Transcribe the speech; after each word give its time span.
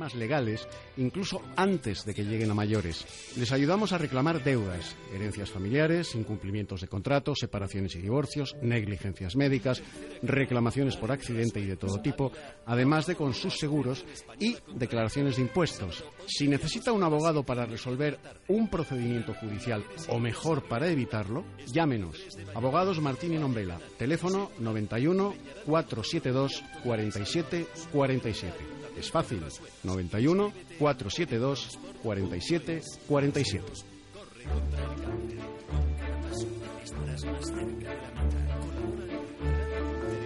problemas 0.00 0.14
legales 0.14 0.68
incluso 0.96 1.42
antes 1.56 2.04
de 2.04 2.14
que 2.14 2.24
lleguen 2.24 2.50
a 2.50 2.54
mayores. 2.54 3.04
Les 3.36 3.52
ayudamos 3.52 3.92
a 3.92 3.98
reclamar 3.98 4.42
deudas, 4.42 4.96
herencias 5.14 5.50
familiares, 5.50 6.14
incumplimientos 6.14 6.80
de 6.80 6.88
contratos, 6.88 7.38
separaciones 7.40 7.94
y 7.96 8.00
divorcios, 8.00 8.56
negligencias 8.62 9.36
médicas, 9.36 9.82
reclamaciones 10.22 10.96
por 10.96 11.12
accidente 11.12 11.60
y 11.60 11.66
de 11.66 11.76
todo 11.76 12.00
tipo, 12.00 12.32
además 12.66 13.06
de 13.06 13.14
con 13.14 13.34
sus 13.34 13.58
seguros 13.58 14.04
y 14.38 14.56
declaraciones 14.74 15.36
de 15.36 15.42
impuestos. 15.42 16.02
Si 16.26 16.48
necesita 16.48 16.92
un 16.92 17.02
abogado 17.02 17.42
para 17.42 17.66
resolver 17.66 18.18
un 18.48 18.68
procedimiento 18.68 19.34
judicial 19.34 19.84
o 20.08 20.18
mejor 20.18 20.66
para 20.66 20.88
evitarlo, 20.88 21.44
llámenos. 21.66 22.16
Abogados 22.54 23.00
Martín 23.00 23.34
y 23.34 23.38
Nombela, 23.38 23.78
teléfono 23.98 24.50
91 24.58 25.34
472 25.66 26.62
47 26.84 27.66
47. 27.92 28.79
Es 29.00 29.10
fácil, 29.10 29.40
91 29.82 30.52
472 30.78 31.78
47 32.02 32.82
47. 33.08 33.64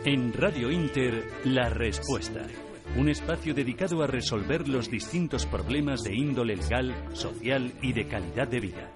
En 0.07 0.33
Radio 0.33 0.73
Inter, 0.73 1.25
La 1.45 1.69
Respuesta. 1.69 2.49
Un 2.97 3.09
espacio 3.09 3.55
dedicado 3.55 4.03
a 4.03 4.09
resolver 4.09 4.67
los 4.67 4.91
distintos 4.91 5.47
problemas 5.47 6.03
de 6.03 6.17
índole 6.17 6.57
legal, 6.57 6.93
social 7.13 7.73
y 7.81 7.93
de 7.93 8.09
calidad 8.09 8.49
de 8.49 8.59
vida. 8.59 8.93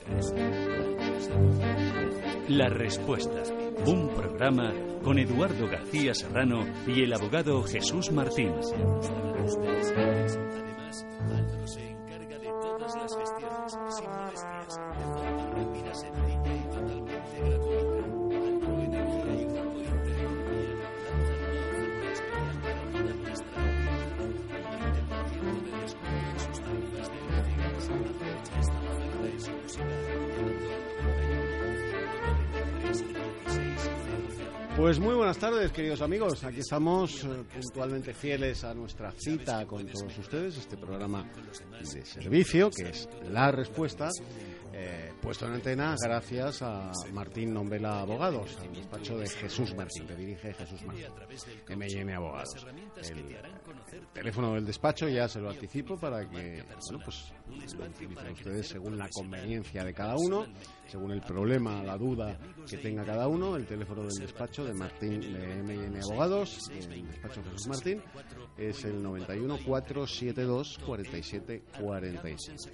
La 2.49 2.69
Respuesta. 2.69 3.45
Un 3.87 4.09
programa 4.15 4.73
con 5.03 5.19
Eduardo 5.19 5.67
García 5.67 6.15
Serrano 6.15 6.65
y 6.87 7.03
el 7.03 7.13
abogado 7.13 7.61
Jesús 7.63 8.13
Martín. 8.13 8.53
Además, 8.53 8.71
Álvaro 11.21 11.67
se 11.67 11.91
encarga 11.91 12.39
de 12.39 12.47
todas 12.47 12.95
las 12.95 13.17
gestiones 13.17 13.77
sin 13.91 14.09
molestias, 14.11 14.81
de 14.99 15.05
forma 15.05 15.51
rápida, 15.51 15.93
Pues 34.79 35.01
muy 35.01 35.17
buenas 35.17 35.37
tardes, 35.39 35.73
queridos 35.73 36.01
amigos. 36.03 36.45
Aquí 36.45 36.61
estamos 36.61 37.25
eh, 37.25 37.27
puntualmente 37.53 38.15
fieles 38.15 38.63
a 38.63 38.73
nuestra 38.75 39.11
cita 39.11 39.67
con 39.67 39.85
todos 39.89 40.17
ustedes, 40.17 40.57
este 40.57 40.77
programa 40.77 41.29
de 41.81 42.05
servicio, 42.05 42.71
que 42.71 42.91
es 42.91 43.09
La 43.29 43.51
Respuesta, 43.51 44.09
eh, 44.73 45.13
puesto 45.21 45.47
en 45.47 45.55
antena 45.55 45.97
gracias 46.01 46.63
a 46.63 46.93
Martín 47.13 47.53
Nombela 47.53 48.03
Abogados, 48.03 48.57
al 48.61 48.73
despacho 48.73 49.19
de 49.19 49.27
Jesús 49.29 49.75
Martín, 49.75 50.07
que 50.07 50.15
dirige 50.15 50.55
Jesús 50.55 50.85
Martín, 50.85 51.07
M&M 51.71 52.15
Abogados. 52.15 52.65
El, 53.03 53.19
eh, 53.19 53.43
teléfono 54.13 54.55
del 54.55 54.65
despacho 54.65 55.09
ya 55.09 55.27
se 55.27 55.41
lo 55.41 55.51
anticipo 55.51 55.99
para 55.99 56.21
que 56.21 56.63
bueno, 56.63 57.05
pues, 57.05 57.33
lo 57.77 57.85
utilicen 57.85 58.33
ustedes 58.33 58.69
según 58.69 58.97
la 58.97 59.09
conveniencia 59.09 59.83
de 59.83 59.93
cada 59.93 60.15
uno, 60.17 60.47
según 60.89 61.13
el 61.13 61.21
problema, 61.21 61.83
la 61.83 61.97
duda 61.97 62.39
que 62.69 62.79
tenga 62.79 63.05
cada 63.05 63.29
uno. 63.29 63.57
El 63.57 63.67
teléfono 63.67 64.03
del 64.05 64.19
despacho 64.19 64.65
de 64.65 64.75
Martín 64.75 65.21
de 65.21 65.61
M&M 65.61 66.01
Abogados, 66.01 66.71
el 66.71 67.07
despacho 67.07 67.43
Jesús 67.45 67.69
Martín, 67.69 68.03
es 68.57 68.85
el 68.85 69.03
91 69.03 69.59
472 69.65 70.79
47 70.85 71.63
46. 71.81 72.69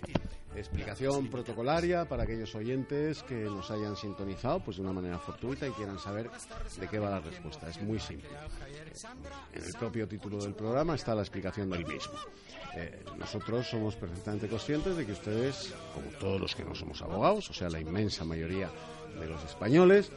Explicación 0.57 1.29
protocolaria 1.29 2.05
para 2.05 2.23
aquellos 2.23 2.55
oyentes 2.55 3.25
que 3.25 3.35
nos 3.35 3.73
hayan 3.73 3.97
sintonizado 3.97 4.61
pues 4.61 4.77
de 4.77 4.85
una 4.85 4.93
manera 4.93 5.19
fortuita 5.19 5.67
y 5.67 5.73
quieran 5.73 5.99
saber 5.99 6.31
de 6.79 6.89
qué 6.89 7.01
va 7.01 7.11
la 7.11 7.21
respuesta. 7.21 7.69
Es 7.69 7.83
muy 7.83 7.99
simple. 7.99 8.31
En 9.53 9.65
el 9.65 9.73
propio 9.73 10.07
título 10.07 10.39
del 10.39 10.55
programa 10.55 10.95
está 10.95 11.15
la 11.15 11.23
explicación 11.23 11.71
del 11.71 11.85
mismo. 11.85 12.15
Eh, 12.77 13.05
nosotros 13.19 13.69
somos 13.69 13.97
perfectamente 13.97 14.49
conscientes 14.49 14.97
de 14.97 15.07
que 15.07 15.13
ustedes, 15.13 15.75
como 15.93 16.09
todos 16.19 16.41
los 16.41 16.55
que 16.55 16.65
no 16.65 16.75
somos 16.75 17.01
abogados, 17.03 17.51
o 17.51 17.53
sea, 17.53 17.69
la 17.69 17.81
inmensa 17.81 18.04
mayoría 18.25 18.71
de 19.19 19.27
los 19.27 19.43
españoles, 19.45 20.11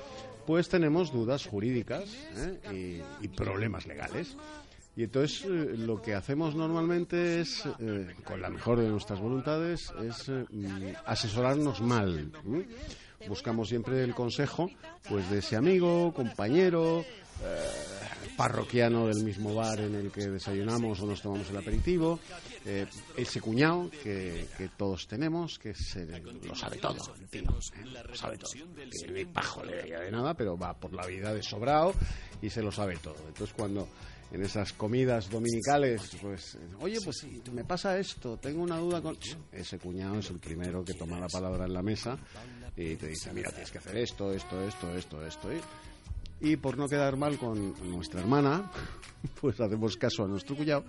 pues 0.46 0.70
tenemos 0.70 1.12
dudas 1.12 1.46
jurídicas 1.46 2.06
¿eh? 2.38 3.04
y, 3.22 3.28
problemas 3.28 3.86
legales. 3.86 4.36
Y 4.96 5.04
entonces 5.04 5.44
eh, 5.46 5.76
lo 5.78 6.02
que 6.02 6.16
hacemos 6.16 6.56
normalmente 6.56 7.42
es, 7.42 7.64
eh, 7.80 8.16
con 8.24 8.42
la 8.42 8.50
mejor 8.50 8.80
de 8.80 8.88
nuestras 8.88 9.20
voluntades, 9.20 9.94
es 10.04 10.30
mm, 10.30 10.94
asesorarnos 11.06 11.82
mal. 11.82 12.32
Buscamos 13.28 13.70
siempre 13.70 14.04
el 14.04 14.16
consejo 14.16 14.72
pues 15.08 15.30
de 15.30 15.40
ese 15.40 15.56
amigo, 15.56 16.14
compañero, 16.14 17.04
parroquiano 18.36 19.08
del 19.08 19.24
mismo 19.24 19.54
bar 19.56 19.80
en 19.80 19.96
el 19.96 20.12
que 20.12 20.28
desayunamos 20.28 21.00
o 21.00 21.06
nos 21.06 21.22
tomamos 21.22 21.50
el 21.50 21.58
aperitivo, 21.58 22.20
eh, 22.66 22.86
ese 23.16 23.42
cuñado 23.42 23.90
que, 24.04 24.48
todos 24.78 25.08
tenemos, 25.08 25.58
que 25.60 25.74
se, 25.74 26.06
lo 26.06 26.56
sabe 26.56 26.78
todo, 26.78 26.98
¿eh? 27.32 27.42
lo 27.42 28.16
sabe 28.16 28.38
todo. 28.38 28.52
Ni 29.12 29.26
pajo 29.26 29.64
le 29.64 29.84
de 29.84 30.12
nada, 30.12 30.34
pero 30.34 30.58
va 30.58 30.74
por 30.74 30.94
la 30.94 31.06
vida 31.06 31.34
de 31.34 31.42
sobrado 31.42 31.94
y 32.42 32.50
se 32.50 32.62
lo 32.62 32.72
sabe 32.72 32.98
todo. 32.98 33.18
Entonces 33.28 33.54
cuando 33.56 33.88
en 34.32 34.44
esas 34.44 34.74
comidas 34.74 35.30
dominicales, 35.30 36.02
pues, 36.22 36.58
oye, 36.80 37.00
pues 37.04 37.26
me 37.52 37.64
pasa 37.64 37.98
esto, 37.98 38.38
tengo 38.38 38.62
una 38.62 38.78
duda 38.78 39.02
con... 39.02 39.18
Ese 39.52 39.80
cuñado 39.80 40.20
es 40.20 40.30
el 40.30 40.40
primero 40.40 40.84
que 40.84 40.94
toma 40.94 41.20
la 41.20 41.28
palabra 41.28 41.66
en 41.66 41.74
la 41.74 41.82
mesa 41.82 42.18
y 42.76 42.96
te 42.96 43.08
dice, 43.08 43.32
mira, 43.34 43.50
tienes 43.52 43.72
que 43.72 43.78
hacer 43.78 43.98
esto, 43.98 44.32
esto, 44.32 44.62
esto, 44.68 44.96
esto, 44.96 45.26
esto. 45.26 45.50
Y, 45.54 45.62
y 46.42 46.56
por 46.58 46.78
no 46.78 46.88
quedar 46.88 47.18
mal 47.18 47.38
con 47.38 47.74
nuestra 47.92 48.22
hermana, 48.22 48.72
pues 49.42 49.60
hacemos 49.60 49.98
caso 49.98 50.24
a 50.24 50.28
nuestro 50.28 50.56
cuñado. 50.56 50.86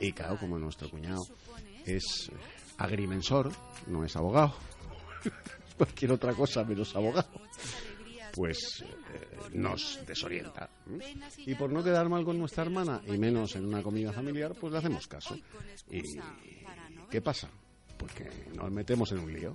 Y 0.00 0.12
claro, 0.12 0.38
como 0.38 0.58
nuestro 0.58 0.90
cuñado 0.90 1.26
es 1.84 2.30
agrimensor, 2.76 3.50
no 3.86 4.04
es 4.04 4.14
abogado, 4.16 4.54
cualquier 5.76 6.12
otra 6.12 6.34
cosa 6.34 6.64
menos 6.64 6.94
abogado, 6.94 7.28
pues 8.34 8.82
eh, 8.82 9.36
nos 9.54 10.00
desorienta. 10.06 10.68
Y 11.38 11.54
por 11.54 11.72
no 11.72 11.82
quedar 11.82 12.08
mal 12.08 12.24
con 12.24 12.38
nuestra 12.38 12.64
hermana, 12.64 13.00
y 13.06 13.16
menos 13.16 13.56
en 13.56 13.64
una 13.64 13.82
comida 13.82 14.12
familiar, 14.12 14.54
pues 14.60 14.72
le 14.72 14.78
hacemos 14.78 15.06
caso. 15.06 15.36
¿Y 15.90 16.02
qué 17.10 17.22
pasa? 17.22 17.48
Pues 17.96 18.12
que 18.12 18.30
nos 18.54 18.70
metemos 18.70 19.10
en 19.12 19.20
un 19.20 19.32
lío. 19.32 19.54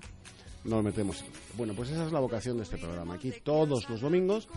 Nos 0.63 0.83
metemos 0.83 1.21
en 1.21 1.27
un. 1.27 1.33
Bueno, 1.57 1.73
pues 1.73 1.89
esa 1.89 2.05
es 2.05 2.11
la 2.11 2.19
vocación 2.19 2.57
de 2.57 2.63
este 2.63 2.77
programa. 2.77 3.15
Aquí 3.15 3.33
todos 3.43 3.89
los 3.89 4.01
domingos, 4.01 4.47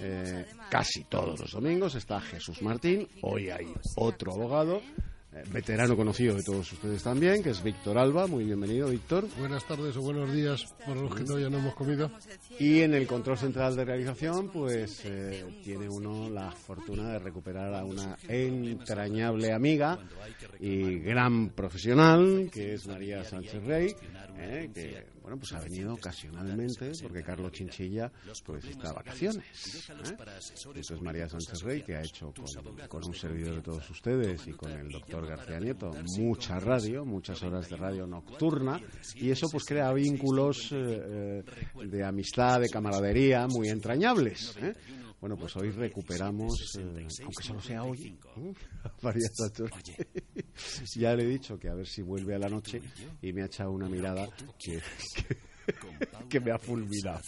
eh, 0.00 0.46
casi 0.70 1.04
todos 1.04 1.38
los 1.40 1.52
domingos, 1.52 1.94
está 1.94 2.20
Jesús 2.20 2.62
Martín. 2.62 3.08
Hoy 3.22 3.50
hay 3.50 3.72
otro 3.96 4.32
abogado. 4.32 4.80
Eh, 5.34 5.44
Veterano 5.50 5.96
conocido 5.96 6.34
de 6.34 6.42
todos 6.42 6.70
ustedes 6.72 7.02
también, 7.02 7.42
que 7.42 7.50
es 7.50 7.62
Víctor 7.62 7.96
Alba. 7.96 8.26
Muy 8.26 8.44
bienvenido, 8.44 8.88
Víctor. 8.88 9.26
Buenas 9.38 9.66
tardes 9.66 9.96
o 9.96 10.02
buenos 10.02 10.32
días 10.32 10.74
para 10.86 11.00
los 11.00 11.14
que 11.14 11.24
todavía 11.24 11.48
no 11.48 11.58
hemos 11.58 11.74
comido. 11.74 12.10
Y 12.58 12.80
en 12.80 12.92
el 12.94 13.06
control 13.06 13.38
central 13.38 13.74
de 13.74 13.84
realización, 13.84 14.50
pues 14.50 15.02
eh, 15.04 15.60
tiene 15.64 15.88
uno 15.88 16.28
la 16.28 16.50
fortuna 16.50 17.12
de 17.12 17.18
recuperar 17.18 17.74
a 17.74 17.84
una 17.84 18.16
entrañable 18.28 19.52
amiga 19.52 19.98
y 20.60 20.98
gran 20.98 21.50
profesional, 21.50 22.50
que 22.52 22.74
es 22.74 22.86
María 22.86 23.24
Sánchez 23.24 23.64
Rey, 23.64 23.94
eh, 24.38 24.70
que 24.74 25.06
bueno 25.22 25.38
pues 25.38 25.52
ha 25.52 25.60
venido 25.60 25.94
ocasionalmente 25.94 26.92
porque 27.00 27.22
Carlos 27.22 27.52
Chinchilla 27.52 28.10
pues 28.44 28.64
está 28.64 28.88
de 28.88 28.94
vacaciones. 28.94 29.44
¿eh? 29.88 30.16
Entonces 30.66 31.00
María 31.00 31.28
Sánchez 31.28 31.62
Rey, 31.62 31.82
que 31.82 31.96
ha 31.96 32.02
hecho 32.02 32.32
con, 32.34 32.76
con 32.88 33.04
un 33.04 33.14
servidor 33.14 33.56
de 33.56 33.62
todos 33.62 33.88
ustedes 33.88 34.46
y 34.46 34.52
con 34.52 34.72
el 34.72 34.90
doctor 34.90 35.21
García 35.26 35.60
Nieto 35.60 35.90
mucha 36.18 36.58
radio, 36.60 37.04
muchas 37.04 37.42
horas 37.42 37.68
de 37.68 37.76
radio 37.76 38.06
nocturna, 38.06 38.80
y 39.14 39.30
eso 39.30 39.48
pues 39.48 39.64
crea 39.64 39.92
vínculos 39.92 40.72
eh, 40.72 41.42
eh, 41.44 41.86
de 41.86 42.04
amistad, 42.04 42.60
de 42.60 42.68
camaradería 42.68 43.46
muy 43.48 43.68
entrañables. 43.68 44.56
¿eh? 44.60 44.74
Bueno, 45.22 45.36
pues 45.36 45.54
hoy 45.54 45.70
recuperamos, 45.70 46.76
eh, 46.80 47.06
aunque 47.22 47.44
solo 47.44 47.60
sea 47.62 47.84
hoy, 47.84 48.18
María 49.02 49.28
ya 50.96 51.14
le 51.14 51.22
he 51.22 51.26
dicho 51.28 51.56
que 51.56 51.68
a 51.68 51.74
ver 51.74 51.86
si 51.86 52.02
vuelve 52.02 52.34
a 52.34 52.40
la 52.40 52.48
noche 52.48 52.82
y 53.22 53.32
me 53.32 53.42
ha 53.42 53.46
echado 53.46 53.70
una 53.70 53.88
mirada 53.88 54.28
que, 54.58 54.80
que, 55.14 55.36
que 56.28 56.40
me 56.40 56.50
ha 56.50 56.58
fulminado. 56.58 57.22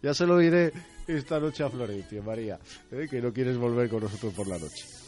ya 0.00 0.14
se 0.14 0.26
lo 0.26 0.38
diré 0.38 0.72
esta 1.08 1.40
noche 1.40 1.64
a 1.64 1.70
Florencia, 1.70 2.22
María, 2.22 2.60
¿eh? 2.92 3.08
que 3.10 3.20
no 3.20 3.32
quieres 3.32 3.58
volver 3.58 3.90
con 3.90 4.04
nosotros 4.04 4.32
por 4.32 4.46
la 4.46 4.58
noche. 4.58 4.99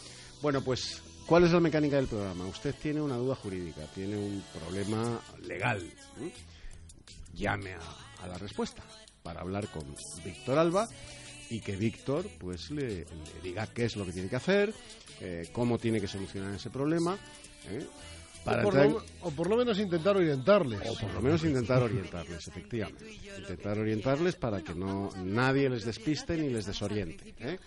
Bueno, 0.43 0.61
pues, 0.61 1.01
¿cuál 1.25 1.45
es 1.45 1.53
la 1.53 1.61
mecánica 1.61 1.95
del 1.95 2.09
programa? 2.09 2.45
Usted 2.47 2.75
tiene 2.75 3.01
una 3.01 3.17
duda 3.17 3.37
jurídica, 3.37 3.83
tiene 3.95 4.17
un 4.17 4.43
problema 4.53 5.21
legal. 5.47 5.89
Llame 7.33 7.75
a, 7.75 8.27
la 8.27 8.37
respuesta 8.39 8.83
para 9.23 9.41
hablar 9.41 9.69
con 9.69 9.85
Víctor 10.25 10.59
Alba 10.59 10.89
y 11.49 11.61
que 11.61 11.77
Víctor 11.77 12.29
pues 12.41 12.73
le, 12.73 12.89
le 12.89 13.41
diga 13.41 13.69
qué 13.69 13.85
es 13.85 13.95
lo 13.95 14.05
que 14.05 14.11
tiene 14.11 14.29
que 14.29 14.35
hacer, 14.35 14.75
eh, 15.21 15.49
cómo 15.53 15.79
tiene 15.79 16.01
que 16.01 16.09
solucionar 16.09 16.53
ese 16.53 16.71
problema. 16.71 17.17
¿eh? 17.69 17.87
Para 18.45 18.63
o, 18.63 18.65
por 18.65 18.75
entrar 18.75 18.91
lo, 18.91 19.29
o 19.29 19.31
por 19.31 19.49
lo 19.49 19.57
menos 19.57 19.79
intentar 19.79 20.17
orientarles. 20.17 20.81
o 20.89 20.95
por 20.95 21.15
lo 21.15 21.23
menos 21.23 21.45
intentar 21.45 21.83
orientarles, 21.83 22.49
efectivamente. 22.49 23.07
Intentar 23.39 23.79
orientarles 23.79 24.37
para 24.37 24.63
que 24.63 24.75
no 24.75 25.11
nadie 25.25 25.69
les 25.71 25.85
despiste 25.85 26.37
ni 26.37 26.49
les 26.49 26.67
desoriente. 26.67 27.35
¿eh? 27.39 27.59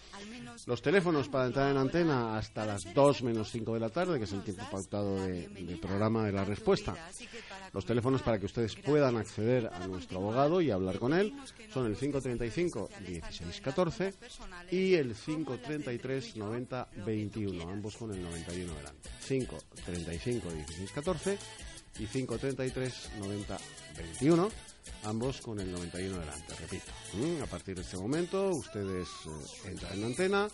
Los 0.66 0.82
teléfonos 0.82 1.30
para 1.30 1.48
entrar 1.48 1.72
en 1.72 1.78
antena 1.78 2.38
hasta 2.38 2.66
las 2.66 2.94
2 2.94 3.24
menos 3.24 3.52
5 3.52 3.74
de 3.74 3.80
la 3.80 3.90
tarde, 3.90 4.18
que 4.18 4.26
es 4.26 4.34
el 4.34 4.44
tiempo 4.44 4.64
pautado 4.72 5.26
de, 5.26 5.48
de 5.48 5.78
programa 5.78 6.26
de 6.26 6.32
la 6.32 6.44
respuesta. 6.44 6.96
Los 7.74 7.86
teléfonos 7.86 8.22
para 8.22 8.40
que 8.40 8.46
ustedes 8.46 8.76
puedan 8.76 9.18
acceder 9.18 9.68
a 9.68 9.86
nuestro 9.88 10.20
abogado 10.20 10.62
y 10.62 10.72
hablar 10.72 10.98
con 10.98 11.14
él 11.14 11.34
son 11.74 11.88
el 11.88 11.96
535 11.96 12.90
1614 13.08 14.14
y 14.72 14.94
el 14.94 15.14
533 15.14 16.38
90 16.38 16.88
21, 17.06 17.70
ambos 17.70 17.98
con 17.98 18.14
el 18.14 18.22
91 18.22 18.74
delante. 18.76 19.10
535 19.28 20.50
1614 20.68 21.38
y 22.00 22.06
533 22.06 23.10
90 23.20 23.58
21 23.98 24.50
ambos 25.04 25.42
con 25.42 25.60
el 25.60 25.72
91 25.72 26.20
delante, 26.20 26.56
repito. 26.56 26.92
¿m? 27.14 27.42
A 27.42 27.46
partir 27.46 27.76
de 27.76 27.82
este 27.82 27.98
momento 27.98 28.50
ustedes 28.50 29.08
eh, 29.66 29.70
entran 29.70 29.94
en 30.00 30.04
antena, 30.06 30.48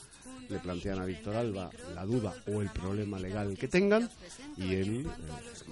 le 0.50 0.60
plantean 0.60 1.00
a 1.00 1.06
Víctor 1.06 1.36
Alba 1.36 1.70
la 1.96 2.06
duda 2.06 2.34
o 2.48 2.62
el 2.62 2.70
problema 2.70 3.20
legal 3.20 3.58
que 3.58 3.68
tengan 3.68 4.10
y 4.58 4.76
él, 4.76 5.06
eh, 5.06 5.10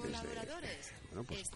desde 0.03 0.27
bueno, 1.11 1.23
pues, 1.27 1.49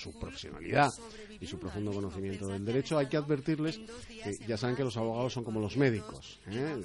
su 0.00 0.12
profesionalidad 0.18 0.92
y 1.40 1.46
su 1.46 1.58
profundo 1.58 1.92
conocimiento 1.92 2.46
del 2.48 2.64
derecho, 2.64 2.98
hay 2.98 3.08
que 3.08 3.16
advertirles 3.16 3.78
que 4.08 4.38
ya 4.46 4.56
saben 4.56 4.76
que 4.76 4.84
los 4.84 4.96
abogados 4.96 5.32
son 5.32 5.44
como 5.44 5.60
los 5.60 5.76
médicos. 5.76 6.38
¿eh? 6.46 6.82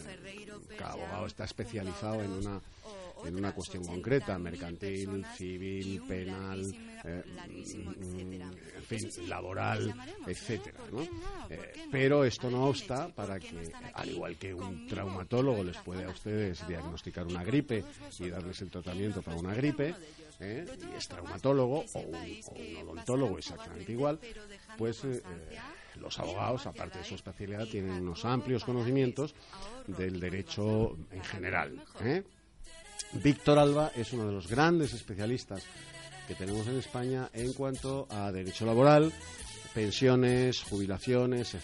Cada 0.78 0.94
abogado 0.94 1.28
está 1.28 1.46
especializado 1.46 2.24
en 2.24 2.32
una 2.32 2.62
en 3.26 3.36
una 3.36 3.54
cuestión 3.54 3.84
concreta, 3.84 4.38
mercantil, 4.38 5.26
civil, 5.36 6.02
penal, 6.08 6.64
eh, 7.04 7.24
mm, 7.26 8.42
en 8.42 8.84
fin, 8.84 9.30
laboral, 9.30 9.94
etcétera, 10.26 10.80
¿no? 10.92 11.02
Eh, 11.50 11.88
pero 11.92 12.24
esto 12.24 12.50
no 12.50 12.66
obsta 12.66 13.10
para 13.10 13.40
que, 13.40 13.72
al 13.94 14.10
igual 14.10 14.38
que 14.38 14.54
un 14.54 14.88
traumatólogo 14.88 15.64
les 15.64 15.78
puede 15.78 16.06
a 16.06 16.10
ustedes 16.10 16.68
diagnosticar 16.68 17.26
una 17.26 17.44
gripe 17.44 17.84
y 18.20 18.30
darles 18.30 18.62
el 18.62 18.70
tratamiento 18.70 19.22
para 19.22 19.38
una 19.38 19.54
gripe, 19.54 19.96
¿eh? 20.40 20.66
y 20.92 20.98
es 20.98 21.08
traumatólogo 21.08 21.86
o 21.94 22.00
un, 22.00 22.16
o 22.16 22.82
un 22.82 22.90
odontólogo 22.90 23.38
exactamente 23.38 23.92
igual, 23.92 24.20
pues 24.78 25.04
eh, 25.04 25.22
eh, 25.52 25.58
los 26.00 26.18
abogados, 26.20 26.66
aparte 26.66 27.00
de 27.00 27.04
su 27.04 27.16
especialidad, 27.16 27.68
tienen 27.68 27.92
unos 27.92 28.24
amplios 28.26 28.64
conocimientos 28.64 29.36
del 29.88 30.20
derecho 30.20 30.98
en 31.12 31.24
general. 31.24 31.84
¿eh? 32.02 32.24
Víctor 33.14 33.58
Alba 33.58 33.92
es 33.96 34.14
uno 34.14 34.28
de 34.28 34.34
los 34.34 34.48
grandes 34.48 34.94
especialistas 34.94 35.64
que 36.28 36.36
tenemos 36.36 36.68
en 36.68 36.78
España 36.78 37.30
en 37.34 37.54
cuanto 37.54 38.08
a 38.10 38.32
derecho 38.32 38.66
laboral, 38.66 39.12
pensiones, 39.74 40.62
jubilaciones, 40.62 41.56
etc. 41.56 41.64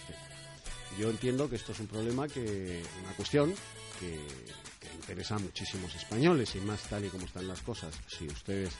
Yo 0.98 1.08
entiendo 1.08 1.48
que 1.48 1.56
esto 1.56 1.70
es 1.70 1.80
un 1.80 1.86
problema 1.86 2.26
que, 2.26 2.82
una 3.02 3.12
cuestión 3.12 3.54
que, 4.00 4.18
interesa 4.96 5.36
a 5.36 5.38
muchísimos 5.38 5.94
españoles 5.94 6.56
y 6.56 6.60
más 6.60 6.82
tal 6.88 7.04
y 7.04 7.08
como 7.08 7.26
están 7.26 7.46
las 7.46 7.60
cosas. 7.60 7.94
Si 8.08 8.26
ustedes 8.26 8.70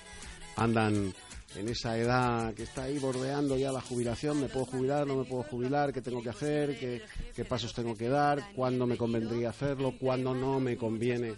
andan 0.57 1.13
en 1.55 1.69
esa 1.69 1.97
edad 1.99 2.55
que 2.55 2.63
está 2.63 2.85
ahí 2.85 2.99
bordeando 2.99 3.57
ya 3.57 3.71
la 3.71 3.81
jubilación, 3.81 4.41
me 4.41 4.49
puedo 4.49 4.65
jubilar, 4.67 5.07
no 5.07 5.17
me 5.17 5.25
puedo 5.25 5.43
jubilar, 5.45 5.93
qué 5.93 6.01
tengo 6.01 6.23
que 6.23 6.31
hacer, 6.31 6.79
qué 6.79 7.45
pasos 7.45 7.75
tengo 7.75 7.95
que 7.95 8.09
dar, 8.09 8.53
cuándo 8.57 8.87
me 8.87 8.97
convendría 8.97 9.51
hacerlo, 9.51 9.95
cuándo 10.01 10.35
no 10.35 10.59
me 10.59 10.77
conviene 10.77 11.35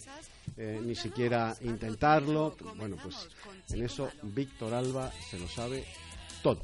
eh, 0.56 0.80
ni 0.84 0.94
siquiera 0.94 1.54
intentarlo. 1.60 2.56
Bueno, 2.76 2.96
pues 3.02 3.28
en 3.70 3.82
eso 3.84 4.10
Víctor 4.22 4.74
Alba 4.74 5.10
se 5.30 5.38
lo 5.38 5.48
sabe 5.48 5.84
todo, 6.42 6.62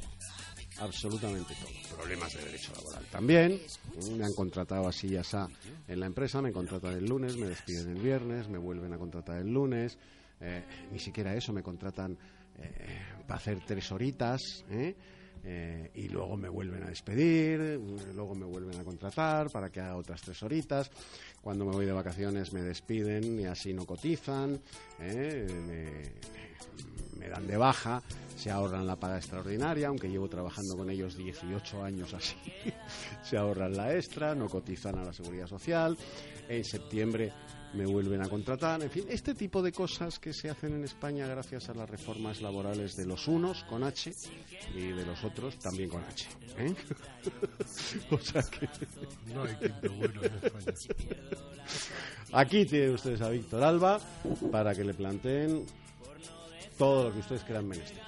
absolutamente 0.78 1.54
todo. 1.54 1.96
Problemas 1.96 2.34
de 2.34 2.44
derecho 2.44 2.72
laboral 2.75 3.04
también. 3.10 3.60
Me 4.16 4.25
han 4.25 4.34
contratado 4.34 4.88
así 4.88 5.08
y 5.08 5.16
asá 5.16 5.48
en 5.86 6.00
la 6.00 6.06
empresa, 6.06 6.40
me 6.42 6.52
contratan 6.52 6.94
el 6.94 7.04
lunes, 7.06 7.36
me 7.36 7.46
despiden 7.46 7.96
el 7.96 8.02
viernes, 8.02 8.48
me 8.48 8.58
vuelven 8.58 8.92
a 8.92 8.98
contratar 8.98 9.38
el 9.38 9.52
lunes. 9.52 9.98
eh, 10.40 10.62
ni 10.92 10.98
siquiera 10.98 11.34
eso, 11.34 11.52
me 11.52 11.62
contratan 11.62 12.16
eh, 12.58 12.98
para 13.26 13.38
hacer 13.38 13.60
tres 13.66 13.90
horitas. 13.92 14.64
¿eh? 14.70 14.94
Eh, 15.46 15.90
y 15.94 16.08
luego 16.08 16.38
me 16.38 16.48
vuelven 16.48 16.84
a 16.84 16.88
despedir, 16.88 17.78
luego 18.14 18.34
me 18.34 18.46
vuelven 18.46 18.81
a 18.81 18.84
contratar 18.84 19.50
para 19.50 19.69
que 19.69 19.78
haga 19.81 19.96
otras 19.96 20.22
tres 20.22 20.42
horitas. 20.42 20.90
Cuando 21.44 21.67
me 21.67 21.73
voy 21.73 21.85
de 21.85 21.93
vacaciones 21.93 22.55
me 22.55 22.62
despiden 22.62 23.38
y 23.38 23.44
así 23.44 23.75
no 23.75 23.85
cotizan, 23.85 24.58
¿eh? 24.99 25.46
me, 25.69 27.03
me 27.24 27.30
dan 27.30 27.46
de 27.46 27.56
baja, 27.56 28.02
se 28.36 28.50
ahorran 28.50 28.86
la 28.86 28.96
paga 28.96 29.16
extraordinaria, 29.16 29.88
aunque 29.88 30.08
llevo 30.08 30.28
trabajando 30.28 30.76
con 30.76 30.90
ellos 30.90 31.16
18 31.16 31.82
años 31.82 32.12
así, 32.12 32.36
se 33.22 33.38
ahorran 33.38 33.74
la 33.74 33.94
extra, 33.94 34.34
no 34.34 34.46
cotizan 34.48 34.98
a 34.98 35.04
la 35.04 35.12
seguridad 35.12 35.46
social. 35.46 35.96
En 36.46 36.62
septiembre 36.62 37.32
me 37.72 37.86
vuelven 37.86 38.22
a 38.22 38.28
contratar, 38.28 38.82
en 38.82 38.90
fin, 38.90 39.06
este 39.08 39.34
tipo 39.34 39.62
de 39.62 39.72
cosas 39.72 40.18
que 40.18 40.34
se 40.34 40.50
hacen 40.50 40.74
en 40.74 40.84
España 40.84 41.26
gracias 41.26 41.70
a 41.70 41.74
las 41.74 41.88
reformas 41.88 42.42
laborales 42.42 42.94
de 42.94 43.06
los 43.06 43.26
unos 43.26 43.64
con 43.64 43.82
H 43.82 44.12
y 44.74 44.88
de 44.88 45.06
los 45.06 45.24
otros 45.24 45.58
también 45.58 45.88
con 45.88 46.04
H. 46.04 46.28
¿eh? 46.58 46.74
o 48.10 48.18
sea 48.18 48.42
que 48.42 48.68
No 49.32 49.44
hay 49.44 49.56
quinto 49.56 49.92
bueno 49.94 50.22
en 50.22 50.34
España. 50.34 50.76
aquí 52.32 52.66
tienen 52.66 52.94
ustedes 52.94 53.22
a 53.22 53.30
Víctor 53.30 53.64
Alba 53.64 53.98
para 54.52 54.74
que 54.74 54.84
le 54.84 54.92
planteen 54.92 55.64
todo 56.76 57.04
lo 57.04 57.12
que 57.12 57.20
ustedes 57.20 57.44
crean 57.44 57.66
menester. 57.66 58.02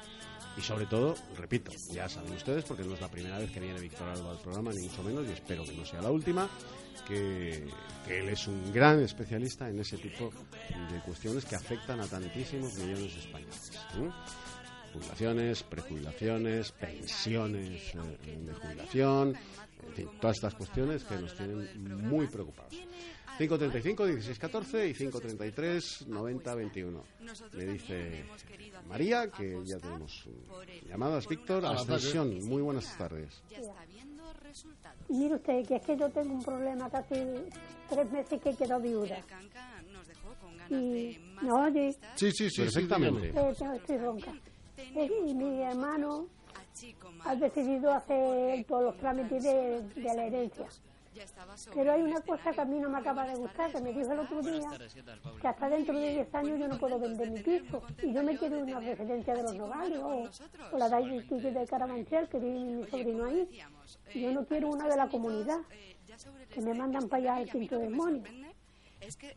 Y 0.56 0.62
sobre 0.62 0.86
todo, 0.86 1.14
repito, 1.36 1.70
ya 1.92 2.08
saben 2.08 2.32
ustedes, 2.32 2.64
porque 2.64 2.82
no 2.82 2.94
es 2.94 3.00
la 3.00 3.10
primera 3.10 3.38
vez 3.38 3.50
que 3.50 3.60
viene 3.60 3.78
Víctor 3.78 4.08
Alba 4.08 4.30
al 4.30 4.38
programa, 4.38 4.72
ni 4.72 4.88
mucho 4.88 5.02
menos, 5.02 5.26
y 5.28 5.32
espero 5.32 5.64
que 5.64 5.74
no 5.74 5.84
sea 5.84 6.00
la 6.00 6.10
última, 6.10 6.48
que, 7.06 7.68
él 8.08 8.28
es 8.28 8.46
un 8.46 8.72
gran 8.72 9.00
especialista 9.00 9.68
en 9.68 9.80
ese 9.80 9.98
tipo 9.98 10.30
de 10.90 11.00
cuestiones 11.00 11.44
que 11.44 11.56
afectan 11.56 12.00
a 12.00 12.06
tantísimos 12.06 12.74
millones 12.74 13.14
de 13.14 13.20
españoles. 13.20 13.72
¿eh? 13.96 14.10
Jubilaciones, 14.94 15.62
prejubilaciones, 15.62 16.72
pensiones 16.72 17.94
eh, 17.94 18.38
de 18.38 18.54
jubilación, 18.54 19.36
en 19.88 19.94
fin, 19.94 20.08
todas 20.20 20.36
estas 20.36 20.54
cuestiones 20.54 21.04
que 21.04 21.16
nos 21.16 21.36
tienen 21.36 22.08
muy 22.08 22.26
preocupados. 22.28 22.74
535 23.38 24.06
16 24.06 24.38
14 24.38 24.88
y 24.88 24.94
533 24.94 26.06
90 26.09 26.55
21. 26.55 27.05
Me 27.53 27.65
dice 27.67 28.25
María 28.88 29.31
que 29.31 29.61
ya 29.64 29.78
tenemos 29.78 30.25
llamadas. 30.88 31.28
Víctor, 31.28 31.64
A 31.66 31.73
la 31.75 31.81
Ascensión, 31.81 32.45
muy 32.47 32.62
buenas 32.62 32.97
tardes. 32.97 33.43
Mire 35.09 35.35
usted, 35.35 35.66
que 35.66 35.76
es 35.76 35.83
que 35.83 35.97
yo 35.97 36.09
tengo 36.11 36.35
un 36.35 36.43
problema 36.43 36.90
casi 36.90 37.14
tres 37.88 38.11
meses 38.11 38.40
que 38.40 38.55
quedó 38.55 38.81
viuda. 38.81 39.19
Y 40.71 41.19
no 41.43 41.62
oye, 41.64 41.97
Sí, 42.16 42.33
sí, 42.33 42.50
sí. 42.50 42.62
Perfectamente. 42.62 43.28
Eh, 43.28 43.55
estoy 43.76 43.99
ronca. 43.99 44.33
Y 44.78 45.35
mi 45.35 45.62
hermano 45.62 46.26
ha 47.25 47.35
decidido 47.37 47.93
hacer 47.93 48.64
todos 48.64 48.85
los 48.85 48.97
trámites 48.99 49.43
de, 49.43 49.83
de 49.95 50.14
la 50.14 50.25
herencia. 50.26 50.66
Pero 51.75 51.92
hay 51.92 52.02
una 52.02 52.20
cosa 52.20 52.52
que 52.52 52.61
a 52.61 52.64
mí 52.64 52.78
no 52.78 52.88
me 52.90 52.99
acaba 52.99 53.26
de 53.26 53.35
gustar, 53.37 53.73
que 53.73 53.80
me 53.80 53.92
dijo 53.92 54.12
el 54.12 54.18
otro 54.18 54.42
día, 54.42 54.68
que 55.40 55.49
hasta 55.49 55.68
dentro 55.68 55.99
de 55.99 56.11
10 56.11 56.35
años 56.35 56.58
yo 56.58 56.68
no 56.68 56.78
puedo 56.78 56.99
vender 56.99 57.30
mi 57.30 57.40
piso. 57.40 57.82
Y 58.02 58.12
yo 58.12 58.23
me 58.23 58.37
quiero 58.38 58.58
una 58.61 58.80
residencia 58.80 59.35
de 59.35 59.42
los 59.42 59.54
Nogales 59.54 59.99
o, 59.99 60.28
o 60.73 60.78
la 60.78 60.88
de, 60.88 61.50
de 61.50 61.66
Carabanchel, 61.66 62.28
que 62.28 62.38
vive 62.38 62.58
mi 62.61 62.87
sobrino 62.88 63.25
ahí. 63.25 63.49
Y 64.14 64.23
yo 64.23 64.32
no 64.32 64.44
quiero 64.46 64.68
una 64.68 64.88
de 64.88 64.96
la 64.96 65.08
comunidad, 65.08 65.61
que 66.52 66.61
me 66.61 66.75
mandan 66.75 67.08
para 67.08 67.23
allá 67.23 67.37
al 67.37 67.50
quinto 67.50 67.78
demonio. 67.78 68.23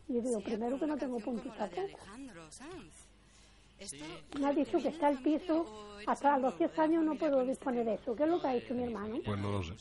Y 0.08 0.14
yo 0.14 0.20
digo, 0.22 0.40
primero 0.40 0.78
que 0.78 0.86
no 0.86 0.96
tengo 0.96 1.18
puntos 1.20 1.54
tampoco. 1.56 1.98
Me 4.38 4.46
ha 4.46 4.52
dicho 4.52 4.78
que 4.78 4.88
está 4.88 5.08
el 5.10 5.18
piso, 5.18 5.66
hasta 6.06 6.38
los 6.38 6.56
10 6.58 6.78
años 6.78 7.04
no 7.04 7.14
puedo 7.16 7.44
disponer 7.44 7.84
de 7.84 7.94
eso. 7.94 8.14
¿Qué 8.14 8.24
es 8.24 8.28
lo 8.28 8.40
que 8.40 8.46
ha 8.46 8.54
hecho 8.56 8.74
mi 8.74 8.84
hermano? 8.84 9.18
Pues 9.24 9.38
no 9.40 9.50
lo 9.52 9.62
sé. 9.62 9.74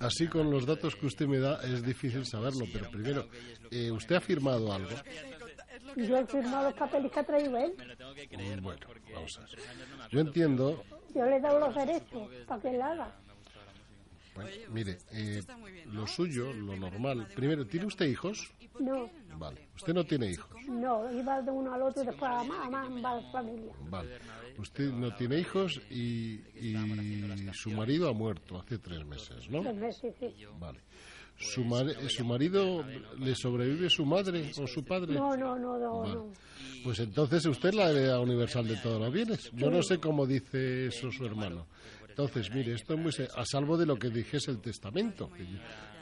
Así 0.00 0.26
con 0.28 0.50
los 0.50 0.66
datos 0.66 0.94
que 0.96 1.06
usted 1.06 1.26
me 1.26 1.38
da 1.38 1.60
es 1.64 1.82
difícil 1.84 2.24
saberlo, 2.26 2.64
pero 2.72 2.90
primero, 2.90 3.26
eh, 3.70 3.90
¿usted 3.90 4.16
ha 4.16 4.20
firmado 4.20 4.72
algo? 4.72 4.90
Y 5.96 6.06
yo 6.06 6.16
he 6.18 6.26
firmado 6.26 6.70
los 6.70 6.74
papeles 6.78 7.12
que 7.12 7.20
ha 7.20 7.24
traído 7.24 7.56
él. 7.56 7.74
Mm, 7.76 8.62
Bueno, 8.62 8.80
vamos 9.12 9.38
a 9.38 9.40
ver. 9.42 9.50
Yo 10.10 10.20
entiendo, 10.20 10.82
Yo 11.14 11.24
le 11.26 11.36
he 11.36 11.40
dado 11.40 11.60
los 11.60 11.74
derechos 11.74 12.28
para 12.46 12.60
que 12.62 12.68
él 12.74 12.82
haga. 12.82 13.12
Bueno, 14.34 14.50
mire, 14.72 14.98
eh, 15.12 15.42
lo 15.92 16.06
suyo, 16.06 16.52
lo 16.52 16.76
normal. 16.76 17.28
Primero, 17.34 17.66
¿tiene 17.66 17.86
usted 17.86 18.06
hijos? 18.06 18.50
No, 18.80 19.08
Vale. 19.38 19.68
Usted 19.76 19.92
no 19.94 20.04
tiene 20.04 20.30
hijos. 20.32 20.50
no, 20.68 21.10
iba 21.12 21.40
de 21.42 21.50
uno 21.50 21.72
al 21.74 21.82
otro 21.82 22.02
y 22.02 22.06
después 22.06 22.30
a 22.30 22.42
más, 22.44 22.66
a 22.66 22.88
más, 22.88 23.32
familia. 23.32 23.72
Vale. 23.88 24.18
Usted 24.58 24.90
no 24.92 25.14
tiene 25.14 25.38
hijos 25.40 25.80
y, 25.90 26.40
y 26.60 26.74
su 27.52 27.70
marido 27.70 28.08
ha 28.08 28.12
muerto 28.12 28.58
hace 28.58 28.78
tres 28.78 29.04
meses, 29.04 29.48
¿no? 29.50 29.62
Tres 29.62 29.80
veces, 29.80 30.14
sí. 30.18 30.34
Vale. 30.58 30.80
¿Su, 31.36 31.64
mar- 31.64 31.92
¿Su 32.08 32.24
marido 32.24 32.84
le 33.18 33.34
sobrevive 33.34 33.90
su 33.90 34.04
madre 34.06 34.52
o 34.56 34.66
su 34.68 34.84
padre? 34.84 35.14
No, 35.14 35.36
no, 35.36 35.58
no, 35.58 35.76
no, 35.78 35.98
Vale. 36.00 36.14
no. 36.14 36.32
Pues 36.84 37.00
entonces 37.00 37.44
usted 37.46 37.70
es 37.70 37.74
la 37.74 37.90
heredera 37.90 38.20
universal 38.20 38.66
de 38.68 38.76
todos 38.76 39.00
los 39.00 39.12
bienes. 39.12 39.50
Yo 39.52 39.70
no 39.70 39.82
sé 39.82 39.98
cómo 39.98 40.26
dice 40.26 40.86
eso 40.86 41.10
su 41.10 41.24
hermano. 41.26 41.66
Entonces, 42.16 42.48
mire, 42.54 42.74
esto 42.74 42.94
es 42.94 43.00
muy 43.00 43.12
a 43.36 43.44
salvo 43.44 43.76
de 43.76 43.86
lo 43.86 43.96
que 43.96 44.08
dijese 44.08 44.52
el 44.52 44.60
testamento. 44.60 45.28
que 45.32 45.44
Yo, 45.44 45.58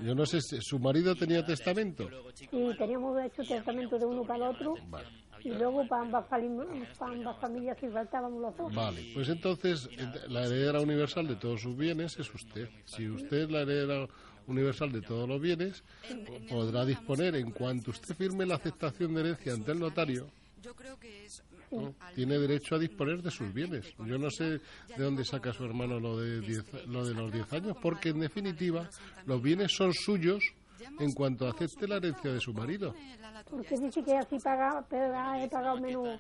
yo 0.09 0.15
no 0.15 0.27
sé 0.27 0.43
si 0.43 0.59
su 0.61 0.79
marido 0.79 1.15
tenía 1.15 1.43
testamento. 1.43 2.07
Y 2.53 2.77
teníamos 2.77 3.19
hecho 3.25 3.43
testamento 3.43 3.99
de 3.99 4.05
uno 4.05 4.23
para 4.23 4.45
el 4.51 4.55
otro 4.55 4.75
Vale. 4.89 5.09
y 5.43 5.49
luego 5.49 5.87
para 5.89 6.03
ambas, 6.03 6.29
fali- 6.29 6.87
para 6.99 7.13
ambas 7.15 7.41
familias 7.41 7.79
si 7.81 7.89
faltábamos 7.89 8.43
los 8.43 8.57
dos. 8.59 8.75
Vale, 8.75 9.11
pues 9.15 9.31
entonces 9.31 9.89
ent- 9.93 10.27
la 10.29 10.45
heredera 10.45 10.81
universal 10.83 11.27
de 11.27 11.37
todos 11.37 11.63
sus 11.63 11.75
bienes 11.77 12.19
es 12.19 12.35
usted. 12.35 12.69
Si 12.85 13.09
usted 13.09 13.45
es 13.45 13.51
la 13.51 13.63
heredera 13.63 14.07
universal 14.47 14.93
de 14.93 15.01
todos 15.01 15.27
los 15.27 15.41
bienes, 15.41 15.83
po- 16.27 16.41
podrá 16.47 16.85
disponer 16.85 17.37
en 17.37 17.53
cuanto 17.53 17.91
usted 17.91 18.15
firme 18.15 18.45
la 18.45 18.57
aceptación 18.57 19.15
de 19.15 19.21
herencia 19.23 19.55
ante 19.55 19.73
el 19.73 19.79
notario. 19.79 20.27
¿no? 20.63 20.73
Tiene 22.15 22.39
derecho 22.39 22.75
a 22.75 22.79
disponer 22.79 23.23
de 23.23 23.31
sus 23.31 23.53
bienes. 23.53 23.87
Yo 24.07 24.19
no 24.19 24.31
sé 24.31 24.45
de 24.45 24.61
dónde 24.99 25.25
saca 25.25 25.53
su 25.53 25.65
hermano 25.65 25.99
lo 26.01 26.19
de, 26.21 26.41
diez- 26.41 26.87
lo 26.87 27.05
de 27.07 27.15
los 27.15 27.33
10 27.33 27.53
años, 27.53 27.77
porque 27.81 28.11
en 28.11 28.21
definitiva 28.21 28.89
los 29.27 29.43
bienes 29.43 29.73
son 29.75 29.93
suyos 29.95 30.43
en 30.99 31.13
cuanto 31.13 31.47
acepte 31.49 31.87
la 31.89 31.97
herencia 31.97 32.33
de 32.33 32.41
su 32.41 32.53
marido. 32.53 32.95
Porque 33.49 33.77
dice 33.79 34.03
que 34.03 34.17
así 34.17 34.39
paga, 34.39 34.85
paga- 34.89 35.43
he 35.45 35.49
pagado 35.49 35.81
menos, 35.81 36.19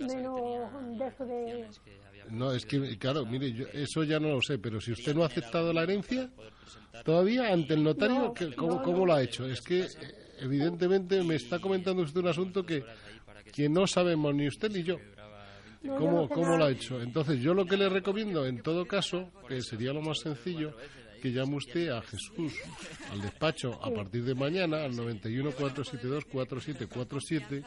menos 0.00 0.98
de 0.98 1.06
eso 1.06 1.24
de... 1.24 1.68
No, 2.30 2.52
es 2.52 2.64
que, 2.64 2.96
claro, 2.98 3.26
mire, 3.26 3.52
yo 3.52 3.66
eso 3.72 4.02
ya 4.02 4.18
no 4.18 4.28
lo 4.30 4.40
sé, 4.40 4.58
pero 4.58 4.80
si 4.80 4.92
usted 4.92 5.14
no 5.14 5.22
ha 5.24 5.26
aceptado 5.26 5.72
la 5.72 5.82
herencia, 5.82 6.30
todavía 7.04 7.52
ante 7.52 7.74
el 7.74 7.84
notario, 7.84 8.18
No, 8.18 8.34
¿qué- 8.34 8.54
¿cómo, 8.54 8.76
no, 8.76 8.82
cómo 8.82 9.04
lo 9.06 9.14
ha 9.14 9.22
hecho? 9.22 9.46
Es 9.46 9.60
que, 9.60 9.86
evidentemente, 10.40 11.22
me 11.22 11.34
está 11.36 11.58
comentando 11.58 12.02
usted 12.02 12.20
un 12.20 12.28
asunto 12.28 12.64
que, 12.64 12.82
que 13.54 13.68
no 13.68 13.86
sabemos 13.86 14.34
ni 14.34 14.48
usted 14.48 14.70
ni 14.72 14.82
yo. 14.82 14.96
¿Cómo, 15.82 16.28
cómo 16.28 16.56
lo 16.56 16.64
ha 16.64 16.70
hecho? 16.70 17.00
Entonces, 17.00 17.40
yo 17.40 17.54
lo 17.54 17.66
que 17.66 17.76
le 17.76 17.88
recomiendo, 17.88 18.46
en 18.46 18.62
todo 18.62 18.86
caso, 18.86 19.30
que 19.46 19.60
sería 19.60 19.92
lo 19.92 20.00
más 20.00 20.18
sencillo, 20.18 20.74
que 21.22 21.30
llame 21.30 21.56
usted 21.56 21.90
a 21.90 22.02
Jesús 22.02 22.52
al 23.10 23.20
despacho 23.20 23.78
a 23.82 23.90
partir 23.90 24.24
de 24.24 24.34
mañana 24.34 24.84
al 24.84 24.96
91 24.96 25.52
472 25.52 26.24
4747 26.24 27.64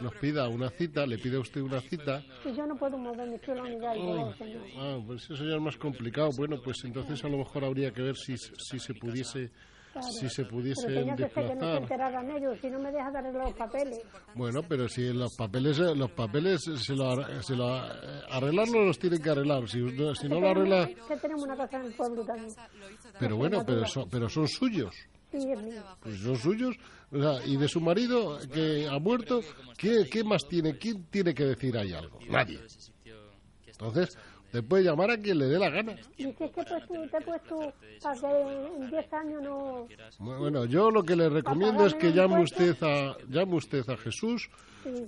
nos 0.00 0.14
pida 0.16 0.48
una 0.48 0.68
cita, 0.68 1.06
le 1.06 1.16
pida 1.18 1.38
usted 1.38 1.60
una 1.60 1.80
cita 1.80 2.22
Que 2.42 2.54
yo 2.54 2.66
no 2.66 2.76
puedo 2.76 2.98
la 2.98 3.10
unidad 3.12 3.94
y 3.94 3.98
todo, 4.00 4.34
señor. 4.34 4.62
Ah, 4.76 4.98
pues 5.06 5.30
eso 5.30 5.44
ya 5.44 5.54
es 5.54 5.60
más 5.60 5.76
complicado. 5.76 6.30
Bueno, 6.36 6.60
pues 6.62 6.84
entonces 6.84 7.22
a 7.24 7.28
lo 7.28 7.38
mejor 7.38 7.64
habría 7.64 7.92
que 7.92 8.02
ver 8.02 8.16
si, 8.16 8.36
si 8.36 8.78
se 8.78 8.94
pudiese 8.94 9.50
Claro. 9.92 10.08
si 10.08 10.28
se 10.30 10.44
pudiese 10.46 10.86
Pero 10.86 11.00
tenía 11.00 11.16
que 11.16 11.22
ser 11.24 11.32
que 11.32 11.40
no 11.42 11.46
se 11.48 11.54
desplazar. 11.54 11.82
enteraran 11.82 12.30
ellos, 12.30 12.58
si 12.60 12.70
no 12.70 12.78
me 12.78 12.90
deja 12.92 13.10
dar 13.10 13.24
los 13.32 13.52
papeles. 13.54 13.98
Bueno, 14.34 14.60
pero 14.68 14.88
si 14.88 15.12
los 15.12 15.34
papeles 15.36 15.78
los 15.78 16.10
papeles 16.12 16.62
se 16.62 16.96
lo, 16.96 17.42
se 17.42 17.54
lo 17.54 17.66
arreglarlo 18.30 18.86
los 18.86 18.98
tienen 18.98 19.20
que 19.22 19.30
arreglar. 19.30 19.68
Si, 19.68 19.78
si 20.18 20.28
no 20.28 20.40
lo 20.40 20.48
arregla, 20.48 20.86
Que 20.86 21.16
tenemos 21.18 21.44
una 21.44 21.56
casa 21.56 21.76
en 21.80 21.86
el 21.86 21.94
pueblo 21.94 22.24
también. 22.24 22.48
pero 23.18 23.36
bueno, 23.36 23.62
pero 23.66 23.86
son, 23.86 24.08
pero 24.08 24.28
son 24.28 24.48
suyos. 24.48 24.94
Pues 25.30 26.18
son 26.20 26.36
suyos. 26.36 26.74
O 27.10 27.18
sea, 27.20 27.46
y 27.46 27.56
de 27.56 27.68
su 27.68 27.80
marido 27.80 28.38
que 28.52 28.86
ha 28.90 28.98
muerto, 28.98 29.40
¿qué, 29.76 30.06
qué 30.10 30.24
más 30.24 30.46
tiene? 30.48 30.78
¿Quién 30.78 31.04
tiene 31.10 31.34
que 31.34 31.44
decir 31.44 31.76
ahí 31.76 31.92
algo? 31.92 32.18
Nadie. 32.28 32.58
Entonces, 33.66 34.16
te 34.52 34.62
puede 34.62 34.84
llamar 34.84 35.10
a 35.10 35.16
quien 35.18 35.38
le 35.38 35.46
dé 35.46 35.58
la 35.58 35.70
gana. 35.70 35.96
Dice 36.16 36.34
que 36.36 36.48
pues, 36.48 36.66
tú, 36.86 36.94
te 37.10 37.16
he 37.16 37.20
puesto 37.22 37.72
para 38.02 38.20
que 38.20 38.76
en 38.84 38.90
10 38.90 39.12
años 39.14 39.42
no... 39.42 39.88
Bueno, 40.18 40.64
yo 40.66 40.90
lo 40.90 41.02
que 41.02 41.16
le 41.16 41.28
recomiendo 41.28 41.86
es 41.86 41.94
que 41.94 42.12
llame 42.12 42.42
usted 42.42 42.76
a 42.82 43.16
llame 43.28 43.54
usted 43.56 43.88
a 43.88 43.96
Jesús, 43.96 44.48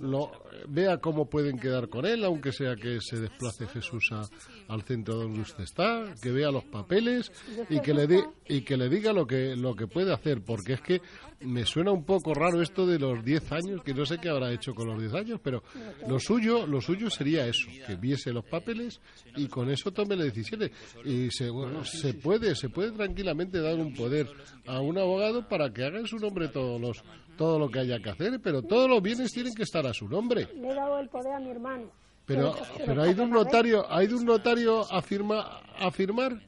lo 0.00 0.30
vea 0.68 0.98
cómo 0.98 1.28
pueden 1.28 1.58
quedar 1.58 1.88
con 1.88 2.06
él, 2.06 2.24
aunque 2.24 2.52
sea 2.52 2.76
que 2.76 3.00
se 3.00 3.18
desplace 3.20 3.66
Jesús 3.66 4.08
a- 4.12 4.28
al 4.72 4.82
centro 4.82 5.16
donde 5.16 5.40
usted 5.40 5.64
está, 5.64 6.04
que 6.22 6.30
vea 6.30 6.50
los 6.50 6.64
papeles 6.64 7.30
y 7.68 7.80
que 7.80 7.92
le 7.92 8.06
di- 8.06 8.22
y 8.48 8.62
que 8.62 8.76
le 8.76 8.88
diga 8.88 9.12
lo 9.12 9.26
que 9.26 9.56
lo 9.56 9.74
que 9.74 9.86
puede 9.88 10.12
hacer, 10.14 10.42
porque 10.42 10.74
es 10.74 10.80
que 10.80 11.02
me 11.44 11.64
suena 11.64 11.92
un 11.92 12.04
poco 12.04 12.34
raro 12.34 12.60
esto 12.60 12.86
de 12.86 12.98
los 12.98 13.24
10 13.24 13.52
años, 13.52 13.82
que 13.82 13.94
no 13.94 14.04
sé 14.04 14.18
qué 14.18 14.28
habrá 14.28 14.52
hecho 14.52 14.74
con 14.74 14.88
los 14.88 14.98
10 15.00 15.14
años, 15.14 15.40
pero 15.42 15.62
lo 16.08 16.18
suyo 16.18 16.66
lo 16.66 16.80
suyo 16.80 17.10
sería 17.10 17.46
eso, 17.46 17.68
que 17.86 17.96
viese 17.96 18.32
los 18.32 18.44
papeles 18.44 19.00
y 19.36 19.46
con 19.48 19.70
eso 19.70 19.92
tome 19.92 20.16
las 20.16 20.26
decisiones 20.26 20.70
y 21.04 21.30
se, 21.30 21.50
se 21.84 22.14
puede 22.14 22.54
se 22.54 22.68
puede 22.68 22.92
tranquilamente 22.92 23.60
dar 23.60 23.76
un 23.76 23.94
poder 23.94 24.28
a 24.66 24.80
un 24.80 24.98
abogado 24.98 25.48
para 25.48 25.72
que 25.72 25.84
haga 25.84 25.98
en 25.98 26.06
su 26.06 26.18
nombre 26.18 26.48
todos 26.48 26.80
los 26.80 27.02
todo 27.36 27.58
lo 27.58 27.68
que 27.68 27.80
haya 27.80 27.98
que 27.98 28.10
hacer, 28.10 28.40
pero 28.40 28.62
todos 28.62 28.88
los 28.88 29.02
bienes 29.02 29.32
tienen 29.32 29.54
que 29.54 29.64
estar 29.64 29.84
a 29.86 29.92
su 29.92 30.08
nombre. 30.08 30.48
Le 30.54 30.70
he 30.70 30.74
dado 30.74 30.98
el 31.00 31.08
poder 31.08 31.32
a 31.34 31.40
mi 31.40 31.50
hermano. 31.50 31.90
Pero 32.26 32.54
pero 32.86 33.02
hay 33.02 33.12
de 33.12 33.22
un 33.22 33.30
notario, 33.30 33.90
hay 33.90 34.06
de 34.06 34.14
un 34.14 34.24
notario 34.24 34.90
a 34.90 35.02
firma 35.02 35.60
a 35.78 35.90
firmar. 35.90 36.40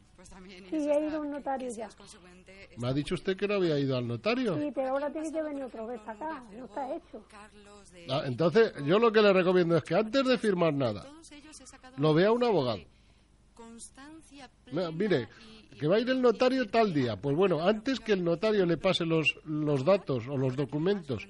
Sí, 0.71 0.76
he 0.76 1.06
ido 1.06 1.18
a 1.18 1.21
un 1.21 1.30
notario 1.30 1.71
ya. 1.71 1.88
Me 2.76 2.88
ha 2.88 2.92
dicho 2.92 3.14
usted 3.14 3.37
que 3.37 3.47
no 3.47 3.54
había 3.54 3.78
ido 3.78 3.97
al 3.97 4.06
notario. 4.06 4.56
Sí, 4.61 4.71
pero 4.75 4.90
ahora 4.90 5.11
tiene 5.11 5.33
que 5.33 5.42
venir 5.42 5.64
otra 5.64 5.87
vez 5.87 6.00
acá. 6.06 6.45
No 6.56 6.64
está 6.64 6.95
hecho. 6.95 7.25
Ah, 8.11 8.23
entonces, 8.26 8.73
yo 8.85 8.99
lo 8.99 9.12
que 9.12 9.23
le 9.23 9.33
recomiendo 9.33 9.76
es 9.76 9.85
que 9.85 9.95
antes 9.95 10.25
de 10.25 10.38
firmar 10.38 10.75
nada, 10.75 11.06
lo 11.97 12.14
vea 12.14 12.33
un 12.33 12.45
abogado. 12.45 12.83
Mira, 14.73 14.90
Mire, 14.90 15.28
que 15.78 15.87
va 15.87 15.97
a 15.97 16.00
ir 16.00 16.09
el 16.11 16.21
notario 16.21 16.66
tal 16.66 16.92
día. 16.92 17.16
Pues 17.16 17.37
bueno, 17.37 17.62
antes 17.62 18.00
que 18.00 18.12
el 18.12 18.25
notario 18.25 18.66
le 18.66 18.76
pase 18.76 19.04
los, 19.04 19.37
los 19.45 19.85
datos 19.85 20.26
o 20.28 20.37
los 20.37 20.56
documentos 20.56 21.26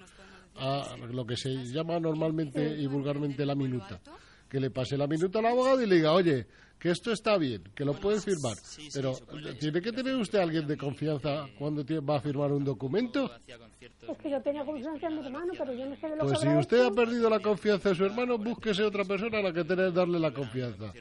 a 0.58 0.96
lo 1.10 1.26
que 1.26 1.36
se 1.36 1.50
llama 1.66 2.00
normalmente 2.00 2.76
y 2.76 2.86
vulgarmente 2.86 3.44
la 3.44 3.54
minuta, 3.54 4.00
que 4.48 4.60
le 4.60 4.70
pase 4.70 4.96
la 4.96 5.06
minuta 5.06 5.40
al 5.40 5.46
abogado 5.46 5.82
y 5.82 5.86
le 5.86 5.96
diga, 5.96 6.12
oye, 6.12 6.46
que 6.78 6.90
esto 6.90 7.10
está 7.10 7.36
bien, 7.38 7.62
que 7.74 7.84
lo 7.84 7.94
pueden 7.94 8.20
firmar. 8.20 8.54
Pero 8.92 9.14
tiene 9.58 9.80
que 9.80 9.92
tener 9.92 10.14
usted 10.16 10.38
a 10.38 10.42
alguien 10.42 10.66
de 10.66 10.76
confianza 10.76 11.46
cuando 11.58 11.84
tie- 11.84 12.06
va 12.06 12.16
a 12.18 12.20
firmar 12.20 12.52
un 12.52 12.64
documento. 12.64 13.30
Es 13.48 14.18
que 14.18 14.30
yo 14.30 14.40
tenía 14.42 14.64
confianza 14.64 15.06
en 15.08 15.18
mi 15.20 15.26
hermano, 15.26 15.52
pero 15.56 15.72
yo 15.72 15.86
no 15.86 15.96
sé 15.96 16.08
de 16.08 16.16
lo 16.16 16.22
Pues 16.24 16.38
que 16.40 16.46
si 16.50 16.56
usted 16.56 16.76
hecho. 16.78 16.86
ha 16.88 16.94
perdido 16.94 17.30
la 17.30 17.40
confianza 17.40 17.88
de 17.88 17.94
su 17.94 18.04
hermano, 18.04 18.38
búsquese 18.38 18.82
otra 18.84 19.04
persona 19.04 19.38
a 19.38 19.42
la 19.42 19.52
que 19.52 19.64
tener 19.64 19.92
darle 19.92 20.18
la 20.20 20.32
confianza. 20.32 20.92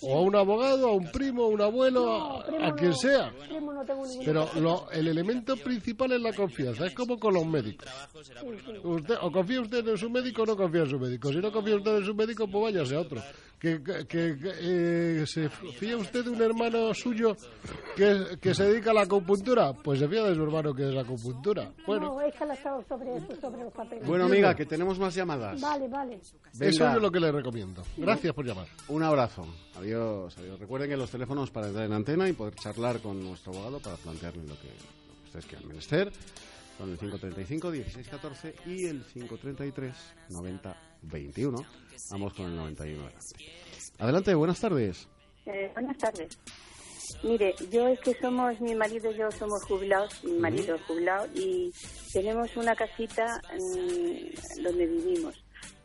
O 0.00 0.18
a 0.18 0.20
un 0.22 0.34
abogado, 0.36 0.88
a 0.88 0.92
un 0.92 1.10
primo, 1.10 1.44
a 1.44 1.48
un 1.48 1.60
abuelo, 1.60 2.04
No, 2.50 2.64
a, 2.64 2.74
quien 2.74 2.90
no. 2.90 2.96
sea. 2.96 3.32
Primo 3.48 3.72
no 3.72 3.84
tengo 3.84 4.06
ningún 4.06 4.24
Pero 4.24 4.48
lo- 4.60 4.90
el 4.90 5.08
elemento 5.08 5.56
principal 5.56 6.12
es 6.12 6.20
la 6.20 6.32
confianza. 6.32 6.86
Es 6.86 6.94
como 6.94 7.18
con 7.18 7.34
los 7.34 7.44
médicos. 7.46 7.88
Usted, 8.84 9.14
o 9.20 9.30
confía 9.30 9.60
usted 9.60 9.86
en 9.86 9.98
su 9.98 10.10
médico 10.10 10.42
o 10.42 10.46
no 10.46 10.56
confía 10.56 10.82
en 10.82 10.90
su 10.90 10.98
médico. 10.98 11.30
Si 11.32 11.38
no 11.38 11.52
confía 11.52 11.76
usted 11.76 11.96
en 11.98 12.04
su 12.04 12.14
médico, 12.14 12.46
pues 12.48 12.64
váyase 12.74 12.96
a 12.96 13.00
otro. 13.00 13.22
Que, 13.58 13.80
que- 13.80 14.06
que- 14.08 14.36
eh, 14.60 15.24
se 15.24 15.48
fía 15.48 15.96
usted 15.96 16.24
de 16.24 16.30
un 16.30 16.42
hermano 16.42 16.92
suyo 16.94 17.36
que, 17.94 18.36
que 18.40 18.54
se 18.56 18.64
dedica 18.64 18.90
a 18.90 18.94
la 18.94 19.02
acupuntura, 19.02 19.72
pues 19.72 20.00
se 20.00 20.08
fía 20.08 20.24
de 20.24 20.34
su 20.34 20.42
hermano 20.42 20.74
que 20.74 20.88
es 20.88 20.92
la 20.92 21.02
acupuntura. 21.02 21.70
Bueno, 21.86 22.14
No, 22.14 22.20
es 22.22 22.34
que 22.34 22.44
la 22.44 22.54
estaba 22.54 22.82
sobre 22.88 23.16
eso, 23.18 23.40
sobre 23.40 23.62
los 23.62 23.72
papeles. 23.72 24.04
Bueno, 24.04 24.24
amiga, 24.24 24.52
que 24.56 24.66
tenemos 24.66 24.98
más 24.98 25.14
llamadas. 25.14 25.60
Vale, 25.60 25.86
vale. 25.86 26.18
eso 26.58 26.88
es 26.88 27.00
lo 27.02 27.12
que 27.12 27.20
le 27.20 27.30
recomiendo. 27.30 27.84
Gracias 27.96 28.34
por 28.34 28.44
llamar. 28.44 28.66
Un 28.88 29.04
abrazo. 29.04 29.46
Adiós, 29.82 30.38
adiós. 30.38 30.60
Recuerden 30.60 30.90
que 30.90 30.96
los 30.96 31.10
teléfonos 31.10 31.50
para 31.50 31.66
entrar 31.66 31.84
en 31.84 31.92
antena 31.92 32.28
y 32.28 32.34
poder 32.34 32.54
charlar 32.54 33.00
con 33.00 33.20
nuestro 33.20 33.52
abogado 33.52 33.80
para 33.80 33.96
plantearle 33.96 34.44
lo 34.44 34.54
que, 34.54 34.68
lo 34.68 35.14
que 35.14 35.24
ustedes 35.24 35.46
quieran 35.46 35.66
menester 35.66 36.12
son 36.78 36.92
el 36.92 36.98
535 36.98 37.70
1614 37.70 38.54
y 38.66 38.86
el 38.86 39.02
533 39.02 39.92
90 40.28 40.76
21. 41.02 41.66
Vamos 42.12 42.32
con 42.32 42.46
el 42.46 42.56
91 42.56 43.02
adelante. 43.02 43.34
Adelante, 43.98 44.34
buenas 44.36 44.60
tardes. 44.60 45.08
Eh, 45.46 45.68
buenas 45.74 45.98
tardes. 45.98 46.38
Mire, 47.24 47.52
yo 47.68 47.88
es 47.88 47.98
que 47.98 48.14
somos, 48.20 48.60
mi 48.60 48.76
marido 48.76 49.10
y 49.10 49.18
yo 49.18 49.32
somos 49.32 49.64
jubilados, 49.64 50.22
mi 50.22 50.38
marido 50.38 50.76
es 50.76 50.82
jubilado 50.82 51.26
y 51.34 51.72
tenemos 52.12 52.56
una 52.56 52.76
casita 52.76 53.26
donde 54.62 54.86
vivimos. 54.86 55.34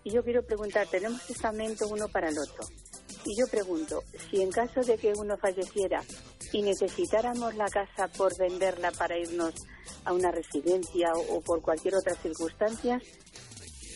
Y 0.03 0.11
yo 0.11 0.23
quiero 0.23 0.45
preguntar, 0.45 0.85
tenemos 0.85 1.25
testamento 1.25 1.87
uno 1.87 2.07
para 2.09 2.29
el 2.29 2.37
otro. 2.37 2.63
Y 3.29 3.37
yo 3.37 3.45
pregunto, 3.51 4.03
si 4.31 4.41
en 4.41 4.49
caso 4.49 4.79
de 4.81 4.97
que 4.97 5.11
uno 5.17 5.35
falleciera 5.37 6.01
y 6.53 6.61
necesitáramos 6.61 7.55
la 7.55 7.65
casa 7.67 8.07
por 8.17 8.31
venderla 8.37 8.91
para 8.91 9.17
irnos 9.17 9.53
a 10.05 10.13
una 10.13 10.31
residencia 10.31 11.11
o, 11.13 11.35
o 11.35 11.41
por 11.41 11.61
cualquier 11.61 11.95
otra 11.95 12.15
circunstancia, 12.21 13.01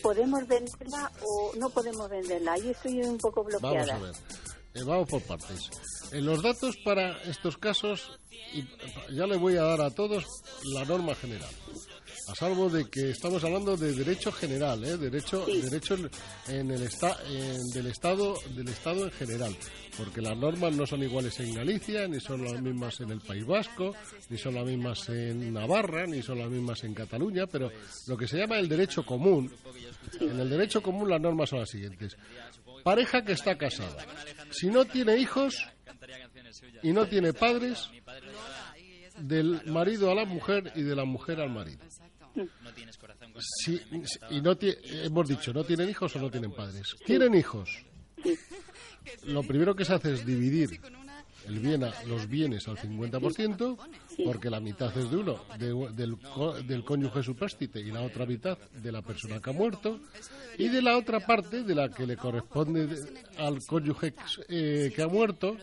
¿podemos 0.02 0.46
venderla 0.46 1.10
o 1.24 1.52
no 1.56 1.70
podemos 1.70 2.10
venderla? 2.10 2.52
Ahí 2.52 2.68
estoy 2.70 3.00
un 3.02 3.16
poco 3.16 3.42
Vamos 3.42 3.62
bloqueada. 3.62 3.94
a 3.96 3.98
ver. 3.98 4.14
Eh, 4.74 4.82
vamos 4.84 5.08
por 5.08 5.22
partes. 5.22 5.70
En 6.12 6.26
los 6.26 6.42
datos 6.42 6.76
para 6.84 7.16
estos 7.22 7.56
casos, 7.56 8.18
y 8.52 8.64
ya 9.14 9.26
le 9.26 9.38
voy 9.38 9.56
a 9.56 9.62
dar 9.62 9.80
a 9.80 9.90
todos 9.90 10.24
la 10.74 10.84
norma 10.84 11.14
general. 11.14 11.48
A 12.28 12.34
salvo 12.34 12.70
de 12.70 12.88
que 12.88 13.10
estamos 13.10 13.42
hablando 13.44 13.76
de 13.76 13.92
derecho 13.92 14.30
general, 14.32 14.82
¿eh? 14.84 14.96
derecho, 14.96 15.44
derecho 15.44 15.96
en 16.48 16.70
el 16.70 16.82
esta, 16.82 17.16
en- 17.28 17.68
del 17.74 17.88
estado, 17.88 18.34
del 18.54 18.68
estado 18.68 19.04
en 19.04 19.10
general, 19.10 19.56
porque 19.98 20.20
las 20.22 20.36
normas 20.38 20.72
no 20.74 20.86
son 20.86 21.02
iguales 21.02 21.38
en 21.40 21.52
Galicia, 21.54 22.06
ni 22.08 22.20
son 22.20 22.44
las 22.44 22.62
mismas 22.62 23.00
en 23.00 23.10
el 23.10 23.20
País 23.20 23.44
Vasco, 23.44 23.94
ni 24.30 24.38
son 24.38 24.54
las 24.54 24.64
mismas 24.64 25.08
en 25.08 25.52
Navarra, 25.52 26.06
ni 26.06 26.22
son 26.22 26.38
las 26.38 26.48
mismas 26.48 26.84
en 26.84 26.94
Cataluña, 26.94 27.46
pero 27.46 27.70
lo 28.06 28.16
que 28.16 28.28
se 28.28 28.38
llama 28.38 28.58
el 28.58 28.68
derecho 28.68 29.04
común, 29.04 29.52
en 30.20 30.38
el 30.40 30.48
derecho 30.48 30.80
común 30.80 31.10
las 31.10 31.20
normas 31.20 31.50
son 31.50 31.58
las 31.60 31.70
siguientes: 31.70 32.16
pareja 32.84 33.24
que 33.24 33.32
está 33.32 33.58
casada, 33.58 34.06
si 34.52 34.68
no 34.68 34.84
tiene 34.84 35.16
hijos 35.18 35.56
y 36.82 36.92
no 36.92 37.06
tiene 37.06 37.32
padres, 37.32 37.90
del 39.18 39.60
marido 39.66 40.10
a 40.10 40.14
la 40.14 40.24
mujer 40.24 40.72
y 40.76 40.82
de 40.82 40.96
la 40.96 41.04
mujer 41.04 41.40
al 41.40 41.50
marido. 41.50 41.78
Si, 43.64 43.80
y 44.30 44.40
no 44.40 44.56
ti- 44.56 44.74
hemos 45.04 45.28
dicho, 45.28 45.52
no 45.52 45.64
tienen 45.64 45.88
hijos 45.90 46.14
o 46.16 46.18
no 46.20 46.30
tienen 46.30 46.52
padres. 46.52 46.94
¿Tienen 47.04 47.34
hijos? 47.34 47.68
Lo 49.24 49.42
primero 49.42 49.74
que 49.74 49.84
se 49.84 49.94
hace 49.94 50.14
es 50.14 50.24
dividir 50.26 50.80
el 51.46 51.58
bien 51.58 51.82
a- 51.82 51.92
los 52.04 52.28
bienes 52.28 52.68
al 52.68 52.78
50%, 52.78 53.76
porque 54.24 54.48
la 54.48 54.60
mitad 54.60 54.96
es 54.96 55.10
de 55.10 55.16
uno, 55.16 55.44
de- 55.58 55.90
del, 55.92 56.16
del 56.66 56.84
cónyuge 56.84 57.22
supérstite, 57.22 57.80
y 57.80 57.90
la 57.90 58.02
otra 58.02 58.26
mitad 58.26 58.56
de 58.58 58.92
la 58.92 59.02
persona 59.02 59.40
que 59.40 59.50
ha 59.50 59.52
muerto, 59.52 59.98
y 60.56 60.68
de 60.68 60.80
la 60.80 60.96
otra 60.96 61.18
parte, 61.20 61.64
de 61.64 61.74
la 61.74 61.88
que 61.88 62.06
le 62.06 62.16
corresponde 62.16 62.86
de- 62.86 63.20
al 63.38 63.58
cónyuge 63.66 64.14
eh, 64.48 64.92
que 64.94 65.02
ha 65.02 65.08
muerto, 65.08 65.56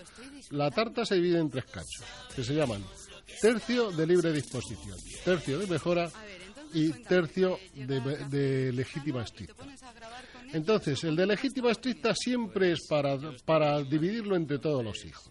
la 0.49 0.69
tarta 0.69 1.05
se 1.05 1.15
divide 1.15 1.39
en 1.39 1.49
tres 1.49 1.65
cachos, 1.65 2.03
que 2.35 2.43
se 2.43 2.53
llaman 2.53 2.83
tercio 3.41 3.91
de 3.91 4.05
libre 4.05 4.33
disposición, 4.33 4.97
tercio 5.23 5.59
de 5.59 5.67
mejora 5.67 6.11
y 6.73 6.89
tercio 7.03 7.59
de, 7.73 7.99
de 8.29 8.73
legítima 8.73 9.23
estricta. 9.23 9.63
Entonces, 10.53 11.03
el 11.03 11.15
de 11.15 11.27
legítima 11.27 11.71
estricta 11.71 12.13
siempre 12.15 12.71
es 12.71 12.88
para, 12.88 13.17
para 13.45 13.81
dividirlo 13.83 14.35
entre 14.35 14.59
todos 14.59 14.83
los 14.83 15.05
hijos. 15.05 15.29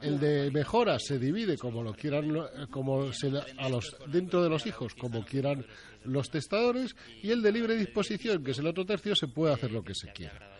El 0.00 0.20
de 0.20 0.50
mejora 0.50 0.98
se 0.98 1.18
divide 1.18 1.56
como 1.56 1.82
lo 1.82 1.94
quieran, 1.94 2.30
como 2.70 3.12
se, 3.12 3.32
a 3.56 3.68
los 3.68 3.96
dentro 4.08 4.42
de 4.42 4.50
los 4.50 4.66
hijos, 4.66 4.94
como 4.94 5.24
quieran 5.24 5.64
los 6.04 6.30
testadores, 6.30 6.94
y 7.22 7.30
el 7.30 7.42
de 7.42 7.50
libre 7.50 7.76
disposición, 7.76 8.44
que 8.44 8.50
es 8.50 8.58
el 8.58 8.66
otro 8.66 8.84
tercio, 8.84 9.16
se 9.16 9.28
puede 9.28 9.54
hacer 9.54 9.72
lo 9.72 9.82
que 9.82 9.94
se 9.94 10.12
quiera. 10.12 10.56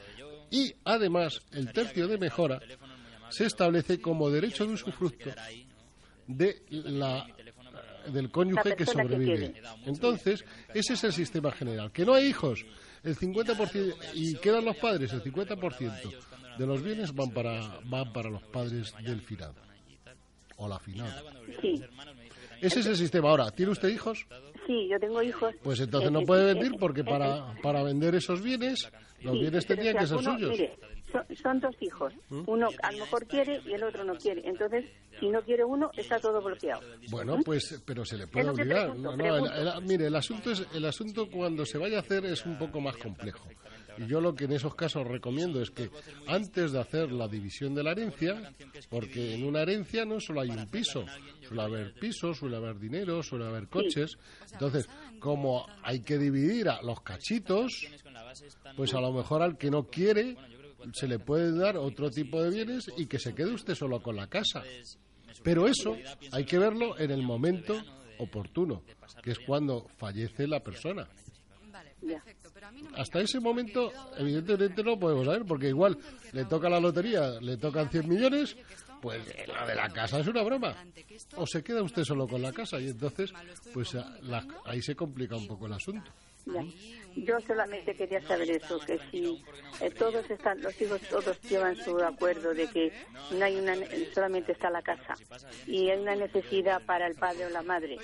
Y 0.51 0.73
además, 0.85 1.41
el 1.53 1.73
tercio 1.73 2.09
de 2.09 2.19
mejora 2.19 2.61
se 3.29 3.45
establece 3.45 4.01
como 4.01 4.31
derecho 4.31 4.67
de 4.67 4.75
usufructo 4.75 5.31
de 6.27 6.63
la 6.71 7.27
del 8.13 8.31
cónyuge 8.31 8.77
que 8.77 8.87
sobrevive. 8.87 9.55
Entonces, 9.85 10.45
ese 10.75 10.95
es 10.95 11.05
el 11.05 11.13
sistema 11.13 11.51
general. 11.53 11.93
Que 11.93 12.05
no 12.05 12.15
hay 12.15 12.27
hijos, 12.27 12.65
el 13.03 13.17
50% 13.17 13.95
y 14.15 14.35
quedan 14.37 14.65
los 14.65 14.77
padres, 14.77 15.13
el 15.13 15.23
50% 15.23 16.13
de 16.59 16.67
los 16.67 16.83
bienes 16.83 17.15
van 17.15 17.31
para 17.31 17.81
van 17.85 18.13
para 18.13 18.31
los 18.31 18.43
padres 18.45 18.95
del 19.03 19.21
final 19.21 19.53
o 20.57 20.69
la 20.69 20.79
final. 20.79 21.23
Sí, 21.61 21.83
Ese 22.61 22.81
es 22.81 22.87
el 22.87 22.97
sistema. 22.97 23.29
Ahora, 23.29 23.51
¿tiene 23.51 23.73
usted 23.73 23.89
hijos? 23.89 24.27
Sí, 24.67 24.89
yo 24.89 24.99
tengo 24.99 25.23
hijos. 25.23 25.55
Pues 25.63 25.81
entonces 25.81 26.11
no 26.11 26.23
puede 26.23 26.55
vender 26.55 26.73
porque 26.79 27.05
para, 27.05 27.55
para 27.63 27.83
vender 27.83 28.15
esos 28.15 28.43
bienes, 28.43 28.91
los 29.23 29.35
Sí, 29.35 29.41
bienes 29.41 29.65
si 29.65 29.69
que 29.69 30.07
ser 30.07 30.19
suyos. 30.35 30.51
mire, 30.51 30.79
son, 31.13 31.37
son 31.43 31.61
dos 31.61 31.75
hijos. 31.81 32.13
¿Mm? 32.29 32.43
Uno 32.47 32.69
a 32.83 32.93
lo 32.93 32.99
mejor 32.99 33.27
quiere 33.27 33.61
y 33.65 33.73
el 33.73 33.83
otro 33.85 34.05
no 34.05 34.15
quiere. 34.17 34.43
Entonces, 34.45 34.85
si 35.21 35.29
no 35.29 35.43
quiere 35.43 35.65
uno, 35.65 35.91
está 35.97 36.19
todo 36.19 36.43
bloqueado. 36.43 36.83
Bueno, 37.11 37.39
pues, 37.45 37.83
pero 37.87 38.05
se 38.05 38.17
le 38.19 38.27
puede 38.27 38.51
obligar. 38.51 38.87
pregunto, 38.93 39.17
No, 39.17 39.17
no, 39.17 39.37
el- 39.47 39.69
el- 39.69 39.83
mire, 39.87 40.07
el 40.09 40.17
asunto 40.17 40.51
es, 40.51 40.67
el 40.75 40.85
asunto 40.85 41.29
cuando 41.31 41.65
se 41.65 41.79
vaya 41.79 41.99
a 41.99 42.01
hacer 42.01 42.25
es 42.27 42.45
un 42.45 42.59
poco 42.59 42.81
más 42.81 42.97
complejo. 42.97 43.49
Y 43.99 44.07
yo 44.07 44.21
lo 44.21 44.35
que 44.35 44.45
en 44.45 44.53
esos 44.53 44.75
casos 44.75 45.07
recomiendo 45.07 45.61
es 45.63 45.71
que 45.71 45.91
antes 46.27 46.73
de 46.73 46.81
hacer 46.81 47.13
la 47.13 47.29
división 47.29 47.75
de 47.75 47.83
la 47.83 47.93
herencia, 47.93 48.53
porque 48.89 49.35
en 49.35 49.45
una 49.45 49.63
herencia 49.63 50.05
no 50.05 50.21
solo 50.21 50.41
hay 50.41 50.51
un 50.51 50.67
piso, 50.67 51.05
suele 51.47 51.63
haber 51.63 51.95
pisos, 51.95 52.39
suele 52.39 52.57
haber 52.57 52.79
dinero, 52.79 53.23
suele 53.23 53.47
haber 53.47 53.69
coches. 53.69 54.17
Entonces, 54.53 54.89
como 55.19 55.67
hay 55.83 56.01
que 56.01 56.19
dividir 56.19 56.69
a 56.69 56.83
los 56.83 57.01
cachitos, 57.01 57.87
pues 58.77 58.95
a 58.95 59.01
lo 59.01 59.13
mejor 59.13 59.43
al 59.43 59.57
que 59.57 59.71
no 59.71 59.85
quiere 59.85 60.37
se 60.93 61.09
le 61.09 61.19
puede 61.19 61.57
dar 61.57 61.77
otro 61.77 62.11
tipo 62.11 62.43
de 62.43 62.51
bienes 62.51 62.91
y 62.97 63.07
que 63.07 63.19
se 63.19 63.35
quede 63.35 63.53
usted 63.53 63.75
solo 63.75 64.01
con 64.01 64.17
la 64.17 64.29
casa. 64.29 64.63
Pero 65.43 65.67
eso 65.67 65.97
hay 66.33 66.45
que 66.45 66.59
verlo 66.59 66.99
en 66.99 67.11
el 67.11 67.23
momento 67.23 67.81
oportuno, 68.19 68.83
que 69.23 69.33
es 69.33 69.39
cuando 69.41 69.89
fallece 69.97 70.47
la 70.47 70.61
persona. 70.61 71.09
Ya. 72.03 72.23
Hasta 72.97 73.21
ese 73.21 73.41
momento, 73.41 73.93
evidentemente 74.17 74.83
no 74.83 74.99
podemos 74.99 75.27
saber, 75.27 75.45
porque 75.45 75.69
igual 75.69 75.97
le 76.33 76.45
toca 76.47 76.69
la 76.69 76.81
lotería, 76.81 77.41
le 77.41 77.57
tocan 77.57 77.89
100 77.91 78.09
millones, 78.09 78.57
pues 79.03 79.21
la 79.47 79.67
de 79.67 79.75
la 79.75 79.89
casa 79.91 80.21
es 80.21 80.27
una 80.27 80.43
broma. 80.43 80.75
O 81.37 81.47
se 81.47 81.63
queda 81.63 81.83
usted 81.83 82.05
solo 82.05 82.27
con 82.27 82.43
la 82.43 82.53
casa 82.53 82.81
y 82.81 82.89
entonces, 82.89 83.33
pues 83.75 83.95
la- 84.23 84.47
ahí 84.65 84.81
se 84.83 84.95
complica 84.97 85.37
un 85.37 85.47
poco 85.47 85.67
el 85.67 85.73
asunto. 85.75 86.11
Yo 87.17 87.41
solamente 87.47 87.95
quería 87.95 88.21
saber 88.23 88.51
eso, 88.51 88.79
que 88.81 88.99
si 89.11 89.43
eh, 89.81 89.91
todos 89.91 90.29
están, 90.31 90.61
los 90.63 90.79
hijos 90.81 91.01
todos 91.09 91.41
llevan 91.43 91.75
su 91.77 91.99
acuerdo 91.99 92.53
de 92.55 92.67
que 92.69 92.93
no 93.33 93.45
hay 93.45 93.57
una, 93.57 93.75
solamente 94.15 94.53
está 94.53 94.69
la 94.71 94.83
casa 94.83 95.15
y 95.67 95.89
hay 95.89 95.99
una 95.99 96.15
necesidad 96.15 96.83
para 96.85 97.07
el 97.07 97.15
padre 97.15 97.47
o 97.47 97.49
la 97.51 97.63
madre 97.63 97.97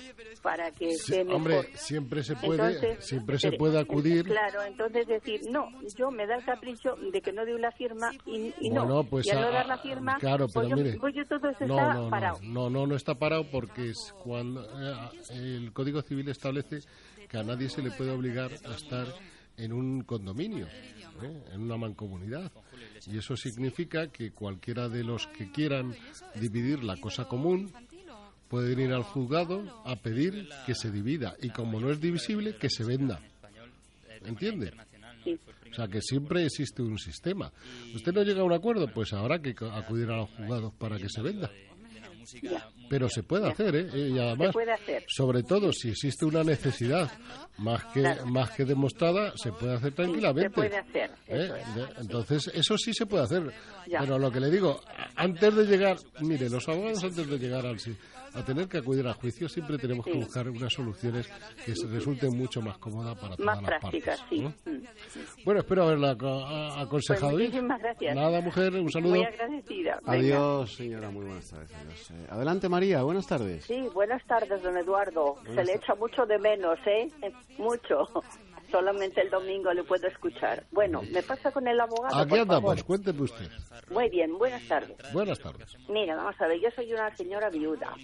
para 0.43 0.71
que 0.71 0.95
Sí, 0.95 1.13
esté 1.13 1.25
mejor. 1.25 1.37
hombre, 1.37 1.69
siempre 1.75 2.23
se 2.25 2.37
puede, 2.37 2.75
Entonces, 2.75 3.05
siempre 3.05 3.39
se 3.39 3.49
espere, 3.49 3.59
puede 3.59 3.79
acudir. 3.79 4.25
Claro, 4.25 4.63
entonces 4.63 5.07
decir, 5.07 5.43
no, 5.51 5.69
yo 5.97 6.11
me 6.11 6.27
da 6.27 6.37
el 6.37 6.45
capricho 6.45 6.97
de 6.97 7.21
que 7.21 7.33
no 7.33 7.45
doy 7.45 7.61
la 7.61 7.73
firma 7.73 8.11
y, 8.27 8.55
y 8.61 8.71
no. 8.71 9.05
Pues 9.05 9.27
y 9.27 9.31
al 9.31 9.41
no 9.43 9.53
dar 9.53 9.67
la 9.67 9.79
firma, 9.79 10.17
claro, 10.19 10.47
pues 10.49 10.67
pero 10.67 10.69
yo, 10.69 10.77
mire, 10.77 10.99
pues 10.99 11.15
yo 11.15 11.27
todo 11.27 11.51
eso 11.51 11.67
no, 11.67 11.77
está 11.79 11.95
no, 11.95 12.11
parado. 12.11 12.39
no, 12.43 12.71
no, 12.71 12.71
no, 12.71 12.87
no 12.87 12.97
está 12.97 13.15
parado 13.15 13.45
porque 13.51 13.91
es 13.91 14.15
cuando 14.25 14.63
eh, 14.81 15.11
el 15.31 15.73
Código 15.73 16.01
Civil 16.03 16.29
establece 16.29 16.81
que 17.33 17.39
a 17.39 17.43
nadie 17.43 17.71
se 17.71 17.81
le 17.81 17.91
puede 17.91 18.11
obligar 18.11 18.53
a 18.67 18.75
estar 18.75 19.07
en 19.57 19.73
un 19.73 20.03
condominio, 20.03 20.67
¿eh? 20.67 21.43
en 21.51 21.63
una 21.63 21.79
mancomunidad. 21.79 22.53
Y 23.07 23.17
eso 23.17 23.37
significa 23.39 24.09
que 24.09 24.33
cualquiera 24.33 24.91
de 24.91 25.03
los 25.03 25.27
que 25.29 25.51
quieran 25.51 25.97
dividir 26.35 26.85
la 26.85 26.99
cosa 26.99 27.25
común 27.25 27.73
pueden 28.49 28.81
ir 28.81 28.93
al 28.93 29.03
juzgado 29.03 29.83
a 29.87 29.97
pedir 29.97 30.47
que 30.67 30.75
se 30.75 30.91
divida 30.91 31.35
y 31.41 31.49
como 31.49 31.81
no 31.81 31.91
es 31.91 32.03
divisible, 32.03 32.57
que 32.59 32.69
se 32.69 32.85
venda. 32.85 33.19
¿Entiende? 34.27 34.71
O 35.71 35.75
sea 35.75 35.89
que 35.89 36.03
siempre 36.03 36.45
existe 36.45 36.83
un 36.83 36.99
sistema. 36.99 37.51
¿Usted 37.95 38.13
no 38.13 38.25
llega 38.25 38.43
a 38.43 38.45
un 38.45 38.53
acuerdo? 38.53 38.89
Pues 38.93 39.15
habrá 39.15 39.41
que 39.41 39.55
acudir 39.73 40.11
a 40.11 40.19
los 40.19 40.31
juzgados 40.33 40.75
para 40.75 40.99
que 40.99 41.09
se 41.09 41.23
venda. 41.23 41.51
Ya. 42.43 42.69
Pero 42.89 43.09
se 43.09 43.23
puede 43.23 43.49
hacer, 43.51 43.75
¿eh? 43.77 43.89
Y 43.95 44.19
además, 44.19 44.49
Se 44.49 44.53
puede 44.53 44.73
hacer. 44.73 45.05
sobre 45.09 45.43
todo 45.43 45.73
si 45.73 45.91
existe 45.91 46.25
una 46.25 46.43
necesidad 46.45 47.11
más 47.59 47.85
que 47.87 48.01
Claro. 48.01 48.27
más 48.27 48.51
que 48.51 48.65
demostrada, 48.65 49.33
se 49.37 49.53
puede 49.53 49.75
hacer 49.75 49.93
tranquilamente. 49.95 50.49
Se 50.49 50.55
puede 50.55 50.77
hacer. 50.79 51.11
¿Eh? 51.29 51.51
es. 51.61 51.99
Entonces, 52.01 52.51
eso 52.55 52.77
sí 52.79 52.93
se 52.95 53.07
puede 53.07 53.25
hacer. 53.25 53.53
Ya. 53.87 54.01
Pero 54.01 54.19
lo 54.19 54.31
que 54.31 54.41
le 54.41 54.51
digo, 54.51 54.81
antes 55.17 55.55
de 55.55 55.65
llegar, 55.67 55.97
mire, 56.21 56.49
los 56.51 56.69
abogados 56.69 57.03
antes 57.05 57.29
de 57.29 57.39
llegar 57.39 57.67
al 57.67 57.79
si- 57.79 57.97
a 58.35 58.45
tener 58.45 58.69
que 58.69 58.79
acudir 58.79 59.07
a 59.07 59.13
juicio, 59.15 59.49
siempre 59.49 59.79
tenemos 59.79 60.05
que 60.05 60.13
Sí. 60.13 60.19
buscar 60.19 60.49
unas 60.49 60.73
soluciones 60.73 61.29
que 61.65 61.75
se 61.77 61.87
resulten 61.87 62.37
mucho 62.37 62.61
más 62.63 62.79
cómodas 62.79 63.15
para 63.19 63.37
todas 63.37 63.45
Más 63.47 63.63
las 63.63 63.81
prácticas, 63.81 64.21
partes. 64.21 64.39
sí. 64.39 64.45
¿no? 64.45 64.83
Bueno, 65.45 65.61
espero 65.61 65.83
haberla 65.85 66.11
aconsejado 66.81 67.33
Pues 67.33 67.45
muchísimas 67.49 67.81
gracias. 67.81 68.15
Nada, 68.15 68.41
mujer, 68.41 68.75
un 68.75 68.91
saludo. 68.91 69.17
Muy 69.17 69.25
agradecida. 69.25 69.99
Adiós, 70.07 70.75
señora, 70.75 71.11
muy 71.11 71.25
buenas 71.27 71.49
tardes. 71.51 71.71
adiós. 71.75 72.11
Eh, 72.11 72.27
adelante, 72.31 72.69
María, 72.69 73.03
buenas 73.03 73.27
tardes. 73.27 73.65
Sí, 73.65 73.81
buenas 73.95 74.25
tardes, 74.27 74.63
don 74.63 74.77
Eduardo. 74.77 75.37
Se 75.55 75.65
le 75.65 75.75
echa 75.75 75.95
mucho 75.95 76.25
de 76.27 76.39
menos, 76.39 76.79
¿eh? 76.87 77.09
Mucho. 77.59 78.07
Solamente 78.73 79.21
el 79.21 79.29
domingo 79.29 79.71
le 79.75 79.85
puedo 79.85 80.09
escuchar. 80.09 80.65
Bueno, 80.73 81.03
me 81.13 81.23
pasa 81.23 81.53
con 81.53 81.69
el 81.69 81.79
abogado. 81.79 82.17
Aquí 82.19 82.31
por 82.31 82.39
andamos, 82.41 82.71
favor. 82.71 82.85
cuénteme 82.87 83.21
usted. 83.21 83.47
Muy 83.91 84.09
bien, 84.09 84.39
buenas 84.39 84.67
tardes. 84.67 84.97
Buenas 85.13 85.39
tardes. 85.39 85.77
Mira, 85.91 86.17
vamos 86.17 86.35
a 86.41 86.47
ver, 86.47 86.59
yo 86.59 86.71
soy 86.75 86.91
una 86.93 87.15
señora 87.15 87.51
viuda, 87.51 87.95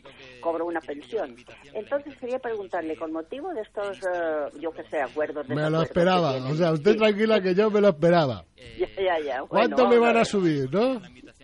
cobro 0.43 0.67
una 0.67 0.81
pensión. 0.83 1.35
Entonces 1.73 2.15
quería 2.19 2.39
preguntarle, 2.39 2.97
con 2.97 3.13
motivo 3.13 3.49
de 3.55 3.63
estos, 3.63 3.97
eh, 3.99 4.59
yo 4.61 4.71
que 4.73 4.85
sé, 4.85 5.01
acuerdos 5.01 5.49
de 5.49 5.55
Me 5.55 5.71
lo 5.71 5.81
esperaba, 5.83 6.33
o 6.37 6.55
sea, 6.55 6.73
usted 6.73 6.97
tranquila 6.97 7.41
que 7.41 7.55
yo 7.55 7.71
me 7.71 7.81
lo 7.81 7.89
esperaba. 7.89 8.45
Ya, 8.79 8.87
ya, 8.97 9.19
ya. 9.21 9.43
Bueno, 9.43 9.49
¿Cuánto 9.77 9.89
me 9.89 9.99
van 9.99 10.17
a 10.19 10.25
subir, 10.25 10.69
no? 10.73 11.01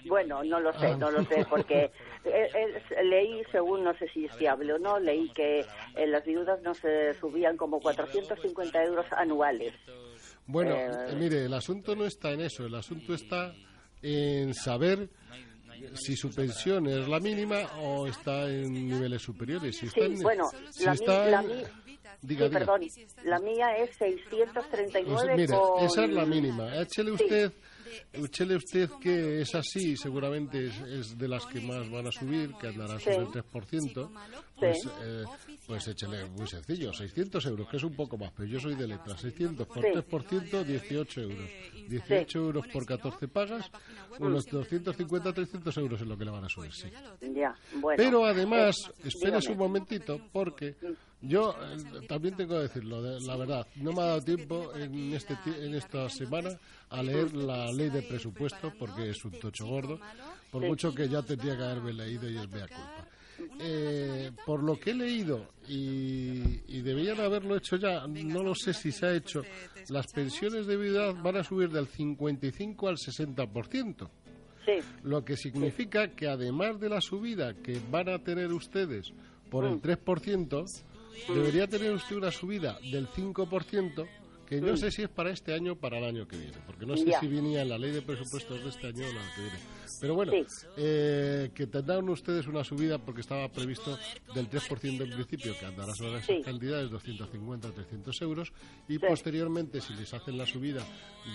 Bueno, 0.07 0.43
no 0.45 0.61
lo 0.61 0.73
sé, 0.79 0.97
no 0.97 1.11
lo 1.11 1.25
sé, 1.25 1.47
porque 1.49 1.91
eh, 2.25 2.49
eh, 2.55 3.05
leí, 3.05 3.43
según 3.53 3.85
no 3.85 3.97
sé 3.99 4.09
si 4.09 4.25
es 4.27 4.35
fiable 4.37 4.73
o 4.75 4.79
no, 4.79 4.99
leí 4.99 5.29
que 5.31 5.61
eh, 5.61 6.07
las 6.07 6.25
viudas 6.25 6.61
no 6.63 6.75
se 6.75 7.15
subían 7.15 7.57
como 7.57 7.81
450 7.81 8.83
euros 8.85 9.07
anuales. 9.13 9.75
Bueno, 10.47 10.75
Eh, 10.75 10.91
eh, 11.11 11.15
mire, 11.17 11.45
el 11.47 11.55
asunto 11.55 11.95
no 11.97 12.05
está 12.07 12.33
en 12.33 12.43
eso, 12.43 12.67
el 12.67 12.75
asunto 12.75 13.15
está 13.15 13.53
en 14.03 14.53
saber 14.55 15.09
si 15.95 16.17
su 16.17 16.35
pensión 16.35 16.87
es 16.87 17.09
la 17.09 17.19
mínima 17.21 17.59
o 17.81 18.07
está 18.07 18.49
en 18.49 18.73
niveles 18.73 19.23
superiores. 19.23 19.77
Si 19.77 19.87
está 19.87 20.01
Sí, 20.07 20.13
en- 20.13 20.23
bueno, 20.23 20.51
si 20.71 20.85
la, 20.85 20.93
está 20.93 21.27
la 21.29 21.41
en- 21.41 21.47
mi- 21.49 21.55
diga, 21.55 21.69
sí, 22.21 22.27
diga. 22.27 22.49
perdón, 22.51 22.81
la 23.25 23.39
mía 23.41 23.77
es 23.79 23.91
639 23.97 25.05
Pues 25.25 25.37
mire, 25.37 25.59
con... 25.59 25.85
esa 25.85 26.05
es 26.05 26.11
la 26.11 26.25
mínima. 26.27 26.77
Échele 26.81 27.17
Sí. 27.19 27.25
Usted, 27.95 28.25
échele 28.25 28.57
usted 28.57 28.91
que 29.01 29.41
es 29.41 29.55
así, 29.55 29.97
seguramente 29.97 30.67
es, 30.67 31.17
de 31.17 31.29
las 31.29 31.47
que 31.47 31.61
más 31.61 31.91
van 31.91 32.07
a 32.07 32.13
subir, 32.13 32.55
que 32.61 32.69
andará 32.69 32.99
sobre 32.99 33.19
el 33.19 33.27
3%. 33.29 34.11
Pues, 34.59 34.87
eh, 35.03 35.25
pues 35.67 35.89
échele 35.89 36.27
muy 36.27 36.47
sencillo, 36.47 36.93
600 36.93 37.45
euros, 37.47 37.69
que 37.69 37.77
es 37.77 37.83
un 37.83 37.95
poco 37.97 38.17
más, 38.17 38.31
pero 38.37 38.49
yo 38.49 38.61
soy 38.61 38.75
de 38.77 38.87
letras. 38.87 39.21
600 39.21 39.67
por 39.67 39.83
Sí. 39.83 39.89
3%, 39.93 40.65
18 40.65 41.21
euros. 41.23 41.51
18 41.89 42.39
euros 42.39 42.67
por 42.73 42.87
14 42.87 43.29
pagas, 43.29 43.71
unos 44.19 44.47
250, 44.47 45.33
300 45.33 45.77
euros 45.77 46.01
es 46.01 46.07
lo 46.07 46.17
que 46.17 46.25
le 46.25 46.31
van 46.31 46.45
a 46.45 46.49
subir, 46.49 46.73
sí. 46.73 46.89
Ya, 47.35 47.55
bueno. 47.81 47.97
Pero 47.97 48.25
además, 48.25 48.91
dígame. 49.03 49.49
un 49.53 49.59
momentito, 49.59 50.21
porque 50.33 50.77
yo 51.21 51.55
eh, 51.61 52.07
también 52.07 52.37
tengo 52.37 52.55
que 52.55 52.63
decirlo, 52.63 53.03
de- 53.03 53.21
la 53.23 53.37
verdad, 53.37 53.67
no 53.77 53.93
me 53.93 54.03
ha 54.03 54.07
dado 54.07 54.23
tiempo 54.23 54.73
en, 54.77 55.13
este, 55.15 55.37
en 55.47 55.75
esta 55.75 56.09
semana 56.09 56.51
a 56.91 57.03
leer 57.03 57.35
la 57.35 57.73
ley 57.73 57.91
de 57.91 58.03
presupuesto, 58.03 58.73
porque 58.79 59.11
es 59.11 59.25
un 59.25 59.33
tocho 59.33 59.67
gordo, 59.67 59.99
por 60.51 60.63
mucho 60.63 60.95
que 60.95 61.09
ya 61.09 61.23
tendría 61.23 61.57
que 61.57 61.63
haberme 61.65 61.93
leído 61.93 62.31
y 62.31 62.37
es 62.37 62.49
mea 62.49 62.69
culpa. 62.69 63.09
Eh, 63.61 64.31
por 64.47 64.63
lo 64.63 64.79
que 64.79 64.91
he 64.91 64.95
leído 64.95 65.49
y, 65.69 66.61
y 66.69 66.83
debían 66.83 67.21
haberlo 67.21 67.57
hecho 67.57 67.77
ya, 67.77 68.07
no 68.07 68.43
lo 68.43 68.55
sé 68.55 68.73
si 68.75 68.93
se 68.93 69.07
ha 69.07 69.15
hecho, 69.15 69.43
las 69.89 70.07
pensiones 70.13 70.67
de 70.67 70.77
viudedad 70.77 71.15
van 71.23 71.37
a 71.37 71.45
subir 71.45 71.71
del 71.71 71.87
55 71.87 72.89
al 72.89 72.97
60%. 72.97 74.09
Sí, 74.65 74.73
Lo 75.03 75.25
que 75.25 75.37
significa 75.37 76.09
que 76.09 76.27
además 76.27 76.81
de 76.81 76.89
la 76.89 77.01
subida 77.01 77.55
que 77.55 77.79
van 77.91 78.09
a 78.09 78.19
tener 78.19 78.53
ustedes 78.53 79.13
por 79.51 79.65
el 79.67 79.81
3%, 79.83 80.65
debería 81.29 81.67
tener 81.67 81.93
usted 81.93 82.17
una 82.17 82.31
subida 82.31 82.79
del 82.91 83.07
5%, 83.09 84.07
que 84.47 84.61
no 84.61 84.77
sé 84.77 84.91
si 84.91 85.03
es 85.03 85.09
para 85.11 85.31
este 85.31 85.53
año 85.55 85.73
o 85.73 85.77
para 85.77 85.99
el 85.99 86.05
año 86.05 86.27
que 86.27 86.37
viene, 86.37 86.57
porque 86.67 86.87
no 86.87 86.97
sé 86.97 87.05
Ya. 87.07 87.21
si 87.21 87.27
venía 87.27 87.63
en 87.63 87.69
la 87.69 87.79
ley 87.79 87.91
de 87.93 88.03
presupuestos 88.03 88.63
de 88.63 88.69
este 88.71 88.87
año 88.89 89.05
o 89.07 89.13
la 89.13 89.35
que 89.35 89.41
viene. 89.43 89.59
Pero 90.01 90.15
bueno, 90.15 90.33
Sí. 90.33 90.45
eh, 90.77 91.51
que 91.55 91.67
tendrán 91.67 92.09
ustedes 92.09 92.47
una 92.47 92.65
subida 92.65 92.99
porque 92.99 93.21
estaba 93.21 93.49
previsto 93.49 93.99
del 94.35 94.49
3% 94.49 95.05
en 95.05 95.11
principio, 95.11 95.55
que 95.59 95.67
andará 95.67 95.93
sobre 95.95 96.19
esas 96.19 96.27
Sí. 96.27 96.43
cantidades, 96.43 96.91
250 96.91 97.71
300 97.71 98.21
euros, 98.23 98.53
y 98.89 98.99
posteriormente, 98.99 99.81
si 99.81 99.95
les 99.95 100.13
hacen 100.15 100.37
la 100.39 100.47
subida 100.47 100.85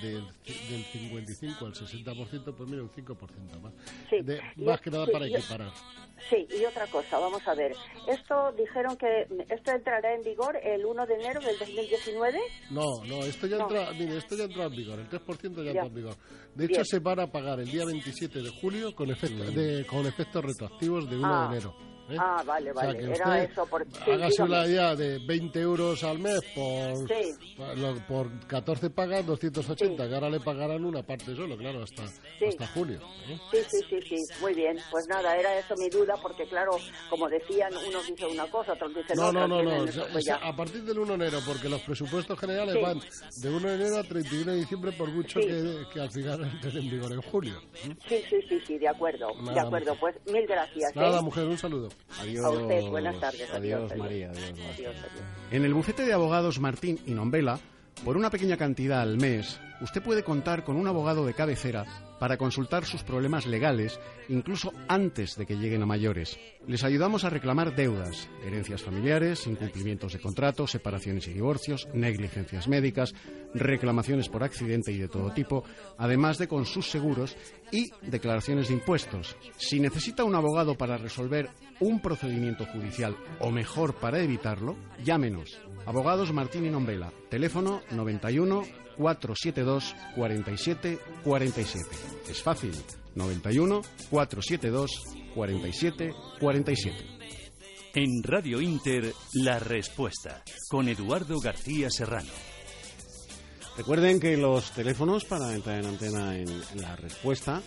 del, 0.01 0.23
del 0.45 0.83
55 0.91 1.65
al 1.65 1.73
60%, 1.73 2.53
pues 2.55 2.69
mira, 2.69 2.83
un 2.83 2.89
5% 2.91 3.59
más. 3.59 3.73
Sí. 4.09 4.17
De- 4.23 4.41
más 4.57 4.79
que 4.81 4.91
nada 4.91 5.05
sí, 5.05 5.11
para 5.11 5.25
equiparar. 5.27 5.71
sí, 6.29 6.47
y 6.59 6.65
otra 6.65 6.85
cosa, 6.87 7.17
vamos 7.19 7.41
a 7.47 7.55
ver. 7.55 7.71
Esto 8.07 8.51
dijeron 8.57 8.95
que 8.97 9.27
esto 9.53 9.71
entrará 9.71 10.13
en 10.15 10.21
vigor 10.23 10.55
el 10.63 10.85
1 10.85 11.05
de 11.05 11.13
enero 11.15 11.39
del 11.41 11.57
2019. 11.57 12.39
No, 12.71 12.83
no, 13.07 13.23
esto 13.25 13.47
ya 13.47 13.57
No. 13.57 13.63
entra, 13.63 13.91
mire, 13.93 14.17
esto 14.17 14.35
ya 14.35 14.43
entra 14.43 14.65
en 14.65 14.71
vigor, 14.71 14.99
el 14.99 15.09
3% 15.09 15.63
ya, 15.63 15.71
Ya. 15.73 15.81
entra 15.81 15.87
en 15.87 15.93
vigor. 15.95 16.15
De 16.55 16.65
hecho, 16.65 16.73
Bien. 16.73 16.85
se 16.85 16.99
van 16.99 17.19
a 17.19 17.27
pagar 17.31 17.59
el 17.59 17.71
día 17.71 17.85
27 17.85 18.38
de 18.43 18.49
julio 18.49 18.95
con, 18.95 19.09
efecto, 19.09 19.43
de, 19.51 19.85
con 19.85 20.05
efectos 20.05 20.43
retroactivos 20.45 21.09
de 21.09 21.17
1 21.17 21.27
Ah. 21.27 21.47
de 21.49 21.57
enero. 21.57 21.88
¿Eh? 22.09 22.17
Ah, 22.19 22.43
vale, 22.45 22.71
O 22.71 22.73
sea, 22.73 22.87
vale. 22.87 22.99
que 22.99 23.05
Era 23.05 23.13
usted 23.27 23.51
eso. 23.51 23.65
Por... 23.65 23.85
sí, 23.85 24.11
hágase 24.11 24.43
una 24.43 24.65
idea 24.67 24.95
de 24.95 25.19
20 25.19 25.59
euros 25.59 26.03
al 26.03 26.19
mes 26.19 26.39
por, 26.55 27.07
Sí. 27.07 27.53
por, 27.57 27.77
lo- 27.77 28.07
por 28.07 28.47
14 28.47 28.89
pagas 28.89 29.25
280, 29.25 30.07
que 30.07 30.15
ahora 30.15 30.29
le 30.29 30.39
pagarán 30.39 30.83
una 30.85 31.03
parte 31.03 31.35
solo, 31.35 31.57
claro, 31.57 31.83
hasta, 31.83 32.07
Sí. 32.07 32.45
hasta 32.49 32.67
julio. 32.67 32.99
¿eh? 33.27 33.37
Sí, 33.51 33.57
sí, 33.69 33.85
sí, 33.89 34.01
sí, 34.01 34.33
muy 34.41 34.53
bien. 34.53 34.77
Pues 34.91 35.07
nada, 35.07 35.35
era 35.37 35.57
eso 35.59 35.75
mi 35.77 35.89
duda, 35.89 36.15
porque 36.21 36.45
claro, 36.45 36.71
como 37.09 37.27
decían, 37.29 37.71
unos 37.87 38.07
dicen 38.07 38.29
una 38.31 38.47
cosa, 38.47 38.73
otros 38.73 38.93
dicen 38.95 39.17
No, 39.17 39.27
otra. 39.27 39.41
no, 39.41 39.47
no, 39.47 39.63
no. 39.63 39.69
tienen 39.69 39.89
o 39.89 39.91
sea, 39.91 40.03
eso, 40.03 40.11
pues 40.13 40.23
o 40.23 40.27
sea, 40.27 40.39
ya. 40.39 40.47
a 40.47 40.55
partir 40.55 40.83
del 40.83 40.99
1 40.99 41.17
de 41.17 41.27
enero, 41.27 41.39
porque 41.45 41.69
los 41.69 41.81
presupuestos 41.81 42.39
generales 42.39 42.75
Sí. 42.75 42.81
van 42.81 42.99
de 43.37 43.49
1 43.49 43.67
de 43.69 43.75
enero 43.75 43.97
a 43.97 44.03
31 44.03 44.51
de 44.51 44.57
diciembre, 44.57 44.91
por 44.93 45.09
mucho 45.09 45.39
Sí. 45.39 45.47
que, 45.47 45.83
que 45.93 45.99
al 46.01 46.11
final 46.11 46.43
entren 46.63 46.77
en 46.77 46.89
vigor 46.89 47.11
en 47.11 47.21
julio. 47.21 47.61
¿eh? 47.85 47.95
Sí, 48.07 48.23
sí, 48.29 48.37
sí, 48.47 48.59
sí, 48.65 48.77
de 48.77 48.87
acuerdo, 48.87 49.27
de 49.35 49.41
Nada, 49.43 49.63
acuerdo. 49.63 49.95
Pues 49.99 50.15
mil 50.31 50.45
gracias. 50.47 50.91
¿eh? 50.91 50.99
Nada, 50.99 51.21
mujer, 51.21 51.45
un 51.45 51.57
saludo. 51.57 51.89
Adiós, 52.19 52.45
A 52.45 52.49
usted, 52.49 52.89
buenas 52.89 53.19
tardes. 53.19 53.49
Adiós, 53.53 53.91
adiós, 53.91 53.97
María. 53.97 54.29
Adiós, 54.31 54.49
adiós. 54.71 54.95
En 55.51 55.65
el 55.65 55.73
bufete 55.73 56.03
de 56.05 56.13
abogados 56.13 56.59
Martín 56.59 56.99
y 57.05 57.11
Nombela, 57.11 57.59
por 58.03 58.17
una 58.17 58.29
pequeña 58.29 58.57
cantidad 58.57 59.01
al 59.01 59.17
mes, 59.17 59.59
usted 59.81 60.01
puede 60.01 60.23
contar 60.23 60.63
con 60.63 60.75
un 60.75 60.87
abogado 60.87 61.25
de 61.25 61.33
cabecera 61.33 61.85
para 62.19 62.37
consultar 62.37 62.85
sus 62.85 63.03
problemas 63.03 63.45
legales, 63.45 63.99
incluso 64.27 64.73
antes 64.87 65.35
de 65.35 65.45
que 65.45 65.55
lleguen 65.55 65.81
a 65.81 65.85
mayores. 65.85 66.37
Les 66.67 66.83
ayudamos 66.83 67.23
a 67.23 67.29
reclamar 67.29 67.75
deudas, 67.75 68.29
herencias 68.45 68.83
familiares, 68.83 69.47
incumplimientos 69.47 70.13
de 70.13 70.19
contratos, 70.19 70.71
separaciones 70.71 71.27
y 71.27 71.33
divorcios, 71.33 71.87
negligencias 71.93 72.67
médicas, 72.67 73.13
reclamaciones 73.53 74.29
por 74.29 74.43
accidente 74.43 74.91
y 74.91 74.97
de 74.97 75.07
todo 75.07 75.31
tipo, 75.31 75.63
además 75.97 76.37
de 76.37 76.47
con 76.47 76.65
sus 76.65 76.89
seguros 76.89 77.35
y 77.71 77.89
declaraciones 78.01 78.67
de 78.67 78.75
impuestos. 78.75 79.35
Si 79.57 79.79
necesita 79.79 80.23
un 80.23 80.35
abogado 80.35 80.75
para 80.75 80.97
resolver 80.97 81.49
un 81.79 82.01
procedimiento 82.01 82.65
judicial 82.65 83.15
o 83.39 83.51
mejor 83.51 83.95
para 83.95 84.21
evitarlo, 84.21 84.75
llámenos. 85.03 85.59
Abogados 85.85 86.33
Martín 86.33 86.65
y 86.65 86.69
Nombela, 86.69 87.11
teléfono 87.29 87.81
91 87.91 88.88
472 88.99 89.95
47 90.15 90.99
47. 91.23 91.89
Es 92.29 92.43
fácil, 92.43 92.73
91 93.15 93.81
472 94.09 94.91
47 95.33 96.13
47. 96.39 96.97
En 97.95 98.21
Radio 98.23 98.59
Inter, 98.59 99.13
La 99.33 99.57
Respuesta, 99.57 100.43
con 100.69 100.89
Eduardo 100.89 101.39
García 101.39 101.89
Serrano. 101.89 102.29
Recuerden 103.77 104.19
que 104.19 104.35
los 104.35 104.71
teléfonos 104.71 105.23
para 105.23 105.55
entrar 105.55 105.79
en 105.79 105.85
antena 105.85 106.37
en, 106.37 106.49
en 106.49 106.81
la 106.81 106.97
respuesta 106.97 107.61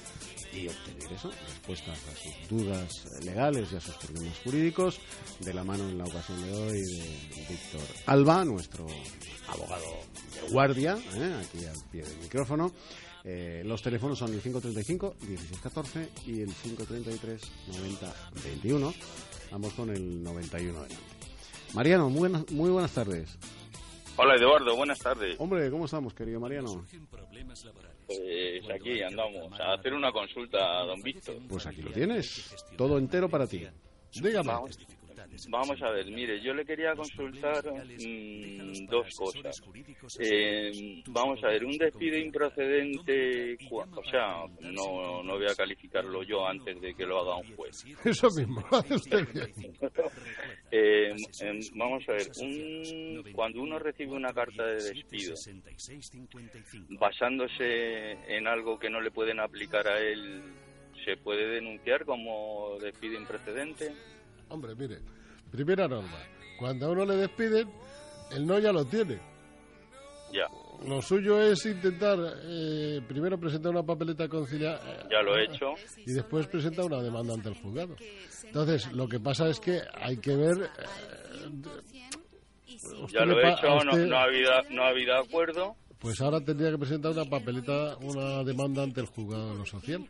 y 0.52 0.68
obtener 0.68 1.12
eso, 1.12 1.30
respuestas 1.30 1.98
a 2.08 2.16
sus 2.16 2.48
dudas 2.48 3.22
legales 3.24 3.72
y 3.72 3.76
a 3.76 3.80
sus 3.80 3.94
problemas 3.96 4.38
jurídicos, 4.44 5.00
de 5.40 5.54
la 5.54 5.64
mano 5.64 5.88
en 5.88 5.98
la 5.98 6.04
ocasión 6.04 6.42
de 6.42 6.52
hoy 6.52 6.80
de 6.80 7.46
Víctor 7.48 7.80
Alba, 8.06 8.44
nuestro 8.44 8.86
abogado 9.48 9.86
de 10.34 10.52
guardia, 10.52 10.98
¿eh? 11.14 11.40
aquí 11.40 11.64
al 11.64 11.90
pie 11.90 12.02
del 12.02 12.18
micrófono. 12.18 12.72
Eh, 13.24 13.62
los 13.64 13.80
teléfonos 13.80 14.18
son 14.18 14.32
el 14.34 14.40
535 14.40 15.14
1614 15.20 16.08
y 16.26 16.40
el 16.40 16.52
533 16.52 17.40
9021, 17.68 18.94
ambos 19.52 19.72
con 19.74 19.90
el 19.90 20.22
91 20.22 20.72
delante. 20.72 20.96
Mariano, 21.74 22.10
muy 22.10 22.20
buenas, 22.20 22.50
muy 22.50 22.70
buenas 22.70 22.92
tardes. 22.92 23.38
Hola 24.16 24.34
Eduardo, 24.34 24.76
buenas 24.76 24.98
tardes. 24.98 25.36
Hombre, 25.38 25.70
¿cómo 25.70 25.86
estamos, 25.86 26.12
querido 26.12 26.38
Mariano? 26.38 26.84
Pues 28.06 28.70
aquí 28.70 29.02
andamos 29.02 29.58
a 29.60 29.74
hacer 29.74 29.94
una 29.94 30.12
consulta 30.12 30.80
a 30.80 30.84
don 30.84 31.02
Víctor. 31.02 31.36
Pues 31.48 31.66
aquí 31.66 31.82
lo 31.82 31.90
tienes, 31.90 32.54
todo 32.76 32.98
entero 32.98 33.28
para 33.28 33.46
ti. 33.46 33.66
Dígame. 34.14 34.48
Vamos, 34.48 34.78
vamos 35.48 35.82
a 35.82 35.90
ver, 35.90 36.06
mire, 36.06 36.40
yo 36.42 36.54
le 36.54 36.64
quería 36.64 36.94
consultar 36.94 37.64
mm, 37.66 38.86
dos 38.86 39.06
cosas. 39.16 39.62
Eh, 40.18 41.02
vamos 41.08 41.42
a 41.44 41.48
ver, 41.48 41.64
un 41.64 41.76
despido 41.78 42.16
improcedente, 42.18 43.56
o 43.70 44.04
sea, 44.10 44.44
no, 44.60 45.22
no 45.22 45.34
voy 45.36 45.46
a 45.46 45.54
calificarlo 45.54 46.22
yo 46.22 46.46
antes 46.46 46.80
de 46.80 46.94
que 46.94 47.06
lo 47.06 47.20
haga 47.20 47.36
un 47.36 47.56
juez. 47.56 47.84
Eso 48.04 48.28
mismo, 48.30 48.64
usted 48.90 49.26
bien. 49.32 49.52
Eh, 50.74 51.14
vamos 51.76 52.02
a 52.08 52.12
ver, 52.12 52.28
un- 52.40 53.22
cuando 53.34 53.60
uno 53.60 53.78
recibe 53.78 54.12
una 54.12 54.32
carta 54.32 54.64
de 54.64 54.76
despido 54.76 55.34
basándose 56.98 58.12
en 58.34 58.46
algo 58.46 58.78
que 58.78 58.88
no 58.90 59.00
le 59.00 59.10
pueden 59.10 59.38
aplicar 59.40 59.86
a 59.86 60.00
él, 60.00 60.42
¿se 61.04 61.16
puede 61.18 61.46
denunciar 61.46 62.04
como 62.06 62.78
despido 62.80 63.18
improcedente? 63.20 63.92
Hombre, 64.52 64.74
mire, 64.74 64.98
primera 65.50 65.88
norma. 65.88 66.18
Cuando 66.58 66.86
a 66.86 66.90
uno 66.90 67.04
le 67.06 67.16
despiden, 67.16 67.70
el 68.32 68.46
no 68.46 68.58
ya 68.58 68.70
lo 68.70 68.84
tiene. 68.84 69.18
Ya, 70.32 70.46
Lo 70.86 71.00
suyo 71.02 71.40
es 71.40 71.64
intentar 71.66 72.18
eh, 72.44 73.00
primero 73.06 73.38
presentar 73.38 73.70
una 73.72 73.82
papeleta 73.82 74.28
conciliar 74.28 74.80
ya 75.10 75.22
lo 75.22 75.36
he 75.36 75.44
hecho. 75.44 75.74
y 76.06 76.12
después 76.12 76.46
presentar 76.48 76.84
una 76.86 77.00
demanda 77.02 77.34
ante 77.34 77.48
el 77.50 77.54
juzgado. 77.54 77.96
Entonces, 78.44 78.90
lo 78.92 79.06
que 79.08 79.20
pasa 79.20 79.48
es 79.48 79.58
que 79.60 79.80
hay 79.94 80.16
que 80.18 80.34
ver. 80.36 80.56
eh, 80.64 81.48
Ya 83.10 83.24
lo 83.24 83.38
he 83.40 83.50
hecho, 83.52 83.66
no, 83.84 83.90
usted- 83.90 84.06
no 84.06 84.16
ha 84.16 84.22
habido, 84.24 84.50
no 84.70 84.82
ha 84.84 84.88
habido 84.88 85.14
acuerdo. 85.16 85.76
Pues 85.98 86.20
ahora 86.20 86.40
tendría 86.40 86.70
que 86.72 86.78
presentar 86.78 87.12
una 87.12 87.24
papeleta, 87.26 87.96
una 87.98 88.42
demanda 88.42 88.82
ante 88.82 89.00
el 89.00 89.06
juzgado 89.06 89.52
de 89.52 89.58
lo 89.58 89.66
social, 89.66 90.04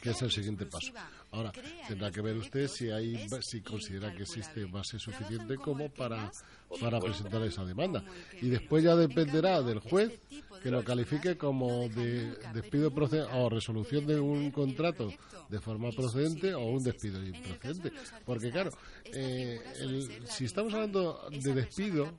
que 0.00 0.10
es 0.10 0.22
el 0.22 0.30
siguiente 0.30 0.66
paso. 0.66 0.92
Ahora, 1.30 1.52
tendrá 1.86 2.10
que 2.10 2.20
ver 2.20 2.36
usted 2.36 2.68
si 2.68 2.90
hay, 2.90 3.28
si 3.40 3.60
considera 3.60 4.14
que 4.14 4.22
existe 4.22 4.64
base 4.64 4.98
suficiente 4.98 5.56
como 5.56 5.88
para, 5.90 6.30
para 6.80 7.00
presentar 7.00 7.42
esa 7.42 7.64
demanda. 7.64 8.02
Y 8.40 8.48
después 8.48 8.82
ya 8.84 8.94
dependerá 8.96 9.62
del 9.62 9.78
juez 9.80 10.12
que 10.62 10.70
lo 10.70 10.82
califique 10.82 11.36
como 11.36 11.88
de 11.90 12.32
despido 12.54 12.90
procedente 12.90 13.30
o 13.36 13.48
resolución 13.50 14.06
de 14.06 14.18
un 14.18 14.50
contrato 14.50 15.12
de 15.50 15.60
forma 15.60 15.90
procedente 15.90 16.54
o 16.54 16.64
un 16.64 16.82
despido 16.82 17.22
improcedente. 17.22 17.92
Porque 18.24 18.50
claro, 18.50 18.70
eh, 19.04 19.60
el- 19.80 20.26
si 20.26 20.46
estamos 20.46 20.72
hablando 20.72 21.28
de 21.30 21.54
despido, 21.54 22.10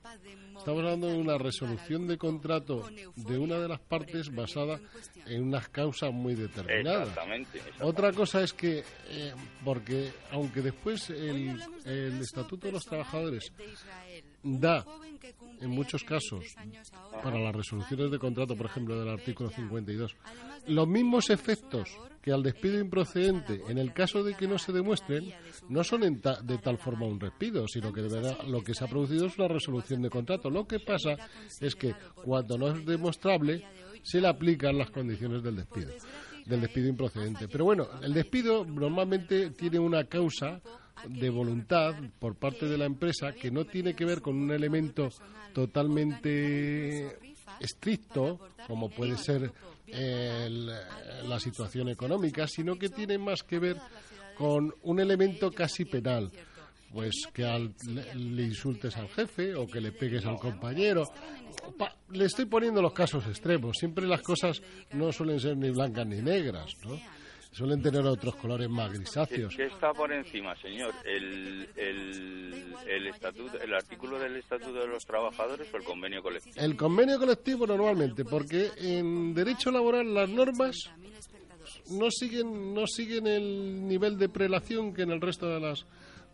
estamos 0.56 0.78
hablando 0.80 1.08
de 1.08 1.16
una 1.18 1.36
resolución 1.38 2.06
de 2.06 2.16
contrato 2.18 2.88
de 3.16 3.36
una 3.38 3.58
de 3.58 3.68
las 3.68 3.80
partes 3.80 4.32
basada 4.32 4.78
en 5.26 5.42
unas 5.42 5.68
causas 5.68 6.12
muy 6.12 6.34
determinadas. 6.36 7.08
Exactamente. 7.08 7.58
exactamente. 7.58 7.84
Otra 7.84 8.12
cosa 8.12 8.42
es 8.42 8.52
que, 8.52 8.84
eh, 9.08 9.32
porque 9.64 10.12
aunque 10.30 10.62
después 10.62 11.10
el, 11.10 11.60
el 11.84 12.20
Estatuto 12.20 12.68
de 12.68 12.74
los 12.74 12.84
Trabajadores 12.84 13.52
da, 14.42 14.84
en 15.60 15.70
muchos 15.70 16.04
casos, 16.04 16.44
para 17.22 17.38
las 17.38 17.54
resoluciones 17.54 18.10
de 18.10 18.18
contrato, 18.18 18.56
por 18.56 18.66
ejemplo, 18.66 18.98
del 18.98 19.08
artículo 19.08 19.50
52, 19.50 20.14
los 20.68 20.86
mismos 20.88 21.30
efectos 21.30 21.88
que 22.22 22.32
al 22.32 22.42
despido 22.42 22.78
improcedente, 22.80 23.60
en 23.68 23.78
el 23.78 23.92
caso 23.92 24.22
de 24.24 24.34
que 24.34 24.48
no 24.48 24.58
se 24.58 24.72
demuestren, 24.72 25.32
no 25.68 25.84
son 25.84 26.02
en 26.04 26.20
ta- 26.20 26.40
de 26.42 26.58
tal 26.58 26.76
forma 26.78 27.06
un 27.06 27.18
despido, 27.18 27.66
sino 27.68 27.92
que 27.92 28.02
de 28.02 28.08
verdad 28.08 28.38
lo 28.48 28.62
que 28.62 28.74
se 28.74 28.84
ha 28.84 28.88
producido 28.88 29.26
es 29.26 29.38
una 29.38 29.48
resolución 29.48 30.02
de 30.02 30.10
contrato. 30.10 30.50
Lo 30.50 30.66
que 30.66 30.80
pasa 30.80 31.16
es 31.60 31.74
que 31.76 31.94
cuando 32.24 32.58
no 32.58 32.68
es 32.68 32.84
demostrable, 32.84 33.64
se 34.02 34.20
le 34.20 34.28
aplican 34.28 34.76
las 34.76 34.90
condiciones 34.90 35.42
del 35.42 35.56
despido, 35.56 35.92
del 36.46 36.60
despido 36.60 36.88
improcedente. 36.88 37.46
Pero 37.48 37.64
bueno, 37.64 37.86
el 38.02 38.12
despido 38.12 38.64
normalmente 38.64 39.50
tiene 39.50 39.78
una 39.78 40.04
causa 40.04 40.60
de 41.08 41.30
voluntad 41.30 41.94
por 42.18 42.36
parte 42.36 42.66
de 42.66 42.78
la 42.78 42.84
empresa 42.86 43.32
que 43.32 43.50
no 43.50 43.64
tiene 43.64 43.94
que 43.94 44.04
ver 44.04 44.20
con 44.20 44.36
un 44.36 44.50
elemento 44.50 45.08
totalmente 45.52 47.18
estricto, 47.60 48.38
como 48.66 48.88
puede 48.90 49.16
ser 49.16 49.52
el- 49.86 50.66
la 50.66 51.38
situación 51.40 51.88
económica, 51.88 52.46
sino 52.46 52.76
que 52.78 52.88
tiene 52.88 53.18
más 53.18 53.42
que 53.42 53.58
ver 53.58 53.76
con 54.36 54.74
un 54.82 55.00
elemento 55.00 55.50
casi 55.50 55.84
penal. 55.84 56.30
Pues 56.92 57.26
que 57.32 57.44
al- 57.44 57.74
le, 57.88 58.14
le 58.14 58.42
insultes 58.44 58.96
al 58.96 59.08
jefe 59.08 59.54
o 59.54 59.66
que 59.66 59.80
le 59.80 59.92
pegues 59.92 60.24
al 60.24 60.38
compañero. 60.38 61.04
Pa- 61.76 61.94
le 62.10 62.24
estoy 62.24 62.44
poniendo 62.46 62.80
los 62.80 62.92
casos 62.92 63.26
extremos. 63.26 63.76
Siempre 63.78 64.06
las 64.06 64.22
cosas 64.22 64.62
no 64.92 65.12
suelen 65.12 65.40
ser 65.40 65.56
ni 65.56 65.70
blancas 65.70 66.06
ni 66.06 66.22
negras, 66.22 66.70
¿no? 66.84 66.98
Suelen 67.56 67.80
tener 67.80 68.04
otros 68.04 68.36
colores 68.36 68.68
más 68.68 68.90
¿Qué, 68.90 68.98
grisáceos. 68.98 69.56
qué 69.56 69.64
está 69.64 69.90
por 69.94 70.12
encima, 70.12 70.54
señor? 70.56 70.92
¿El, 71.06 71.66
el, 71.74 72.52
el, 72.86 73.06
estatuto, 73.06 73.58
¿El 73.58 73.72
artículo 73.72 74.18
del 74.18 74.36
Estatuto 74.36 74.74
de 74.74 74.86
los 74.86 75.06
Trabajadores 75.06 75.66
o 75.72 75.78
el 75.78 75.82
convenio 75.82 76.22
colectivo? 76.22 76.54
El 76.54 76.76
convenio 76.76 77.18
colectivo 77.18 77.66
normalmente, 77.66 78.26
porque 78.26 78.72
en 78.76 79.32
derecho 79.32 79.70
laboral 79.70 80.12
las 80.12 80.28
normas 80.28 80.76
no 81.92 82.10
siguen 82.10 82.74
no 82.74 82.86
siguen 82.86 83.26
el 83.26 83.88
nivel 83.88 84.18
de 84.18 84.28
prelación 84.28 84.92
que 84.92 85.02
en 85.02 85.12
el 85.12 85.20
resto 85.22 85.48
de 85.48 85.58
las 85.58 85.86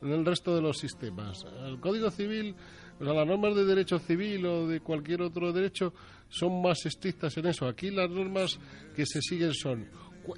en 0.03 0.11
el 0.11 0.27
resto 0.27 0.57
de 0.57 0.63
los 0.63 0.77
sistemas. 0.77 1.47
El 1.65 1.79
Código 1.79 2.11
Civil, 2.11 2.57
o 2.99 3.05
sea, 3.05 3.15
las 3.15 3.27
normas 3.29 3.55
de 3.55 3.65
derecho 3.65 4.01
civil 4.01 4.45
o 4.45 4.67
de 4.67 4.81
cualquier 4.81 5.23
otro 5.23 5.53
derecho 5.53 5.95
son 6.29 6.61
más 6.63 6.85
estrictas 6.85 7.37
en 7.37 7.47
eso. 7.47 7.69
Aquí 7.69 7.93
las 7.93 8.11
normas 8.11 8.59
que 8.97 9.07
se 9.07 9.21
siguen 9.21 9.55
son 9.55 9.87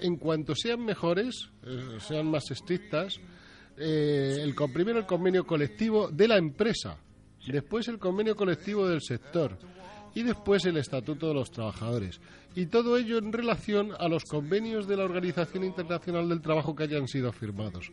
en 0.00 0.16
cuanto 0.16 0.54
sean 0.54 0.84
mejores, 0.84 1.50
eh, 1.64 1.98
sean 2.00 2.30
más 2.30 2.50
estrictas, 2.50 3.20
eh, 3.76 4.38
el 4.40 4.54
primero 4.72 4.98
el 4.98 5.06
convenio 5.06 5.46
colectivo 5.46 6.08
de 6.08 6.28
la 6.28 6.36
empresa, 6.36 6.96
después 7.46 7.88
el 7.88 7.98
convenio 7.98 8.36
colectivo 8.36 8.88
del 8.88 9.00
sector 9.02 9.58
y 10.14 10.22
después 10.22 10.64
el 10.64 10.76
estatuto 10.76 11.28
de 11.28 11.34
los 11.34 11.50
trabajadores. 11.50 12.20
Y 12.54 12.66
todo 12.66 12.96
ello 12.96 13.18
en 13.18 13.32
relación 13.32 13.90
a 13.98 14.08
los 14.08 14.24
convenios 14.24 14.86
de 14.86 14.96
la 14.96 15.04
Organización 15.04 15.64
Internacional 15.64 16.28
del 16.28 16.40
Trabajo 16.40 16.74
que 16.74 16.84
hayan 16.84 17.08
sido 17.08 17.32
firmados. 17.32 17.90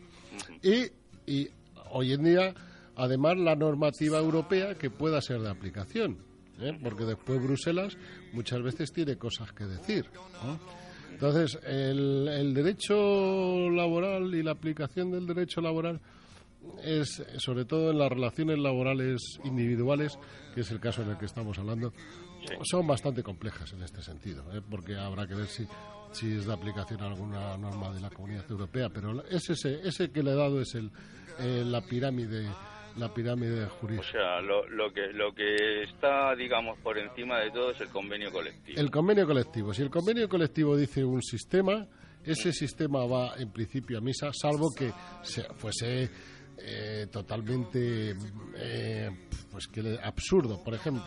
Y, 0.62 0.86
y 1.26 1.48
hoy 1.90 2.12
en 2.12 2.22
día, 2.22 2.54
además, 2.94 3.36
la 3.38 3.56
normativa 3.56 4.18
europea 4.18 4.76
que 4.76 4.88
pueda 4.88 5.20
ser 5.20 5.40
de 5.40 5.50
aplicación. 5.50 6.18
¿eh? 6.60 6.78
Porque 6.80 7.04
después 7.04 7.42
Bruselas 7.42 7.96
muchas 8.32 8.62
veces 8.62 8.92
tiene 8.92 9.16
cosas 9.16 9.52
que 9.52 9.64
decir. 9.64 10.06
Entonces, 11.12 11.58
el, 11.64 12.28
el 12.28 12.54
derecho 12.54 13.70
laboral 13.70 14.34
y 14.34 14.42
la 14.42 14.52
aplicación 14.52 15.10
del 15.10 15.26
derecho 15.26 15.60
laboral 15.60 16.00
es, 16.82 17.22
sobre 17.38 17.64
todo 17.64 17.90
en 17.90 17.98
las 17.98 18.10
relaciones 18.10 18.58
laborales 18.58 19.20
individuales, 19.44 20.18
que 20.54 20.62
es 20.62 20.70
el 20.70 20.80
caso 20.80 21.02
en 21.02 21.10
el 21.10 21.18
que 21.18 21.26
estamos 21.26 21.58
hablando, 21.58 21.92
son 22.62 22.86
bastante 22.86 23.22
complejas 23.22 23.72
en 23.72 23.82
este 23.82 24.02
sentido, 24.02 24.44
¿eh? 24.52 24.60
porque 24.68 24.96
habrá 24.96 25.26
que 25.26 25.34
ver 25.34 25.46
si, 25.46 25.66
si 26.12 26.32
es 26.32 26.46
de 26.46 26.52
aplicación 26.52 27.02
a 27.02 27.06
alguna 27.06 27.56
norma 27.56 27.92
de 27.92 28.00
la 28.00 28.10
Comunidad 28.10 28.50
Europea, 28.50 28.88
pero 28.88 29.24
es 29.28 29.48
ese, 29.50 29.86
ese 29.86 30.10
que 30.10 30.22
le 30.22 30.32
he 30.32 30.36
dado 30.36 30.60
es 30.60 30.74
el, 30.74 30.90
eh, 31.38 31.64
la 31.64 31.80
pirámide 31.80 32.46
la 32.96 33.12
pirámide 33.12 33.64
O 33.64 33.68
jurídica. 33.70 34.10
sea, 34.10 34.40
lo, 34.40 34.68
lo, 34.68 34.92
que, 34.92 35.08
lo 35.12 35.34
que 35.34 35.82
está, 35.84 36.34
digamos, 36.34 36.78
por 36.80 36.98
encima 36.98 37.38
de 37.40 37.50
todo 37.50 37.70
es 37.70 37.80
el 37.80 37.88
convenio 37.88 38.30
colectivo. 38.30 38.78
El 38.80 38.90
convenio 38.90 39.26
colectivo. 39.26 39.72
Si 39.74 39.82
el 39.82 39.90
convenio 39.90 40.28
colectivo 40.28 40.76
dice 40.76 41.04
un 41.04 41.22
sistema, 41.22 41.86
ese 42.24 42.52
sistema 42.52 43.04
va 43.06 43.34
en 43.38 43.50
principio 43.50 43.98
a 43.98 44.00
misa, 44.00 44.30
salvo 44.32 44.72
que 44.76 44.92
se- 45.22 45.44
fuese 45.54 46.10
eh, 46.58 47.06
totalmente 47.10 48.14
eh, 48.56 49.10
pues 49.50 49.66
que 49.68 49.98
absurdo. 50.02 50.62
Por 50.62 50.74
ejemplo, 50.74 51.02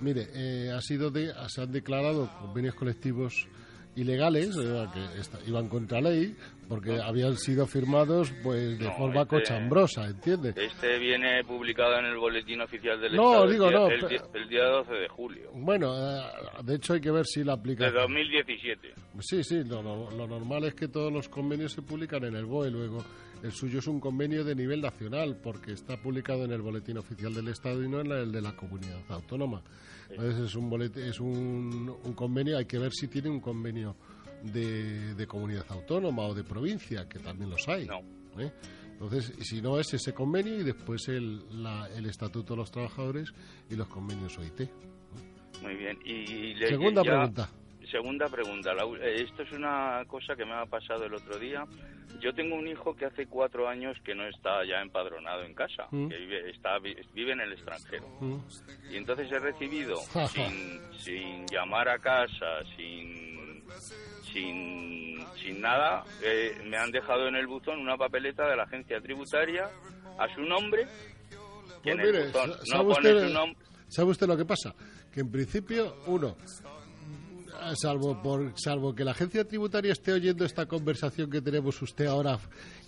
mire, 0.00 0.28
eh, 0.34 0.70
ha 0.70 0.80
sido 0.80 1.10
de, 1.10 1.32
se 1.48 1.62
han 1.62 1.72
declarado 1.72 2.30
convenios 2.40 2.74
colectivos 2.74 3.48
ilegales 3.96 4.56
eh, 4.56 4.86
que 4.92 5.20
esta- 5.20 5.38
iban 5.46 5.68
contra 5.68 6.00
ley 6.00 6.36
porque 6.68 6.98
habían 7.00 7.36
sido 7.36 7.66
firmados 7.66 8.32
pues 8.42 8.78
de 8.78 8.86
No, 8.86 8.96
forma 8.96 9.22
este- 9.22 9.36
cochambrosa, 9.36 10.06
¿entiendes? 10.06 10.56
Este 10.56 10.98
viene 10.98 11.44
publicado 11.44 11.98
en 11.98 12.06
el 12.06 12.16
Boletín 12.16 12.60
Oficial 12.62 13.00
del 13.00 13.14
No, 13.14 13.32
Estado 13.32 13.48
digo, 13.50 13.64
el, 13.66 13.70
día, 13.70 13.78
no, 13.80 13.86
el, 13.88 14.00
pe- 14.00 14.08
día, 14.08 14.22
el 14.34 14.48
día 14.48 14.64
12 14.64 14.92
de 14.94 15.08
julio 15.08 15.50
Bueno, 15.54 15.94
eh, 15.96 16.22
de 16.64 16.74
hecho 16.76 16.94
hay 16.94 17.00
que 17.00 17.10
ver 17.10 17.26
si 17.26 17.40
la 17.44 17.52
de 17.54 17.60
aplicación 17.60 17.94
2017. 18.02 18.94
Sí, 19.20 19.44
sí, 19.44 19.62
lo, 19.64 19.82
lo- 19.82 20.10
lo 20.10 20.26
normal 20.26 20.64
es 20.64 20.74
que 20.74 20.88
todos 20.88 21.12
los 21.12 21.28
convenios 21.28 21.72
se 21.72 21.82
publican 21.82 22.24
en 22.24 22.34
el 22.34 22.46
BOE. 22.46 22.70
Luego, 22.70 23.04
el 23.42 23.52
suyo 23.52 23.78
es 23.78 23.86
un 23.86 24.00
convenio 24.00 24.42
de 24.42 24.54
nivel 24.56 24.80
nacional 24.80 25.36
porque 25.42 25.72
está 25.72 25.96
publicado 25.98 26.44
en 26.46 26.52
el 26.52 26.62
Boletín 26.62 26.96
Oficial 26.98 27.34
del 27.34 27.48
Estado 27.48 27.84
y 27.84 27.88
no 27.88 28.00
en 28.00 28.10
el 28.10 28.32
de 28.32 28.40
la 28.42 28.56
comunidad 28.56 29.00
autónoma. 29.10 29.62
Entonces, 30.10 30.40
es 30.46 30.54
un, 30.54 30.70
bolete- 30.70 31.06
es 31.08 31.20
un, 31.20 31.94
un 32.02 32.12
convenio, 32.14 32.58
hay 32.58 32.66
que 32.66 32.78
ver 32.78 32.92
si 32.92 33.08
tiene 33.08 33.28
un 33.30 33.40
convenio 33.40 33.96
de, 34.42 35.14
de 35.14 35.26
comunidad 35.26 35.64
autónoma 35.70 36.22
o 36.24 36.34
de 36.34 36.44
provincia, 36.44 37.08
que 37.08 37.18
también 37.18 37.50
los 37.50 37.66
hay. 37.68 37.86
No. 37.86 38.00
¿eh? 38.38 38.52
Entonces, 38.92 39.32
si 39.40 39.60
no 39.60 39.78
es 39.80 39.92
ese 39.94 40.12
convenio 40.14 40.58
y 40.60 40.62
después 40.62 41.08
el, 41.08 41.62
la- 41.62 41.88
el 41.94 42.06
Estatuto 42.06 42.54
de 42.54 42.58
los 42.58 42.70
Trabajadores 42.70 43.32
y 43.70 43.74
los 43.76 43.88
convenios 43.88 44.38
OIT. 44.38 44.68
Muy 45.62 45.74
bien. 45.76 45.98
Y, 46.04 46.54
le- 46.54 46.68
Segunda 46.68 47.02
ya- 47.02 47.10
pregunta. 47.10 47.50
Segunda 47.94 48.28
pregunta. 48.28 48.74
La 48.74 48.82
eh, 49.06 49.22
esto 49.22 49.42
es 49.44 49.52
una 49.52 50.02
cosa 50.08 50.34
que 50.34 50.44
me 50.44 50.52
ha 50.52 50.66
pasado 50.66 51.04
el 51.04 51.14
otro 51.14 51.38
día. 51.38 51.64
Yo 52.20 52.34
tengo 52.34 52.56
un 52.56 52.66
hijo 52.66 52.96
que 52.96 53.04
hace 53.06 53.26
cuatro 53.28 53.68
años 53.68 53.96
que 54.04 54.16
no 54.16 54.26
está 54.26 54.64
ya 54.64 54.80
empadronado 54.82 55.44
en 55.44 55.54
casa, 55.54 55.86
Mm. 55.92 56.08
que 56.08 56.16
vive, 56.16 56.50
está, 56.50 56.76
vi- 56.80 56.96
vive 57.12 57.32
en 57.34 57.40
el 57.42 57.52
extranjero. 57.52 58.08
¿Mm? 58.20 58.38
Y 58.90 58.96
entonces 58.96 59.30
he 59.30 59.38
recibido, 59.38 59.94
sin, 60.34 60.80
sin 60.98 61.46
llamar 61.46 61.88
a 61.88 62.00
casa, 62.00 62.64
sin, 62.76 63.62
sin, 64.32 65.24
sin 65.40 65.60
nada, 65.60 66.02
eh, 66.20 66.60
me 66.66 66.76
han 66.76 66.90
dejado 66.90 67.28
en 67.28 67.36
el 67.36 67.46
buzón 67.46 67.78
una 67.78 67.96
papeleta 67.96 68.48
de 68.48 68.56
la 68.56 68.64
agencia 68.64 69.00
tributaria 69.00 69.70
a 70.18 70.34
su 70.34 70.40
nombre. 70.42 70.86
Pues 71.84 71.96
mire, 71.96 72.26
no 72.32 72.54
¿sabe 72.64 72.88
usted. 72.88 73.32
¿sabe 73.86 74.10
usted 74.10 74.26
lo 74.26 74.36
que 74.36 74.44
pasa? 74.44 74.74
Que 75.12 75.20
en 75.20 75.30
principio, 75.30 75.94
uno, 76.06 76.36
salvo 77.74 78.20
por 78.22 78.52
salvo 78.56 78.94
que 78.94 79.04
la 79.04 79.12
agencia 79.12 79.46
tributaria 79.46 79.92
esté 79.92 80.12
oyendo 80.12 80.44
esta 80.44 80.66
conversación 80.66 81.30
que 81.30 81.40
tenemos 81.40 81.80
usted 81.80 82.06
ahora, 82.06 82.38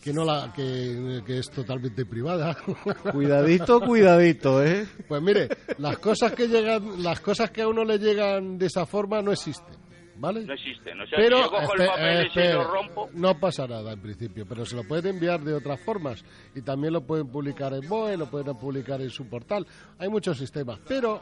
que 0.03 0.13
no 0.13 0.25
la 0.25 0.53
que, 0.55 1.23
que 1.27 1.39
es 1.39 1.51
totalmente 1.51 2.05
privada. 2.05 2.57
Cuidadito, 3.13 3.81
cuidadito, 3.81 4.63
¿eh? 4.65 4.87
Pues 5.09 5.23
mire, 5.23 5.49
las 5.79 5.99
cosas 5.99 6.33
que 6.33 6.49
llegan, 6.49 7.03
las 7.03 7.21
cosas 7.21 7.51
que 7.51 7.63
a 7.63 7.69
uno 7.69 7.85
le 7.85 7.99
llegan 7.99 8.59
de 8.59 8.67
esa 8.67 8.87
forma 8.87 9.23
no 9.23 9.33
existen, 9.33 9.75
¿vale? 10.17 10.45
No 10.45 10.55
existen. 10.55 11.01
O 11.01 11.07
sea, 11.07 11.19
Pero 11.19 11.37
si 11.39 11.43
yo 11.45 11.51
cojo 11.51 11.75
el 11.75 11.87
papel 11.87 12.31
y 12.35 12.53
lo 12.53 12.65
rompo, 12.65 13.11
no 13.15 13.41
pasa 13.41 13.67
nada 13.67 13.93
en 13.93 14.01
principio, 14.01 14.47
pero 14.47 14.65
se 14.65 14.77
lo 14.77 14.85
pueden 14.85 15.15
enviar 15.15 15.41
de 15.41 15.55
otras 15.55 15.81
formas 15.81 16.25
y 16.55 16.63
también 16.63 16.93
lo 16.93 17.03
pueden 17.03 17.29
publicar 17.29 17.73
en 17.75 17.89
BOE, 17.89 18.17
lo 18.17 18.31
pueden 18.31 18.57
publicar 18.57 19.01
en 19.01 19.11
su 19.11 19.29
portal. 19.29 19.67
Hay 19.99 20.09
muchos 20.09 20.39
sistemas, 20.39 20.79
pero 20.87 21.21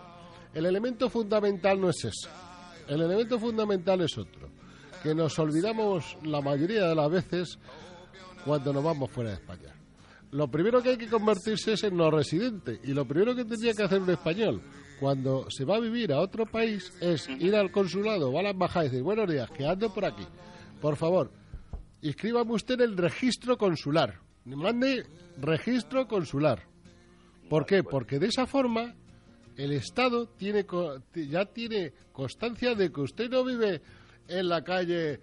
el 0.54 0.66
elemento 0.66 1.10
fundamental 1.10 1.80
no 1.80 1.90
es 1.90 2.04
ese. 2.04 2.28
El 2.88 3.00
elemento 3.00 3.38
fundamental 3.38 4.00
es 4.02 4.16
otro, 4.18 4.48
que 5.02 5.14
nos 5.14 5.38
olvidamos 5.38 6.16
la 6.22 6.40
mayoría 6.40 6.86
de 6.86 6.94
las 6.94 7.10
veces 7.10 7.58
cuando 8.44 8.72
nos 8.72 8.84
vamos 8.84 9.10
fuera 9.10 9.30
de 9.30 9.36
España. 9.36 9.74
Lo 10.32 10.48
primero 10.48 10.82
que 10.82 10.90
hay 10.90 10.98
que 10.98 11.08
convertirse 11.08 11.74
es 11.74 11.84
en 11.84 11.96
no 11.96 12.10
residente 12.10 12.80
y 12.82 12.92
lo 12.92 13.06
primero 13.06 13.34
que 13.34 13.44
tendría 13.44 13.72
que 13.72 13.84
hacer 13.84 14.02
un 14.02 14.10
español 14.10 14.60
cuando 14.98 15.46
se 15.48 15.64
va 15.64 15.76
a 15.76 15.80
vivir 15.80 16.12
a 16.12 16.20
otro 16.20 16.44
país 16.44 16.92
es 17.00 17.28
ir 17.28 17.54
al 17.54 17.70
consulado 17.70 18.30
o 18.30 18.38
a 18.38 18.42
la 18.42 18.50
embajada 18.50 18.86
y 18.86 18.88
decir, 18.88 19.02
buenos 19.02 19.30
días, 19.30 19.50
que 19.50 19.66
ando 19.66 19.92
por 19.92 20.04
aquí. 20.04 20.24
Por 20.80 20.96
favor, 20.96 21.30
inscríbame 22.02 22.52
usted 22.52 22.74
en 22.74 22.90
el 22.90 22.96
registro 22.96 23.56
consular. 23.56 24.20
Mande 24.44 25.06
registro 25.40 26.06
consular. 26.06 26.62
¿Por 27.48 27.64
qué? 27.64 27.82
Porque 27.82 28.18
de 28.18 28.26
esa 28.26 28.46
forma 28.46 28.94
el 29.56 29.72
Estado 29.72 30.28
tiene 30.28 30.66
ya 31.14 31.44
tiene 31.46 31.92
constancia 32.12 32.74
de 32.74 32.90
que 32.90 33.00
usted 33.00 33.30
no 33.30 33.44
vive 33.44 33.80
en 34.28 34.48
la 34.48 34.62
calle 34.62 35.20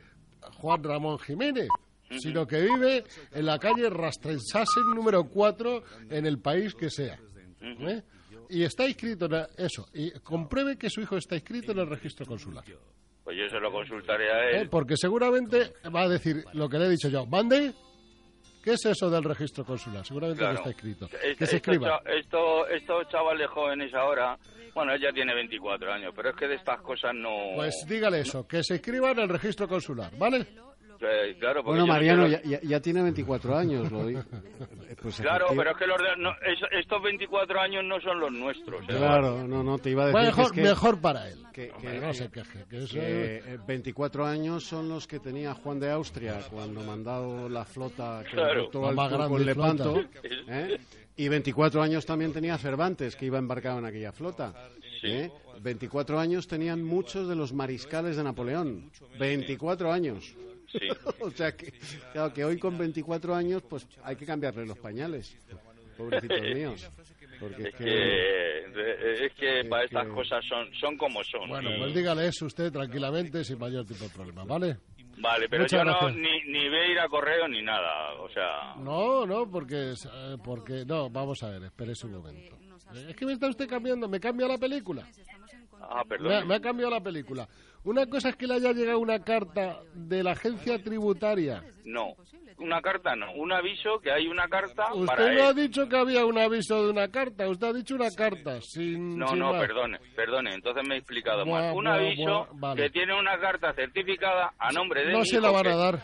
Juan 0.57 0.83
Ramón 0.83 1.19
Jiménez, 1.19 1.67
sino 2.19 2.45
que 2.45 2.61
vive 2.61 3.03
en 3.31 3.45
la 3.45 3.59
calle 3.59 3.89
Rastrensasen 3.89 4.83
número 4.95 5.23
4 5.25 5.83
en 6.09 6.25
el 6.25 6.39
país 6.39 6.73
que 6.75 6.89
sea. 6.89 7.19
¿eh? 7.61 8.01
Y 8.49 8.63
está 8.63 8.87
inscrito 8.87 9.25
en 9.25 9.45
eso. 9.57 9.87
Y 9.93 10.11
compruebe 10.19 10.77
que 10.77 10.89
su 10.89 11.01
hijo 11.01 11.17
está 11.17 11.35
inscrito 11.35 11.71
en 11.71 11.79
el 11.79 11.87
registro 11.87 12.25
consular. 12.25 12.63
Pues 13.23 13.37
yo 13.37 13.47
se 13.49 13.59
lo 13.59 13.71
consultaré 13.71 14.31
a 14.31 14.49
¿eh? 14.49 14.61
él. 14.61 14.69
Porque 14.69 14.97
seguramente 14.97 15.73
va 15.93 16.01
a 16.01 16.09
decir 16.09 16.43
lo 16.53 16.67
que 16.67 16.77
le 16.77 16.85
he 16.85 16.89
dicho 16.89 17.07
yo. 17.07 17.25
¿Mande? 17.25 17.73
¿Qué 18.63 18.74
es 18.74 18.86
eso 18.86 19.10
del 19.10 19.24
registro 19.24 19.65
consular? 19.65 20.06
Seguramente 20.06 20.39
Claro. 20.39 20.54
que 20.54 20.60
está 20.60 20.69
escrito. 20.71 21.10
Que 21.38 21.45
se 21.45 21.56
escriba. 21.58 22.02
Esto, 22.06 22.67
estos 22.67 23.08
chavales 23.10 23.47
jóvenes 23.50 23.93
ahora, 23.93 24.38
bueno, 24.74 24.93
ella 24.93 25.12
tiene 25.13 25.34
24 25.34 25.91
años, 25.91 26.13
pero 26.15 26.30
es 26.30 26.36
que 26.36 26.47
de 26.47 26.56
estas 26.56 26.82
cosas 26.82 27.13
no... 27.15 27.54
Pues 27.56 27.86
dígale 27.88 28.19
eso, 28.21 28.47
que 28.47 28.63
se 28.63 28.76
escriba 28.76 29.12
en 29.12 29.19
el 29.19 29.30
registro 29.30 29.67
consular, 29.67 30.12
¿vale? 30.17 30.45
Eh, 31.03 31.35
claro, 31.39 31.63
Bueno, 31.63 31.81
no 31.81 31.87
Mariano, 31.87 32.27
quiero- 32.27 32.43
ya, 32.43 32.59
ya- 32.59 32.61
ya 32.61 32.79
tiene 32.79 33.01
24 33.01 33.57
años, 33.57 33.91
lo 33.91 34.05
di- 34.05 34.13
pues 35.01 35.15
Claro, 35.19 35.45
efectiva- 35.45 35.63
pero 35.63 35.71
es 35.71 35.77
que 35.77 35.87
los 35.87 35.97
de- 35.97 36.21
no, 36.21 36.29
es- 36.31 36.79
estos 36.79 37.01
24 37.01 37.59
años 37.59 37.83
no 37.83 37.99
son 38.01 38.19
los 38.19 38.31
nuestros. 38.31 38.83
¿eh? 38.83 38.85
Claro, 38.97 39.47
no, 39.47 39.63
no, 39.63 39.79
te 39.79 39.89
iba 39.89 40.03
a 40.03 40.07
decir 40.07 40.19
que 40.21 40.25
Mejor, 40.27 40.45
es 40.45 40.51
que, 40.51 40.61
mejor 40.61 41.01
para 41.01 41.27
él. 41.29 41.39
que- 41.51 41.71
Hombre, 41.71 41.91
que- 41.91 41.99
no 42.05 42.13
se 42.13 42.29
queje. 42.29 42.65
Que 42.69 42.77
eso 42.83 42.93
que, 42.93 43.35
eh, 43.37 43.59
24 43.65 44.25
años 44.25 44.63
son 44.63 44.89
los 44.89 45.07
que 45.07 45.19
tenía 45.19 45.55
Juan 45.55 45.79
de 45.79 45.89
Austria 45.91 46.39
cuando 46.51 46.81
mandó 46.81 47.49
la 47.49 47.65
flota 47.65 48.21
que 48.23 48.35
Claro. 48.35 48.69
al 48.87 48.93
más 48.95 49.11
grande 49.11 49.37
en 49.37 49.45
Lepanto. 49.47 50.01
¿eh? 50.47 50.77
Y 51.17 51.27
24 51.29 51.81
años 51.81 52.05
también 52.05 52.31
tenía 52.31 52.57
Cervantes, 52.59 53.15
que 53.15 53.25
iba 53.25 53.39
embarcado 53.39 53.79
en 53.79 53.85
aquella 53.85 54.11
flota. 54.11 54.53
¿eh? 55.03 55.31
24 55.61 56.19
años 56.19 56.47
tenían 56.47 56.83
muchos 56.83 57.27
de 57.27 57.35
los 57.35 57.53
mariscales 57.53 58.17
de 58.17 58.23
Napoleón. 58.23 58.91
24 59.17 59.91
años. 59.91 60.35
Sí. 60.71 60.88
o 61.21 61.29
sea 61.31 61.55
que, 61.55 61.71
claro, 62.13 62.34
que 62.34 62.43
hoy 62.45 62.57
con 62.57 62.77
24 62.77 63.36
años, 63.36 63.62
pues 63.69 63.88
hay 64.03 64.15
que 64.15 64.25
cambiarle 64.25 64.65
los 64.65 64.77
pañales. 64.79 65.38
Pobrecitos 65.97 66.41
míos. 66.53 66.89
Porque 67.39 67.63
es 67.69 67.75
que... 67.75 67.84
que, 67.86 69.25
es 69.25 69.34
que 69.34 69.63
para 69.69 69.84
es 69.84 69.91
estas 69.91 70.07
que- 70.07 70.13
cosas 70.13 70.45
son, 70.47 70.73
son 70.79 70.97
como 70.97 71.23
son. 71.23 71.49
Bueno, 71.49 71.71
Y- 71.75 71.79
pues 71.79 71.93
dígale 71.95 72.27
eso 72.27 72.45
usted 72.45 72.71
tranquilamente 72.71 73.43
sin 73.43 73.57
mayor 73.60 73.86
tipo 73.86 74.03
de 74.05 74.10
problema, 74.12 74.43
¿vale? 74.43 74.77
Vale, 75.17 75.47
pero 75.49 75.63
Muchas 75.63 75.79
yo 75.79 75.84
no, 75.86 75.91
gracias. 75.99 76.15
ni, 76.15 76.51
ni 76.51 76.69
voy 76.69 76.79
a 76.79 76.91
ir 76.93 76.99
a 76.99 77.07
correo 77.10 77.47
ni 77.47 77.62
nada. 77.62 78.13
O 78.21 78.29
sea, 78.29 78.75
No, 78.77 79.25
no, 79.25 79.49
porque, 79.51 79.91
eh, 79.91 80.38
porque 80.43 80.84
no, 80.86 81.10
vamos 81.10 81.43
a 81.43 81.49
ver, 81.49 81.63
espérese 81.65 82.07
un 82.07 82.13
momento. 82.13 82.57
Es 83.07 83.15
que 83.15 83.25
me 83.25 83.34
está 83.34 83.47
usted 83.47 83.67
cambiando, 83.67 84.07
me 84.07 84.19
cambia 84.19 84.47
la 84.47 84.57
película. 84.57 85.07
Ah, 85.81 85.95
Me, 85.95 85.99
ha- 86.01 86.03
perdón. 86.05 86.47
me 86.47 86.55
ha 86.55 86.59
cambiado 86.61 86.91
la 86.91 87.01
película. 87.01 87.47
Una 87.83 88.05
cosa 88.05 88.29
es 88.29 88.35
que 88.35 88.45
le 88.47 88.55
haya 88.55 88.73
llegado 88.73 88.99
una 88.99 89.19
carta 89.23 89.79
de 89.93 90.23
la 90.23 90.31
agencia 90.33 90.77
tributaria. 90.83 91.63
No, 91.83 92.13
una 92.59 92.79
carta 92.79 93.15
no. 93.15 93.31
Un 93.33 93.51
aviso 93.51 93.99
que 93.99 94.11
hay 94.11 94.27
una 94.27 94.47
carta 94.47 94.85
para 95.07 95.23
Usted 95.23 95.33
no 95.35 95.43
ha 95.45 95.53
dicho 95.53 95.89
que 95.89 95.97
había 95.97 96.23
un 96.25 96.37
aviso 96.37 96.83
de 96.85 96.91
una 96.91 97.07
carta, 97.07 97.49
usted 97.49 97.67
ha 97.67 97.73
dicho 97.73 97.95
una 97.95 98.11
carta. 98.11 98.61
Sin, 98.61 99.17
No, 99.17 99.27
sin 99.29 99.39
no, 99.39 99.51
más. 99.53 99.61
perdone, 99.61 99.97
perdone, 100.15 100.53
entonces 100.53 100.87
me 100.87 100.95
he 100.95 100.97
explicado 100.99 101.43
Buah, 101.43 101.59
mal. 101.59 101.75
Un 101.75 101.83
buah, 101.85 101.93
aviso 101.95 102.23
buah, 102.23 102.47
vale. 102.53 102.83
que 102.83 102.89
tiene 102.91 103.19
una 103.19 103.39
carta 103.39 103.73
certificada 103.73 104.53
a 104.59 104.71
nombre 104.71 105.03
de 105.05 105.13
No 105.13 105.19
mi 105.19 105.25
se 105.25 105.37
hijo 105.37 105.45
la 105.47 105.51
van 105.51 105.67
a 105.67 105.75
dar. 105.75 105.99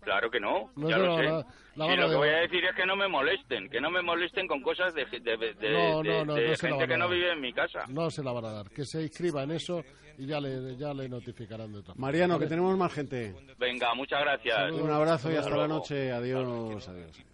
Claro 0.00 0.30
que 0.30 0.40
no, 0.40 0.70
No 0.76 0.88
ya 0.90 0.96
se 0.96 1.02
lo 1.02 1.16
sé. 1.16 1.46
La 1.76 1.92
y 1.92 1.96
lo 1.96 2.08
que 2.08 2.16
voy 2.16 2.28
a 2.28 2.38
decir 2.38 2.64
es 2.64 2.74
que 2.74 2.86
no 2.86 2.96
me 2.96 3.08
molesten, 3.08 3.68
que 3.68 3.80
no 3.80 3.90
me 3.90 4.02
molesten 4.02 4.46
con 4.46 4.60
cosas 4.62 4.94
de, 4.94 5.04
de, 5.06 5.20
de- 5.36 5.54
de- 5.54 5.72
No, 5.72 6.02
no, 6.02 6.24
no, 6.24 6.34
de 6.34 6.56
gente 6.56 6.86
que 6.86 6.96
no 6.96 7.08
vive 7.08 7.32
en 7.32 7.40
mi 7.40 7.52
casa. 7.52 7.84
No 7.88 8.10
se 8.10 8.22
la 8.22 8.32
van 8.32 8.44
a 8.46 8.52
dar. 8.52 8.70
Que 8.70 8.84
se 8.84 9.02
inscriba 9.02 9.42
en 9.42 9.50
eso 9.52 9.82
y 10.16 10.26
ya 10.26 10.40
le, 10.40 10.76
ya 10.76 10.94
le 10.94 11.08
notificarán 11.08 11.72
de 11.72 11.82
todo. 11.82 11.94
Mariano, 11.96 12.38
que 12.38 12.46
tenemos 12.46 12.76
más 12.78 12.92
gente. 12.92 13.34
Venga, 13.58 13.94
muchas 13.94 14.20
gracias. 14.20 14.72
Un 14.72 14.90
abrazo 14.90 15.28
y 15.30 15.34
Hasta 15.34 15.40
hasta 15.46 15.50
la 15.50 15.66
luego. 15.66 15.80
noche. 15.80 16.12
Adiós, 16.12 16.46
adiós, 16.46 16.88
adiós. 16.88 17.24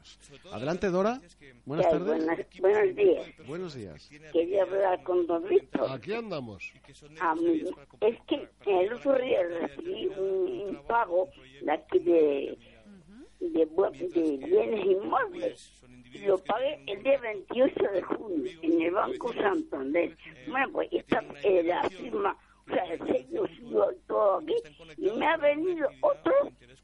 Adelante, 0.53 0.89
Dora. 0.89 1.21
Buenas 1.67 1.89
tardes. 1.89 2.25
Buenas- 2.25 2.47
buenos 2.61 2.97
días. 2.97 3.47
Buenos 3.47 3.75
días. 3.75 4.11
Quería 4.33 4.63
hablar 4.63 5.03
con 5.03 5.27
Don 5.27 5.47
Víctor. 5.49 5.91
Aquí 5.91 6.15
andamos. 6.15 6.73
A 7.21 7.35
mí, 7.35 7.63
es 8.01 8.17
que 8.27 8.49
el 8.67 8.93
otro 8.95 9.15
día 9.19 9.41
recibí 9.61 10.07
un, 10.17 10.69
un 10.71 10.83
pago 10.87 11.29
de 11.61 11.71
aquí 11.73 11.99
de, 11.99 12.59
de, 13.41 13.67
bu- 13.69 13.91
de 13.93 14.47
bienes 14.47 14.85
inmuebles. 14.87 15.77
Y 16.13 16.19
Lo 16.27 16.39
pagué 16.39 16.83
el 16.87 17.03
día 17.03 17.19
28 17.21 17.75
de 17.93 18.03
junio 18.03 18.51
en 18.63 18.83
el 18.83 18.91
Banco 18.93 19.33
Santander. 19.33 20.17
Bueno, 20.49 20.69
pues 20.73 20.89
está 20.93 21.25
eh, 21.45 21.63
la 21.63 21.89
firma, 21.89 22.37
o 22.69 22.73
sea, 22.73 22.85
el 22.85 22.99
sello 23.07 23.47
suyo 23.47 23.93
y 23.93 24.07
todo 24.09 24.39
aquí. 24.39 24.55
Y 24.97 25.11
me 25.13 25.27
ha 25.27 25.37
venido 25.37 25.89
otro 26.01 26.33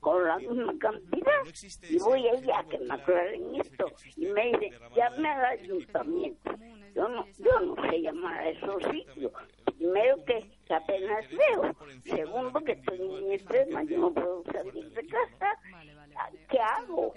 con 0.01 0.25
la 0.25 0.39
misma 0.39 0.73
cantidad. 0.79 1.43
Y 1.91 1.99
voy 1.99 2.29
allá 2.29 2.61
a 2.61 2.65
que 2.69 2.79
me 2.79 2.95
aclaren 2.95 3.55
esto. 3.57 3.87
Y 4.17 4.27
me 4.27 4.47
dice, 4.53 4.73
llame 4.95 5.29
al 5.29 5.45
ayuntamiento. 5.47 6.53
Yo 6.95 7.09
no, 7.09 7.27
yo 7.39 7.61
no 7.61 7.91
sé 7.91 8.01
llamar 8.01 8.39
a 8.39 8.49
esos 8.51 8.83
sitios. 8.85 9.33
Primero 9.77 10.25
que, 10.25 10.47
que 10.67 10.75
apenas 10.75 11.27
veo. 11.31 11.75
Segundo 12.05 12.61
que 12.61 12.73
estoy 12.73 12.99
muy 13.01 13.33
enferma, 13.35 13.83
yo 13.85 13.99
no 13.99 14.15
puedo 14.15 14.43
salir 14.53 14.89
de 14.93 15.07
casa. 15.07 15.59
¿Qué 16.49 16.59
hago? 16.59 17.15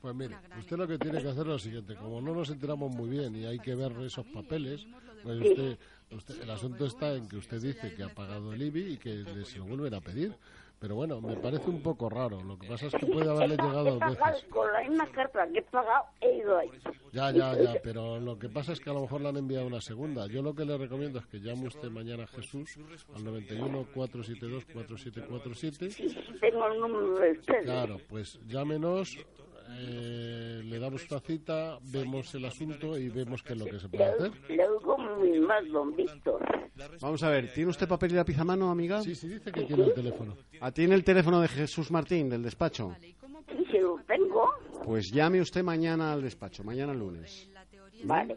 Pues 0.00 0.14
mire, 0.14 0.36
usted 0.60 0.76
lo 0.76 0.86
que 0.86 0.98
tiene 0.98 1.20
que 1.22 1.28
hacer 1.28 1.42
es 1.42 1.46
lo 1.48 1.58
siguiente. 1.58 1.94
Como 1.96 2.20
no 2.20 2.34
nos 2.34 2.50
enteramos 2.50 2.90
muy 2.94 3.08
bien 3.08 3.34
y 3.34 3.44
hay 3.46 3.58
que 3.58 3.74
ver 3.74 3.92
esos 4.02 4.24
papeles, 4.26 4.86
pues 5.22 5.40
usted, 5.40 5.78
usted- 6.12 6.42
el 6.42 6.50
asunto 6.50 6.86
está 6.86 7.14
en 7.14 7.28
que 7.28 7.36
usted 7.36 7.60
dice 7.60 7.94
que 7.94 8.02
ha 8.04 8.14
pagado 8.14 8.52
el 8.52 8.62
IBI 8.62 8.92
y 8.92 8.96
que 8.98 9.10
le- 9.16 9.44
se 9.44 9.58
lo 9.58 9.64
vuelven 9.64 9.94
a 9.94 10.00
pedir. 10.00 10.34
Pero 10.78 10.94
bueno, 10.94 11.20
me 11.20 11.36
parece 11.36 11.70
un 11.70 11.82
poco 11.82 12.10
raro. 12.10 12.42
Lo 12.42 12.58
que 12.58 12.68
pasa 12.68 12.86
es 12.86 12.94
que 12.94 13.06
puede 13.06 13.30
haberle 13.30 13.56
llegado 13.56 13.98
dos 13.98 14.18
veces. 14.18 14.44
con 14.50 14.70
la 14.72 14.82
misma 14.82 15.06
carta 15.10 15.48
que 15.50 15.60
he 15.60 15.62
pagado, 15.62 16.04
he 16.20 16.36
ido 16.36 16.58
ahí. 16.58 16.70
Ya, 17.12 17.30
ya, 17.30 17.56
ya, 17.56 17.80
pero 17.82 18.20
lo 18.20 18.38
que 18.38 18.48
pasa 18.50 18.72
es 18.72 18.80
que 18.80 18.90
a 18.90 18.92
lo 18.92 19.00
mejor 19.02 19.22
le 19.22 19.28
han 19.30 19.36
enviado 19.38 19.66
una 19.66 19.80
segunda. 19.80 20.26
Yo 20.26 20.42
lo 20.42 20.54
que 20.54 20.66
le 20.66 20.76
recomiendo 20.76 21.18
es 21.18 21.26
que 21.26 21.40
llame 21.40 21.66
usted 21.66 21.88
mañana 21.88 22.24
a 22.24 22.26
Jesús 22.26 22.78
al 23.14 23.24
91 23.24 23.86
472 23.94 24.64
4747. 24.66 26.38
Tengo 26.40 26.66
el 26.66 26.80
número 26.80 27.18
de 27.20 27.30
ustedes. 27.32 27.64
Claro, 27.64 27.96
pues 28.08 28.38
llámenos, 28.46 29.18
eh, 29.70 30.60
le 30.64 30.78
damos 30.78 31.10
una 31.10 31.20
cita, 31.20 31.78
vemos 31.92 32.34
el 32.34 32.44
asunto 32.44 32.98
y 32.98 33.08
vemos 33.08 33.42
qué 33.42 33.52
es 33.54 33.58
lo 33.58 33.64
que 33.66 33.78
se 33.78 33.88
puede 33.88 34.04
hacer. 34.04 34.30
Le, 34.48 34.56
le 34.56 34.68
oigo 34.68 34.98
muy 34.98 35.40
mal, 35.40 35.68
don 35.70 35.94
Víctor. 35.94 36.40
Vamos 37.00 37.22
a 37.22 37.30
ver, 37.30 37.52
¿tiene 37.52 37.70
usted 37.70 37.88
papel 37.88 38.12
y 38.12 38.14
lápiz 38.14 38.38
a 38.38 38.44
mano, 38.44 38.70
amiga? 38.70 39.00
Sí, 39.02 39.14
sí, 39.14 39.28
dice 39.28 39.50
que 39.50 39.64
tiene 39.64 39.84
el 39.84 39.94
teléfono. 39.94 40.34
¿Ah, 40.60 40.70
¿Tiene 40.70 40.94
el 40.94 41.04
teléfono 41.04 41.40
de 41.40 41.48
Jesús 41.48 41.90
Martín, 41.90 42.28
del 42.28 42.42
despacho? 42.42 42.94
Sí, 43.00 43.14
se 43.70 43.80
lo 43.80 43.98
tengo. 44.06 44.50
Pues 44.84 45.10
llame 45.12 45.40
usted 45.40 45.62
mañana 45.62 46.12
al 46.12 46.22
despacho, 46.22 46.62
mañana 46.64 46.92
lunes. 46.94 47.50
Vale. 48.04 48.36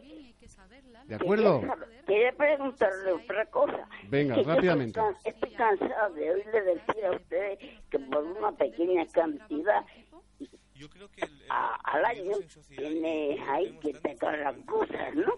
¿De 1.06 1.16
acuerdo? 1.16 1.62
Quería, 2.06 2.32
preguntarle 2.32 3.12
otra 3.12 3.44
cosa. 3.46 3.88
Venga, 4.08 4.36
Que 4.36 4.42
rápidamente. 4.44 5.00
Estoy 5.24 5.50
cansada 5.50 6.08
de 6.10 6.30
oírle 6.30 6.62
decir 6.62 7.04
a 7.04 7.10
ustedes 7.16 7.58
que 7.90 7.98
por 7.98 8.24
una 8.24 8.52
pequeña 8.52 9.04
cantidad 9.06 9.84
a- 11.48 11.76
al 11.84 12.04
año 12.04 12.32
tiene 12.68 13.36
ahí 13.48 13.78
que 13.80 13.92
pegar 14.00 14.38
las 14.38 14.56
cosas, 14.66 15.14
¿no? 15.14 15.34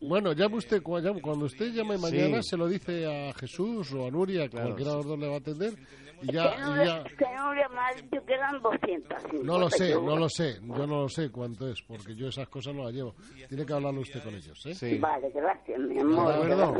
Bueno, 0.00 0.32
llame 0.32 0.56
usted, 0.56 0.82
llame- 0.82 1.20
cuando 1.20 1.44
usted 1.46 1.72
llame 1.72 1.98
mañana, 1.98 2.42
Sí. 2.42 2.50
se 2.50 2.56
lo 2.56 2.66
dice 2.68 3.06
a 3.06 3.32
Jesús 3.34 3.92
o 3.92 4.06
a 4.06 4.10
Nuria, 4.10 4.48
Claro. 4.48 4.66
cualquiera 4.66 4.90
de 4.92 4.96
los 4.98 5.06
dos 5.06 5.18
le 5.18 5.26
va 5.28 5.34
a 5.34 5.38
atender. 5.38 5.74
Y 6.22 6.32
ya, 6.34 6.54
no 6.58 6.82
y 6.82 6.86
ya- 6.86 7.02
que 7.04 7.24
no 7.34 7.54
le 7.54 7.66
me 7.70 7.78
ha 7.80 7.94
dicho 7.94 8.24
que 8.26 8.34
eran 8.34 8.60
250. 8.60 9.16
No 9.42 9.58
lo 9.58 9.70
sé, 9.70 9.94
no 9.94 10.16
lo 10.16 10.28
sé, 10.28 10.54
yo 10.60 10.86
no 10.86 11.00
lo 11.02 11.08
sé 11.08 11.30
cuánto 11.30 11.66
es, 11.66 11.80
porque 11.80 12.14
yo 12.14 12.28
esas 12.28 12.46
cosas 12.48 12.74
no 12.74 12.84
las 12.84 12.92
llevo. 12.92 13.14
Tiene 13.48 13.64
que 13.64 13.72
hablarlo 13.72 14.00
usted 14.02 14.22
con 14.22 14.34
ellos, 14.34 14.66
¿eh? 14.66 14.74
Sí. 14.74 14.98
Vale, 14.98 15.30
gracias, 15.30 15.78
mi 15.80 15.94
¿De 15.94 16.00
amor. 16.02 16.76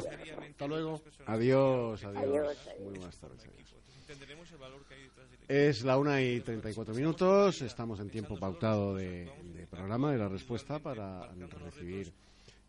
Hasta 0.50 0.66
luego. 0.66 1.00
Adiós, 1.26 2.04
adiós. 2.04 2.22
Adiós, 2.22 2.66
adiós. 2.66 2.80
Muy 2.80 2.98
buenas 2.98 3.18
tardes. 3.18 3.44
adiós. 3.46 3.74
Es 5.48 5.82
la 5.82 5.98
una 5.98 6.20
y 6.22 6.40
34 6.40 6.94
minutos. 6.94 7.62
Estamos 7.62 8.00
en 8.00 8.10
tiempo 8.10 8.38
pautado 8.38 8.94
de, 8.94 9.30
de 9.54 9.66
programa 9.66 10.12
de 10.12 10.18
la 10.18 10.28
respuesta 10.28 10.78
para 10.78 11.28
recibir 11.64 12.12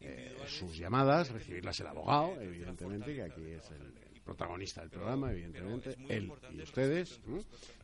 eh, 0.01 0.35
sus 0.47 0.77
llamadas, 0.77 1.31
recibirlas 1.31 1.79
el 1.79 1.87
abogado, 1.87 2.39
evidentemente, 2.41 3.13
que 3.13 3.21
aquí 3.21 3.41
es 3.41 3.69
el, 3.71 3.81
el 3.81 4.21
protagonista 4.21 4.81
del 4.81 4.89
programa, 4.89 5.31
evidentemente, 5.31 5.95
él 6.09 6.31
y 6.53 6.61
ustedes, 6.61 7.19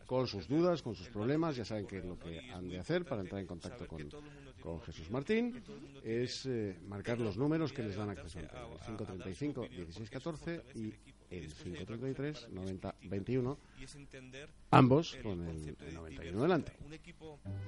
con 0.06 0.28
sus 0.28 0.48
dudas, 0.48 0.82
con 0.82 0.96
sus 0.96 1.10
problemas, 1.10 1.56
ya 1.56 1.66
saben 1.66 1.86
qué 1.86 2.00
es 2.00 2.06
lo 2.06 2.18
que 2.18 2.40
han 2.52 2.68
de 2.70 2.80
hacer 2.80 3.06
para 3.06 3.22
entrar 3.22 3.42
en 3.42 3.48
contacto 3.48 3.86
con, 3.88 4.10
con 4.62 4.82
Jesús 4.82 5.12
Martín, 5.12 5.62
es 6.04 6.46
eh, 6.46 6.76
marcar 6.88 7.20
los 7.20 7.38
números 7.38 7.72
que 7.72 7.84
les 7.84 7.96
dan 7.96 8.10
acceso 8.10 8.40
al 8.40 8.48
teléfono, 8.48 8.74
el 8.74 8.80
535 8.80 9.62
1614 9.62 10.62
y 10.76 10.94
el 11.30 11.54
533 11.54 12.50
90 12.52 12.96
21, 13.04 13.58
ambos 14.72 15.18
con 15.22 15.48
el, 15.48 15.76
el 15.88 15.94
91 15.94 16.42
delante. 16.42 16.72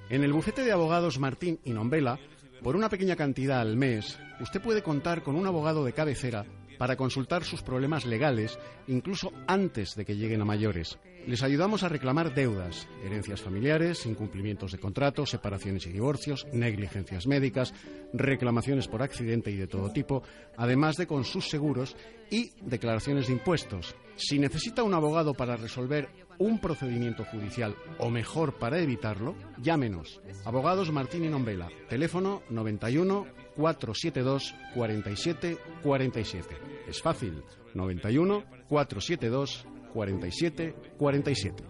En 0.09 0.23
el 0.23 0.33
bufete 0.33 0.63
de 0.63 0.71
abogados 0.71 1.19
Martín 1.19 1.59
y 1.63 1.71
Nombela, 1.71 2.19
por 2.63 2.75
una 2.75 2.89
pequeña 2.89 3.15
cantidad 3.15 3.61
al 3.61 3.77
mes, 3.77 4.19
usted 4.39 4.61
puede 4.61 4.83
contar 4.83 5.23
con 5.23 5.35
un 5.35 5.47
abogado 5.47 5.83
de 5.83 5.93
cabecera 5.93 6.45
para 6.79 6.95
consultar 6.95 7.43
sus 7.43 7.61
problemas 7.61 8.05
legales, 8.05 8.57
incluso 8.87 9.31
antes 9.45 9.95
de 9.95 10.05
que 10.05 10.15
lleguen 10.15 10.41
a 10.41 10.45
mayores. 10.45 10.97
Les 11.27 11.43
ayudamos 11.43 11.83
a 11.83 11.89
reclamar 11.89 12.33
deudas, 12.33 12.87
herencias 13.03 13.41
familiares, 13.41 14.05
incumplimientos 14.05 14.71
de 14.71 14.79
contratos, 14.79 15.29
separaciones 15.29 15.85
y 15.85 15.91
divorcios, 15.91 16.47
negligencias 16.53 17.27
médicas, 17.27 17.73
reclamaciones 18.13 18.87
por 18.87 19.03
accidente 19.03 19.51
y 19.51 19.57
de 19.57 19.67
todo 19.67 19.91
tipo, 19.91 20.23
además 20.57 20.95
de 20.95 21.05
con 21.05 21.25
sus 21.25 21.49
seguros 21.49 21.97
y 22.31 22.51
declaraciones 22.61 23.27
de 23.27 23.33
impuestos. 23.33 23.93
Si 24.15 24.39
necesita 24.39 24.81
un 24.81 24.93
abogado 24.93 25.33
para 25.33 25.57
resolver 25.57 26.07
un 26.37 26.59
procedimiento 26.59 27.25
judicial 27.25 27.75
o 27.97 28.09
mejor 28.09 28.57
para 28.57 28.79
evitarlo, 28.79 29.35
llámenos. 29.61 30.21
Abogados 30.45 30.91
Martín 30.91 31.25
y 31.25 31.29
Nombela, 31.29 31.67
teléfono 31.89 32.41
91 32.49 33.27
472 33.59 34.55
47 34.73 35.57
47. 35.83 36.55
Es 36.87 37.01
fácil, 37.01 37.43
91 37.73 38.45
472 38.69 39.65
47 39.93 40.75
47. 40.97 41.63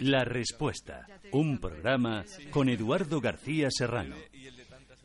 La 0.00 0.24
Respuesta, 0.24 1.06
un 1.32 1.58
programa 1.58 2.24
con 2.50 2.68
Eduardo 2.68 3.20
García 3.20 3.68
Serrano. 3.70 4.16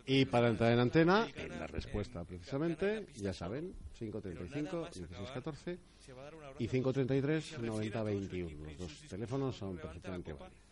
Y 0.06 0.26
para 0.26 0.50
entrar 0.50 0.74
en 0.74 0.80
antena, 0.80 1.28
en 1.36 1.60
la 1.60 1.68
respuesta 1.68 2.26
precisamente, 2.26 3.06
ya 3.16 3.32
saben, 3.32 3.74
535 3.98 4.90
1614 4.92 5.78
y 6.60 6.68
533 6.68 7.60
9021. 7.60 8.66
Los 8.66 8.78
dos 8.80 9.02
teléfonos 9.08 9.56
son 9.56 9.78
perfectamente 9.78 10.34
válidos. 10.34 10.63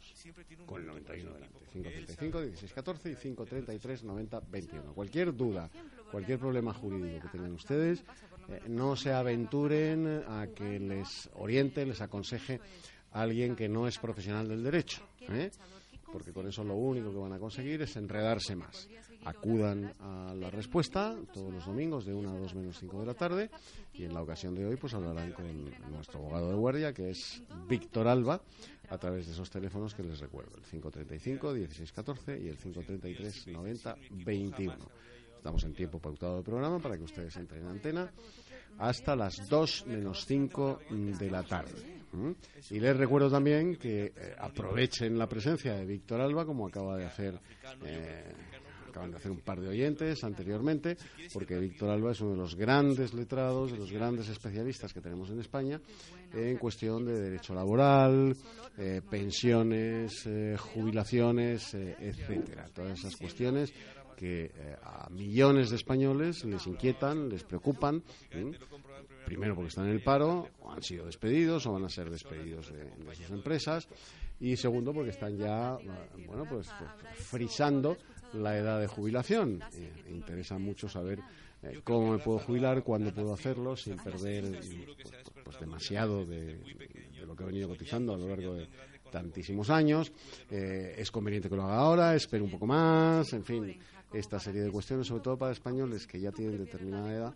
Con 0.65 0.81
el 0.81 0.87
91 0.87 1.33
delante. 1.33 1.59
535 1.71 2.39
1614 2.39 3.11
y 3.11 3.15
533 3.15 4.03
9021. 4.03 4.93
Cualquier 4.93 5.35
duda, 5.35 5.69
cualquier 6.11 6.39
problema 6.39 6.73
jurídico 6.73 7.21
que 7.23 7.37
tengan 7.37 7.53
ustedes, 7.53 8.03
eh, 8.49 8.61
no 8.67 8.95
se 8.95 9.13
aventuren 9.13 10.23
a 10.27 10.47
que 10.47 10.79
les 10.79 11.29
oriente, 11.33 11.85
les 11.85 12.01
aconseje 12.01 12.59
a 13.11 13.21
alguien 13.21 13.55
que 13.55 13.69
no 13.69 13.87
es 13.87 13.97
profesional 13.97 14.47
del 14.47 14.63
derecho. 14.63 15.01
¿eh? 15.21 15.51
Porque 16.11 16.33
con 16.33 16.47
eso 16.47 16.63
lo 16.63 16.75
único 16.75 17.11
que 17.11 17.17
van 17.17 17.33
a 17.33 17.39
conseguir 17.39 17.81
es 17.81 17.95
enredarse 17.95 18.55
más. 18.55 18.89
Acudan 19.23 19.93
a 19.99 20.33
la 20.35 20.49
respuesta 20.49 21.15
todos 21.33 21.53
los 21.53 21.65
domingos 21.65 22.05
de 22.05 22.13
1 22.13 22.29
a 22.29 22.37
2 22.39 22.55
menos 22.55 22.77
5 22.79 22.99
de 22.99 23.05
la 23.05 23.13
tarde 23.13 23.49
y 23.93 24.03
en 24.03 24.13
la 24.13 24.21
ocasión 24.21 24.55
de 24.55 24.65
hoy 24.65 24.75
pues 24.75 24.93
hablarán 24.93 25.31
con 25.33 25.45
nuestro 25.91 26.19
abogado 26.19 26.49
de 26.49 26.55
guardia 26.55 26.93
que 26.93 27.11
es 27.11 27.43
Víctor 27.67 28.07
Alba 28.07 28.41
a 28.89 28.97
través 28.97 29.27
de 29.27 29.33
esos 29.33 29.49
teléfonos 29.49 29.93
que 29.93 30.03
les 30.03 30.19
recuerdo, 30.19 30.57
el 30.57 30.63
535 30.63 31.53
1614 31.53 32.39
y 32.39 32.47
el 32.49 32.57
533 32.57 33.47
90 33.47 33.95
21. 34.25 34.75
Estamos 35.37 35.63
en 35.63 35.73
tiempo 35.73 35.99
pautado 35.99 36.35
del 36.35 36.43
programa 36.43 36.79
para 36.79 36.97
que 36.97 37.03
ustedes 37.03 37.35
entren 37.37 37.63
en 37.63 37.69
antena 37.69 38.11
hasta 38.77 39.15
las 39.15 39.47
2 39.49 39.85
menos 39.87 40.25
5 40.25 40.79
de 40.89 41.31
la 41.31 41.43
tarde. 41.43 42.00
Y 42.69 42.79
les 42.79 42.95
recuerdo 42.97 43.29
también 43.29 43.75
que 43.75 44.05
eh, 44.05 44.35
aprovechen 44.37 45.17
la 45.17 45.27
presencia 45.27 45.73
de 45.75 45.85
Víctor 45.85 46.21
Alba, 46.21 46.45
como 46.45 46.67
acaba 46.67 46.97
de 46.97 47.05
hacer, 47.05 47.39
eh, 47.85 48.33
acaban 48.89 49.11
de 49.11 49.17
hacer 49.17 49.31
un 49.31 49.39
par 49.39 49.59
de 49.61 49.69
oyentes 49.69 50.23
anteriormente, 50.23 50.97
porque 51.33 51.57
Víctor 51.57 51.89
Alba 51.89 52.11
es 52.11 52.21
uno 52.21 52.31
de 52.31 52.37
los 52.37 52.55
grandes 52.55 53.13
letrados, 53.13 53.71
de 53.71 53.77
los 53.77 53.91
grandes 53.91 54.27
especialistas 54.29 54.93
que 54.93 55.01
tenemos 55.01 55.29
en 55.29 55.39
España 55.39 55.79
en 56.33 56.57
cuestión 56.57 57.05
de 57.05 57.19
derecho 57.19 57.53
laboral, 57.53 58.35
eh, 58.77 59.01
pensiones, 59.09 60.25
eh, 60.25 60.55
jubilaciones, 60.57 61.73
etcétera. 61.73 62.69
Todas 62.73 62.99
esas 62.99 63.15
cuestiones 63.15 63.73
que 64.15 64.51
a 64.83 65.09
millones 65.09 65.71
de 65.71 65.77
españoles 65.77 66.45
les 66.45 66.67
inquietan, 66.67 67.27
les 67.27 67.43
preocupan. 67.43 68.03
Primero 69.25 69.55
porque 69.55 69.69
están 69.69 69.85
en 69.85 69.93
el 69.93 70.03
paro, 70.03 70.47
o 70.61 70.71
han 70.71 70.81
sido 70.81 71.05
despedidos 71.05 71.65
o 71.65 71.73
van 71.73 71.85
a 71.85 71.89
ser 71.89 72.09
despedidos 72.09 72.71
de, 72.71 72.83
de 72.83 73.15
sus 73.15 73.29
empresas. 73.31 73.87
Y 74.39 74.57
segundo 74.57 74.93
porque 74.93 75.11
están 75.11 75.37
ya, 75.37 75.77
eh, 75.79 76.25
bueno, 76.25 76.45
pues 76.49 76.67
pues, 76.77 76.91
frisando 77.27 77.97
la 78.33 78.57
edad 78.57 78.79
de 78.79 78.87
jubilación. 78.87 79.61
Eh, 79.73 80.05
interesa 80.09 80.57
mucho 80.57 80.89
saber 80.89 81.19
eh, 81.63 81.81
cómo 81.83 82.13
me 82.13 82.17
puedo 82.17 82.39
jubilar, 82.39 82.83
cuándo 82.83 83.13
puedo 83.13 83.33
hacerlo, 83.33 83.75
sin 83.75 83.97
perder 83.97 84.49
pues, 84.49 85.11
pues 85.43 85.59
demasiado 85.59 86.25
de, 86.25 86.57
de 86.57 87.25
lo 87.25 87.35
que 87.35 87.43
he 87.43 87.47
venido 87.47 87.67
cotizando 87.67 88.13
a 88.13 88.17
lo 88.17 88.27
largo 88.27 88.55
de 88.55 88.67
tantísimos 89.11 89.69
años. 89.69 90.11
Eh, 90.49 90.95
es 90.97 91.11
conveniente 91.11 91.49
que 91.49 91.55
lo 91.55 91.63
haga 91.63 91.77
ahora, 91.77 92.15
espero 92.15 92.45
un 92.45 92.51
poco 92.51 92.65
más, 92.65 93.31
en 93.33 93.43
fin, 93.43 93.77
esta 94.11 94.39
serie 94.39 94.61
de 94.61 94.71
cuestiones, 94.71 95.07
sobre 95.07 95.21
todo 95.21 95.37
para 95.37 95.51
españoles 95.51 96.07
que 96.07 96.19
ya 96.19 96.31
tienen 96.31 96.57
determinada 96.57 97.13
edad 97.13 97.33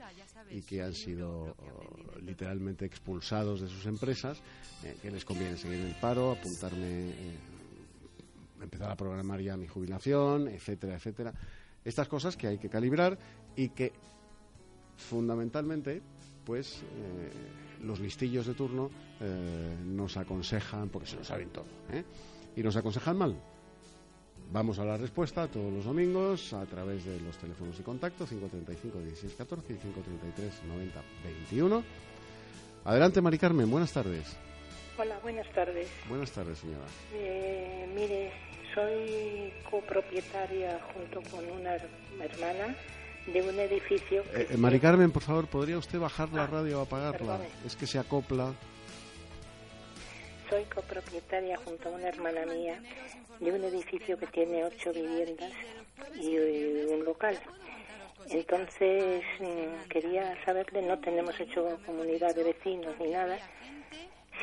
y 0.49 0.61
que 0.61 0.81
han 0.81 0.93
sido 0.93 1.55
oh, 1.57 2.19
literalmente 2.21 2.85
expulsados 2.85 3.61
de 3.61 3.67
sus 3.67 3.85
empresas, 3.85 4.41
eh, 4.83 4.95
que 5.01 5.11
les 5.11 5.25
conviene 5.25 5.57
seguir 5.57 5.79
en 5.79 5.87
el 5.87 5.95
paro, 5.95 6.31
apuntarme, 6.31 7.09
eh, 7.09 7.37
empezar 8.61 8.91
a 8.91 8.95
programar 8.95 9.41
ya 9.41 9.57
mi 9.57 9.67
jubilación, 9.67 10.47
etcétera, 10.47 10.95
etcétera. 10.95 11.33
Estas 11.83 12.07
cosas 12.07 12.35
que 12.35 12.47
hay 12.47 12.57
que 12.57 12.69
calibrar 12.69 13.17
y 13.55 13.69
que 13.69 13.93
fundamentalmente, 14.97 16.01
pues 16.45 16.81
eh, 16.81 17.31
los 17.83 17.99
listillos 17.99 18.47
de 18.47 18.53
turno 18.53 18.89
nos 19.85 20.17
aconsejan, 20.17 20.89
porque 20.89 21.07
se 21.07 21.15
lo 21.15 21.23
saben 21.23 21.49
todo, 21.49 21.65
y 22.53 22.61
nos 22.61 22.75
aconsejan 22.75 23.17
mal. 23.17 23.41
Vamos 24.51 24.79
a 24.79 24.85
la 24.85 24.95
respuesta 24.97 25.47
todos 25.47 25.71
los 25.73 25.83
domingos 25.85 26.53
a 26.53 26.65
través 26.65 27.03
de 27.03 27.19
los 27.19 27.37
teléfonos 27.37 27.77
de 27.77 27.83
contacto 27.83 28.25
535 28.25 28.97
1614 28.99 29.73
y 29.73 29.75
533 29.77 30.63
90 30.67 31.01
21. 31.23 31.83
Adelante, 32.85 33.21
Mari 33.21 33.37
Carmen, 33.37 33.69
buenas 33.69 33.91
tardes. 33.91 34.37
Hola, 34.97 35.19
buenas 35.23 35.51
tardes. 35.53 35.89
Buenas 36.07 36.31
tardes, 36.31 36.59
señora. 36.59 36.85
Eh, 37.13 37.91
mire, 37.93 38.31
soy 38.73 39.51
copropietaria 39.69 40.79
junto 40.93 41.21
con 41.29 41.43
una 41.51 41.75
her- 41.75 41.89
hermana 42.21 42.75
de 43.25 43.41
un 43.41 43.59
edificio. 43.59 44.21
Eh, 44.33 44.47
eh, 44.51 44.57
Mari 44.57 44.79
Carmen, 44.79 45.11
por 45.11 45.23
favor, 45.23 45.47
¿podría 45.47 45.77
usted 45.79 45.99
bajar 45.99 46.29
la 46.31 46.47
radio 46.47 46.79
o 46.79 46.83
apagarla? 46.83 47.17
perdone. 47.39 47.49
Es 47.65 47.75
que 47.75 47.87
se 47.87 47.99
acopla. 47.99 48.53
Soy 50.49 50.63
copropietaria 50.65 51.57
junto 51.57 51.89
a 51.89 51.91
una 51.93 52.07
hermana 52.09 52.45
mía 52.45 52.79
de 53.39 53.51
un 53.51 53.63
edificio 53.63 54.17
que 54.17 54.27
tiene 54.27 54.63
ocho 54.63 54.93
viviendas 54.93 55.51
y 56.15 56.35
eh, 56.35 56.87
un 56.89 57.03
local. 57.03 57.37
Entonces 58.29 59.23
mm, 59.39 59.87
quería 59.89 60.37
saberle, 60.45 60.81
no 60.81 60.99
tenemos 60.99 61.39
hecho 61.39 61.79
comunidad 61.85 62.33
de 62.35 62.43
vecinos 62.43 62.95
ni 62.99 63.09
nada. 63.11 63.37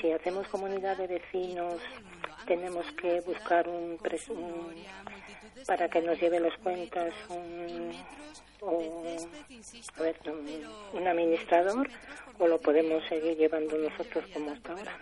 Si 0.01 0.11
hacemos 0.11 0.49
comunidad 0.49 0.97
de 0.97 1.07
vecinos, 1.07 1.81
tenemos 2.47 2.85
que 3.01 3.21
buscar 3.21 3.69
un, 3.69 3.99
pres- 3.99 4.29
un- 4.29 4.75
para 5.67 5.89
que 5.89 6.01
nos 6.03 6.19
lleve 6.21 6.41
las 6.41 6.57
cuentas 6.59 7.15
un, 7.29 7.93
o, 8.61 9.17
a 9.99 10.03
ver, 10.03 10.17
un, 10.27 10.99
un 11.01 11.07
administrador 11.09 11.89
o 12.39 12.47
lo 12.49 12.61
podemos 12.61 13.05
seguir 13.09 13.37
llevando 13.37 13.77
nosotros 13.79 14.25
como 14.33 14.51
hasta 14.53 14.73
ahora. 14.73 14.99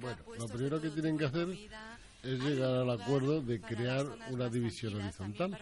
Bueno, 0.00 0.18
lo 0.38 0.48
primero 0.48 0.80
que 0.80 0.90
tienen 0.90 1.18
que 1.18 1.24
hacer 1.24 1.48
es 2.32 2.40
llegar 2.42 2.70
al 2.74 2.90
acuerdo 2.90 3.40
de 3.40 3.60
crear 3.60 4.06
una 4.30 4.48
división 4.48 4.94
horizontal. 4.96 5.56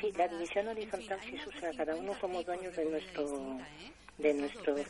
Sí, 0.00 0.12
la 0.16 0.28
división 0.28 0.68
horizontal 0.68 1.18
sí, 1.24 1.36
sea, 1.60 1.70
cada 1.76 1.94
uno 1.96 2.12
somos 2.20 2.44
dueños 2.44 2.74
de 2.76 2.84
nuestro 2.86 3.58
de 4.18 4.34
nuestro 4.34 4.76
eh, 4.76 4.84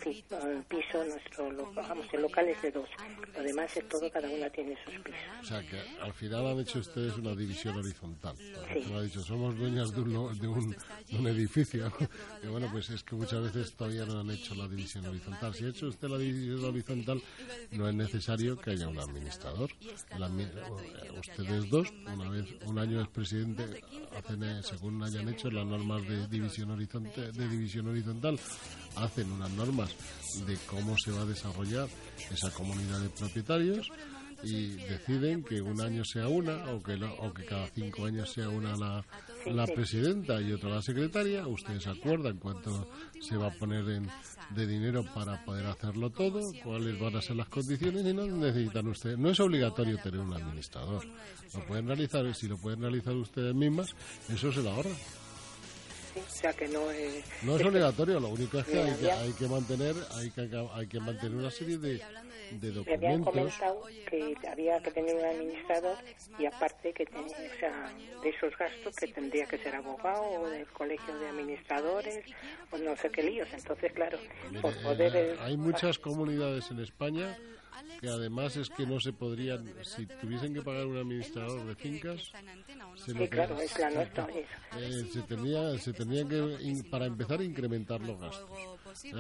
piso, 0.69 1.05
nuestro 1.05 1.51
lo- 1.53 1.73
vamos, 1.73 2.05
el 2.13 2.23
local 2.23 2.49
es 2.49 2.61
de 2.61 2.73
dos. 2.73 2.89
Lo 3.35 3.43
demás 3.43 3.75
es 3.77 3.89
todo, 3.89 4.11
cada 4.11 4.29
una 4.29 4.51
tiene 4.51 4.77
sus 4.85 4.95
pisos. 5.01 5.21
O 5.41 5.45
sea 5.45 5.61
que 5.63 5.79
al 6.03 6.13
final 6.13 6.45
han 6.49 6.59
hecho 6.59 6.81
ustedes 6.81 7.17
una 7.17 7.35
división 7.35 7.77
horizontal. 7.79 8.35
Usted 8.35 8.85
me 8.91 8.99
ha 8.99 9.01
dicho, 9.03 9.23
somos 9.23 9.57
dueñas 9.57 9.93
de 9.95 10.01
un, 10.03 10.13
lo- 10.13 10.35
de 10.35 10.49
un, 10.49 10.71
de 11.09 11.19
un 11.19 11.27
edificio. 11.29 11.91
Y 12.43 12.49
bueno, 12.49 12.69
pues 12.73 12.91
es 12.91 13.05
que 13.05 13.15
muchas 13.15 13.41
veces 13.45 13.73
todavía 13.75 14.05
no 14.05 14.19
han 14.21 14.31
hecho 14.31 14.57
la 14.57 14.67
división 14.67 15.07
horizontal. 15.07 15.55
Si 15.55 15.65
ha 15.65 15.69
hecho 15.69 15.87
usted 15.87 16.09
la 16.09 16.19
división 16.19 16.65
horizontal, 16.65 17.23
no 17.71 17.89
es 17.89 17.95
necesario 17.95 18.59
que 18.61 18.73
haya 18.73 18.89
un 18.89 18.99
administrador. 18.99 19.71
El 20.11 20.23
ustedes 21.11 21.69
dos, 21.71 21.89
una 22.13 22.29
vez, 22.31 22.47
un 22.67 22.79
año 22.79 23.01
es 23.01 23.09
presidente, 23.09 23.83
hacen, 24.17 24.43
eh, 24.43 24.61
según 24.63 25.03
hayan 25.03 25.29
hecho 25.29 25.51
las 25.51 25.67
normas 25.67 26.07
de 26.09 26.27
división 26.29 26.71
horizontal, 26.71 27.33
de 27.33 27.49
división 27.49 27.89
horizontal, 27.89 28.39
hacen 28.97 29.31
unas 29.33 29.51
normas 29.51 29.91
de 30.47 30.57
cómo 30.67 30.97
se 30.99 31.11
va 31.13 31.23
a 31.23 31.27
desarrollar 31.27 31.89
esa 32.31 32.51
comunidad 32.51 33.01
de 33.01 33.09
propietarios 33.11 33.89
y 34.45 34.71
deciden 34.75 35.45
que 35.45 35.61
un 35.63 35.81
año 35.81 36.05
sea 36.05 36.27
una 36.29 36.65
o 36.73 36.83
que, 36.83 36.97
lo- 36.97 37.15
o 37.15 37.33
que 37.33 37.45
cada 37.45 37.69
cinco 37.69 38.07
años 38.07 38.33
sea 38.33 38.49
una 38.49 38.77
la, 38.77 39.05
la 39.47 39.67
presidenta 39.67 40.41
y 40.41 40.53
otra 40.53 40.71
la 40.71 40.83
secretaria. 40.83 41.47
Ustedes 41.47 41.87
acuerdan 41.87 42.39
cuánto 42.39 42.89
se 43.21 43.37
va 43.37 43.49
a 43.49 43.55
poner 43.59 43.89
en, 43.89 44.09
de 44.51 44.67
dinero 44.67 45.05
para 45.15 45.45
poder 45.45 45.67
hacerlo 45.67 46.11
todo, 46.11 46.41
cuáles 46.63 46.99
van 46.99 47.17
a 47.17 47.23
ser 47.23 47.37
las 47.37 47.49
condiciones 47.49 48.05
y 48.05 48.13
no 48.13 48.27
necesitan 48.27 48.89
ustedes. 48.89 49.19
No 49.19 49.31
es 49.31 49.41
obligatorio 49.41 49.99
tener 49.99 50.21
un 50.21 50.33
administrador. 50.33 51.05
Lo 51.55 51.67
pueden 51.67 51.87
realizar 51.87 52.25
y 52.27 52.35
si 52.35 52.49
lo 52.49 52.57
pueden 52.59 52.81
realizar 52.81 53.15
ustedes 53.15 53.55
mismas, 53.55 53.95
eso 54.29 54.53
se 54.53 54.63
lo 54.63 54.71
ahorran. 54.71 55.22
O 56.33 56.35
sea 56.43 56.53
que 56.55 56.67
no 56.69 56.91
es... 56.91 57.23
No 57.43 57.57
es 57.57 57.65
obligatorio, 57.65 58.19
lo 58.19 58.29
único 58.29 58.59
es 58.59 58.65
que 58.67 58.81
hay 58.81 58.95
que, 58.95 59.13
hay 59.13 59.33
que 59.33 59.47
mantener 59.47 59.95
hay 60.17 60.31
que, 60.31 60.69
hay 60.75 60.87
que 60.87 60.99
mantener 61.01 61.37
una 61.37 61.51
serie 61.51 61.77
de, 61.79 62.01
de 62.53 62.73
Me 62.83 62.95
habían 62.95 63.23
documentos. 63.23 63.55
comentado 63.59 63.83
que 64.09 64.49
había 64.49 64.81
que 64.83 64.91
tener 64.91 65.15
un 65.15 65.25
administrador 65.25 65.97
y 66.39 66.47
aparte 66.47 66.93
que 66.93 67.07
tenía, 67.07 67.27
o 67.27 67.59
sea, 67.61 67.93
de 68.23 68.29
esos 68.31 68.57
gastos 68.59 68.97
que 68.97 69.07
tendría 69.09 69.47
que 69.47 69.59
ser 69.59 69.75
abogado 69.77 70.23
o 70.41 70.49
del 70.49 70.67
colegio 70.69 71.17
de 71.19 71.29
administradores 71.29 72.25
o 72.71 72.79
no 72.79 72.97
sé 72.97 73.11
qué 73.11 73.23
líos. 73.23 73.49
Entonces, 73.53 73.93
claro, 73.93 74.19
por 74.61 74.73
Mire, 74.73 74.83
poder... 74.83 75.17
eh, 75.17 75.33
eh, 75.33 75.37
hay 75.41 75.57
muchas 75.57 75.99
comunidades 75.99 76.71
en 76.71 76.81
España 76.81 77.37
que 78.01 78.09
además 78.09 78.57
es 78.57 78.69
que 78.71 78.87
no 78.87 78.99
se 79.01 79.13
podrían, 79.13 79.65
si 79.83 80.07
tuviesen 80.07 80.55
que 80.55 80.63
pagar 80.63 80.87
un 80.87 80.97
administrador 80.97 81.65
de 81.67 81.75
fincas, 81.75 82.33
se 82.97 83.15
lo 83.15 83.29
claro, 83.29 83.57
que- 83.57 83.65
es 83.65 83.79
la 83.79 83.91
nuestra. 83.91 84.27
es- 84.27 84.47
eh, 84.79 85.09
se 85.13 85.23
tendría, 85.23 85.79
se 85.79 85.93
tendrían 85.93 86.29
que, 86.29 86.57
in- 86.63 86.83
para 86.91 87.07
empezar, 87.07 87.43
incrementar 87.43 88.01
los 88.01 88.19
gastos. 88.21 88.49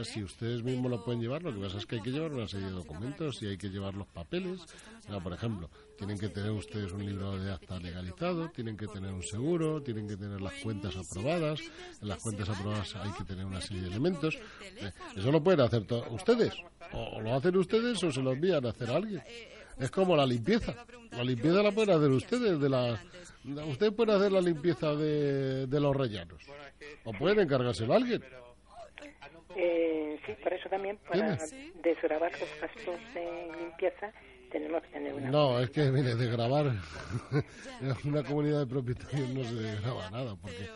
Si 0.08 0.22
ustedes 0.22 0.62
mismos 0.62 0.90
lo 0.90 1.04
pueden 1.04 1.20
llevar, 1.20 1.42
lo 1.42 1.54
que 1.54 1.60
pasa 1.60 1.78
es 1.78 1.86
que 1.86 1.96
hay 1.96 2.02
que 2.02 2.10
llevar 2.10 2.32
una 2.32 2.48
serie 2.48 2.66
de 2.66 2.72
documentos 2.72 3.42
y 3.42 3.46
hay 3.46 3.56
que 3.56 3.68
llevar 3.68 3.94
los 3.94 4.06
papeles. 4.08 4.60
Por 5.22 5.32
ejemplo, 5.32 5.70
tienen 5.96 6.18
que 6.18 6.28
tener 6.28 6.50
ustedes 6.50 6.92
un 6.92 7.04
libro 7.04 7.36
de 7.38 7.52
acta 7.52 7.78
legalizado, 7.78 8.48
tienen 8.50 8.76
que 8.76 8.86
tener 8.88 9.12
un 9.12 9.22
seguro, 9.22 9.82
tienen 9.82 10.08
que 10.08 10.16
tener 10.16 10.40
las 10.40 10.54
cuentas 10.62 10.94
aprobadas. 10.96 11.60
En 12.00 12.08
las 12.08 12.18
cuentas 12.22 12.48
aprobadas 12.48 12.96
hay 12.96 13.10
que 13.12 13.24
tener 13.24 13.44
una 13.44 13.60
serie 13.60 13.82
de 13.82 13.88
elementos. 13.88 14.34
Eh, 14.34 14.90
Eso 15.16 15.30
lo 15.30 15.42
pueden 15.42 15.60
hacer 15.60 15.84
ustedes. 16.10 16.54
O, 16.92 17.20
lo 17.20 17.34
hacen 17.34 17.56
ustedes 17.56 18.02
o 18.04 18.10
se 18.10 18.20
lo 18.22 18.32
envían 18.32 18.64
a 18.66 18.70
hacer 18.70 18.90
a 18.90 18.96
alguien. 18.96 19.22
Es 19.78 19.90
como 19.90 20.16
la 20.16 20.26
limpieza. 20.26 20.74
La 21.12 21.24
limpieza 21.24 21.62
la 21.62 21.72
pueden 21.72 21.96
hacer 21.96 22.10
ustedes. 22.10 22.60
de 22.60 22.68
la 22.68 23.00
Ustedes 23.66 23.92
pueden 23.92 24.14
hacer 24.16 24.30
la 24.32 24.40
limpieza 24.40 24.94
de, 24.94 25.66
de 25.66 25.80
los 25.80 25.96
rellenos. 25.96 26.40
O 27.04 27.12
pueden 27.12 27.40
encargárselo 27.40 27.92
a 27.92 27.96
alguien. 27.96 28.22
eh, 29.56 30.18
sí, 30.24 30.32
por 30.42 30.52
eso 30.52 30.68
también, 30.68 30.98
para 31.08 31.36
desgravar 31.82 32.30
los 32.32 32.48
gastos 32.60 33.00
de 33.14 33.50
limpieza, 33.60 34.12
tenemos 34.52 34.82
que 34.82 34.88
tener 34.88 35.14
una... 35.14 35.30
No, 35.30 35.58
es 35.58 35.70
que, 35.70 35.90
mire, 35.90 36.14
de 36.14 36.26
grabar 36.30 36.72
una 38.04 38.22
comunidad 38.22 38.60
de 38.60 38.66
propietarios 38.66 39.28
no 39.30 39.44
se 39.44 39.80
graba 39.80 40.10
nada, 40.10 40.36
porque 40.36 40.68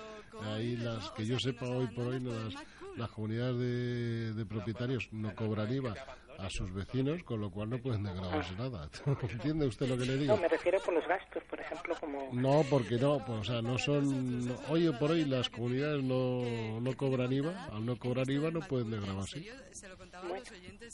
ahí 0.43 0.77
las 0.77 1.11
que 1.12 1.27
yo 1.27 1.39
sepa 1.39 1.66
hoy 1.66 1.87
por 1.89 2.07
hoy, 2.07 2.20
no 2.20 2.33
las, 2.33 2.55
las 2.97 3.11
comunidades 3.11 3.59
de, 3.59 4.33
de 4.33 4.47
propietarios 4.47 5.09
no 5.12 5.35
cobran 5.35 5.72
IVA 5.72 5.95
a 6.39 6.51
sus 6.51 6.72
vecinos, 6.72 7.22
con 7.24 7.41
lo 7.41 7.51
cual 7.51 7.70
no 7.70 7.78
pueden 7.78 8.03
desgravarse 8.05 8.55
nada. 8.57 8.89
¿Entiende 9.30 9.66
usted 9.66 9.89
lo 9.89 9.97
que 9.97 10.05
le 10.05 10.16
digo? 10.18 10.34
No, 10.34 10.41
me 10.43 10.49
refiero 10.49 10.78
por 10.80 10.95
los 10.95 11.07
gastos, 11.07 11.43
por 11.45 11.61
ejemplo, 11.61 11.95
como... 12.01 12.28
No, 12.32 12.62
porque 12.68 12.97
no, 12.97 13.24
pues, 13.24 13.41
o 13.41 13.45
sea, 13.45 13.62
no 13.62 13.78
son. 13.78 14.47
no- 14.49 14.57
hoy 14.68 14.91
por 14.99 15.11
hoy 15.12 15.24
las 15.24 15.49
comunidades 15.49 16.03
no, 16.03 16.80
no 16.80 16.97
cobran 16.97 17.32
IVA, 17.32 17.66
al 17.72 17.84
no 17.87 17.97
cobrar 17.97 18.28
IVA 18.30 18.51
no 18.51 18.61
pueden 18.61 18.91
desgravarse. 18.91 19.45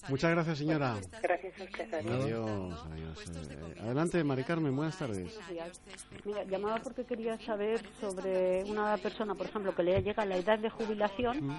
Muchas 0.09 0.30
gracias, 0.30 0.59
señora. 0.59 0.97
Gracias 1.22 1.61
a 1.61 1.64
usted. 1.64 1.95
adiós. 1.95 2.12
Adiós, 2.22 2.86
adiós. 2.90 3.51
Eh, 3.51 3.80
adelante, 3.80 4.24
Mari 4.24 4.45
Carmen, 4.45 4.74
buenas 4.74 4.99
tardes. 4.99 5.38
Mira, 6.24 6.45
llamaba 6.45 6.78
porque 6.82 7.05
quería 7.05 7.38
saber 7.40 7.80
sobre 8.01 8.64
una 8.64 8.97
persona, 8.99 9.34
por 9.34 9.47
ejemplo, 9.47 9.74
que 9.74 9.82
le 9.82 10.03
llega 10.03 10.24
la 10.24 10.36
edad 10.36 10.59
de 10.59 10.70
jubilación 10.70 11.55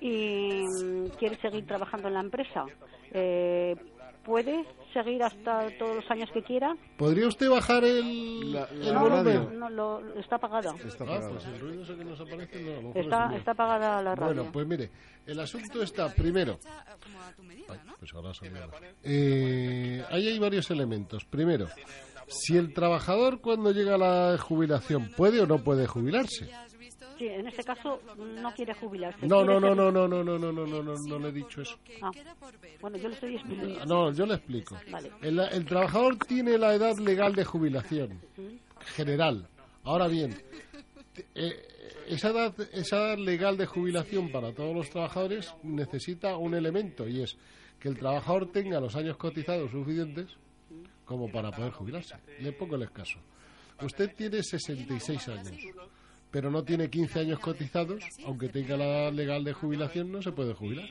y 0.00 0.62
mm, 0.66 1.08
quiere 1.18 1.36
seguir 1.40 1.66
trabajando 1.66 2.08
en 2.08 2.14
la 2.14 2.20
empresa. 2.20 2.64
Eh, 3.12 3.76
¿Puede 4.24 4.64
seguir 4.92 5.22
hasta 5.22 5.66
todos 5.78 5.96
los 5.96 6.10
años 6.10 6.28
que 6.32 6.42
quiera? 6.42 6.76
¿Podría 6.98 7.26
usted 7.26 7.48
bajar 7.48 7.82
el, 7.84 8.52
La- 8.52 8.66
radio. 8.66 9.50
No, 9.54 9.70
lo, 9.70 10.14
está 10.20 10.36
apagada. 10.36 10.74
Está 10.76 11.04
Ah, 11.04 11.06
apagado. 11.06 11.30
pues 11.32 11.44
el 11.46 11.58
ruido 11.60 11.82
ese 11.82 11.96
que 11.96 12.04
nos 12.04 12.20
aparece 12.20 12.62
no, 12.62 12.70
a 12.70 12.74
lo 12.74 12.82
mejor 12.82 12.98
Está, 13.02 13.30
es 13.32 13.38
está 13.38 13.50
apagada 13.52 14.02
la 14.02 14.14
radio. 14.14 14.34
Bueno, 14.34 14.52
pues 14.52 14.66
mire, 14.66 14.90
el 15.26 15.40
asunto 15.40 15.82
está 15.82 16.12
primero. 16.14 16.58
Ay, 17.68 17.78
pues 17.98 18.12
ahora. 18.14 18.32
Eh, 19.02 20.04
ahí 20.10 20.28
hay 20.28 20.38
varios 20.38 20.70
elementos. 20.70 21.24
Primero, 21.24 21.66
si 22.28 22.56
el 22.58 22.74
trabajador 22.74 23.40
cuando 23.40 23.72
llega 23.72 23.94
a 23.94 23.98
la 23.98 24.38
jubilación 24.38 25.10
puede 25.16 25.40
o 25.40 25.46
no 25.46 25.64
puede 25.64 25.86
jubilarse. 25.86 26.50
En 27.28 27.46
este 27.46 27.64
caso 27.64 28.00
no 28.16 28.52
quiere 28.54 28.74
jubilarse. 28.74 29.26
No, 29.26 29.44
no, 29.44 29.60
no, 29.60 29.74
no, 29.74 29.90
no, 29.90 30.08
no, 30.08 30.24
no, 30.24 30.38
no, 30.38 30.52
no, 30.52 30.66
no, 30.66 30.82
no, 30.82 30.94
no 30.94 31.18
le 31.18 31.28
he 31.28 31.32
dicho 31.32 31.62
eso. 31.62 31.78
Ah, 32.02 32.10
bueno, 32.80 32.96
yo 32.96 33.08
le 33.08 33.14
estoy 33.14 33.36
explicando. 33.36 33.84
No, 33.86 34.12
yo 34.12 34.26
le 34.26 34.34
explico. 34.34 34.76
Vale. 34.90 35.10
El, 35.20 35.38
el 35.38 35.64
trabajador 35.64 36.16
tiene 36.18 36.58
la 36.58 36.74
edad 36.74 36.96
legal 36.98 37.34
de 37.34 37.44
jubilación 37.44 38.20
general. 38.94 39.48
Ahora 39.84 40.08
bien, 40.08 40.40
eh, 41.34 41.68
esa 42.06 42.30
edad, 42.30 42.54
esa 42.72 42.96
edad 42.96 43.18
legal 43.18 43.56
de 43.56 43.66
jubilación 43.66 44.30
para 44.30 44.52
todos 44.52 44.74
los 44.74 44.90
trabajadores 44.90 45.54
necesita 45.62 46.36
un 46.36 46.54
elemento 46.54 47.08
y 47.08 47.22
es 47.22 47.36
que 47.78 47.88
el 47.88 47.98
trabajador 47.98 48.50
tenga 48.50 48.80
los 48.80 48.94
años 48.96 49.16
cotizados 49.16 49.70
suficientes 49.70 50.36
como 51.04 51.30
para 51.30 51.50
poder 51.50 51.72
jubilarse. 51.72 52.16
Le 52.40 52.52
pongo 52.52 52.76
el 52.76 52.90
caso. 52.92 53.18
Usted 53.82 54.14
tiene 54.14 54.42
66 54.42 55.28
años, 55.28 55.52
pero 56.30 56.50
no 56.50 56.62
tiene 56.62 56.88
15 56.88 57.20
años 57.20 57.38
cotizados, 57.40 58.02
aunque 58.24 58.48
tenga 58.48 58.76
la 58.76 58.84
edad 58.84 59.12
legal 59.12 59.44
de 59.44 59.52
jubilación, 59.52 60.12
no 60.12 60.22
se 60.22 60.32
puede 60.32 60.54
jubilar. 60.54 60.88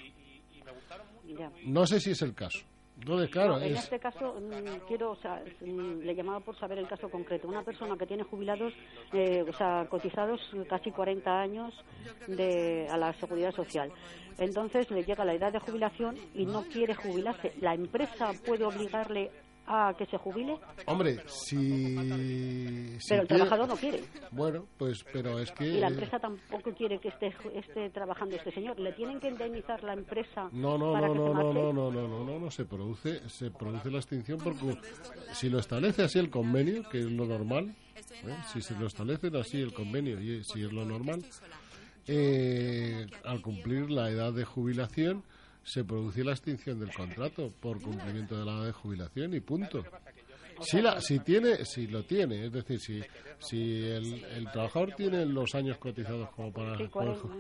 Ya. 1.38 1.52
No 1.66 1.86
sé 1.86 2.00
si 2.00 2.12
es 2.12 2.22
el 2.22 2.34
caso. 2.34 2.60
Entonces, 3.00 3.30
claro, 3.30 3.54
No, 3.54 3.62
en 3.62 3.74
es, 3.74 3.84
este 3.84 3.98
caso 3.98 4.36
mm, 4.42 4.88
quiero, 4.88 5.12
o 5.12 5.16
sea, 5.16 5.42
mm, 5.62 6.02
le 6.02 6.16
llamaba 6.16 6.42
por 6.42 6.58
saber 6.60 6.80
el 6.80 6.88
caso 6.88 7.10
concreto. 7.10 7.48
Una 7.48 7.64
persona 7.64 7.96
que 7.98 8.06
tiene 8.06 8.24
jubilados, 8.24 8.74
eh, 9.14 9.46
o 9.48 9.54
sea, 9.54 9.88
cotizados 9.90 10.42
casi 10.68 10.92
40 10.92 11.32
años 11.32 11.74
de, 12.28 12.88
a 12.90 12.98
la 12.98 13.14
seguridad 13.14 13.54
social. 13.54 13.90
Entonces 14.38 14.92
le 14.92 15.04
llega 15.04 15.24
la 15.24 15.34
edad 15.34 15.54
de 15.54 15.60
jubilación 15.60 16.18
y 16.34 16.46
no 16.46 16.64
quiere 16.64 16.94
jubilarse. 16.94 17.54
¿La 17.62 17.74
empresa 17.74 18.32
puede 18.46 18.66
obligarle 18.66 19.32
a 19.72 19.94
que 19.96 20.06
se 20.08 20.18
jubile? 20.18 20.58
Hombre, 20.88 21.20
si... 21.28 21.56
si 23.00 23.08
Pero 23.08 23.22
el 23.22 23.28
quiere- 23.28 23.44
trabajador 23.44 23.68
no 23.68 23.76
quiere. 23.76 24.04
Bueno, 24.32 24.66
pues, 24.78 25.06
pero 25.14 25.38
es 25.40 25.52
que... 25.52 25.66
Y 25.68 25.80
la 25.80 25.88
empresa 25.90 26.18
tampoco 26.20 26.74
quiere 26.74 26.98
que 27.00 27.10
esté, 27.10 27.32
esté 27.54 27.90
trabajando 27.92 28.36
este 28.36 28.52
señor. 28.52 28.80
¿Le 28.80 28.92
tienen 28.94 29.20
que 29.20 29.28
indemnizar 29.30 29.84
la 29.84 29.94
empresa 29.94 30.50
No, 30.52 30.78
no, 30.78 30.94
para 30.94 31.08
no, 31.08 31.14
que 31.14 31.20
no, 31.20 31.28
se 31.28 31.34
no, 31.34 31.54
no, 31.54 31.74
no, 31.74 31.92
no, 31.92 32.08
no, 32.08 32.24
no, 32.26 32.40
no, 32.40 32.52
se 32.52 32.66
produce, 32.66 33.30
se 33.30 33.52
produce 33.52 33.92
la 33.92 34.00
extinción 34.00 34.40
porque 34.44 34.76
si 35.34 35.50
lo 35.50 35.60
establece 35.60 36.02
así 36.04 36.18
el 36.18 36.30
convenio, 36.32 36.90
que 36.90 37.00
es 37.00 37.06
lo 37.12 37.26
normal, 37.26 37.76
¿eh? 37.96 38.36
si 38.52 38.62
se 38.64 38.74
lo 38.74 38.88
establecen 38.88 39.36
así 39.36 39.62
el 39.62 39.72
convenio 39.74 40.20
y 40.20 40.44
si 40.44 40.64
es 40.64 40.74
lo 40.74 40.84
normal, 40.84 41.24
eh, 42.08 43.06
al 43.24 43.42
cumplir 43.42 43.92
la 43.92 44.10
edad 44.10 44.34
de 44.34 44.46
jubilación 44.46 45.24
se 45.70 45.84
produce 45.84 46.24
la 46.24 46.32
extinción 46.32 46.80
del 46.80 46.92
contrato 46.92 47.54
por 47.60 47.80
cumplimiento 47.80 48.36
de 48.36 48.44
la 48.44 48.54
edad 48.54 48.66
de 48.66 48.72
jubilación 48.72 49.36
y 49.36 49.40
punto. 49.40 49.86
Si, 50.62 50.82
la, 50.82 51.00
si 51.02 51.20
tiene, 51.20 51.66
si 51.66 51.88
lo 51.88 52.04
tiene, 52.04 52.46
es 52.46 52.52
decir, 52.52 52.80
si, 52.80 53.02
si 53.40 53.86
el, 53.86 54.24
el 54.24 54.52
trabajador 54.52 54.94
tiene 54.96 55.26
los 55.26 55.54
años 55.56 55.78
cotizados 55.78 56.30
como 56.32 56.52
para 56.52 56.78
Sí, 56.78 56.84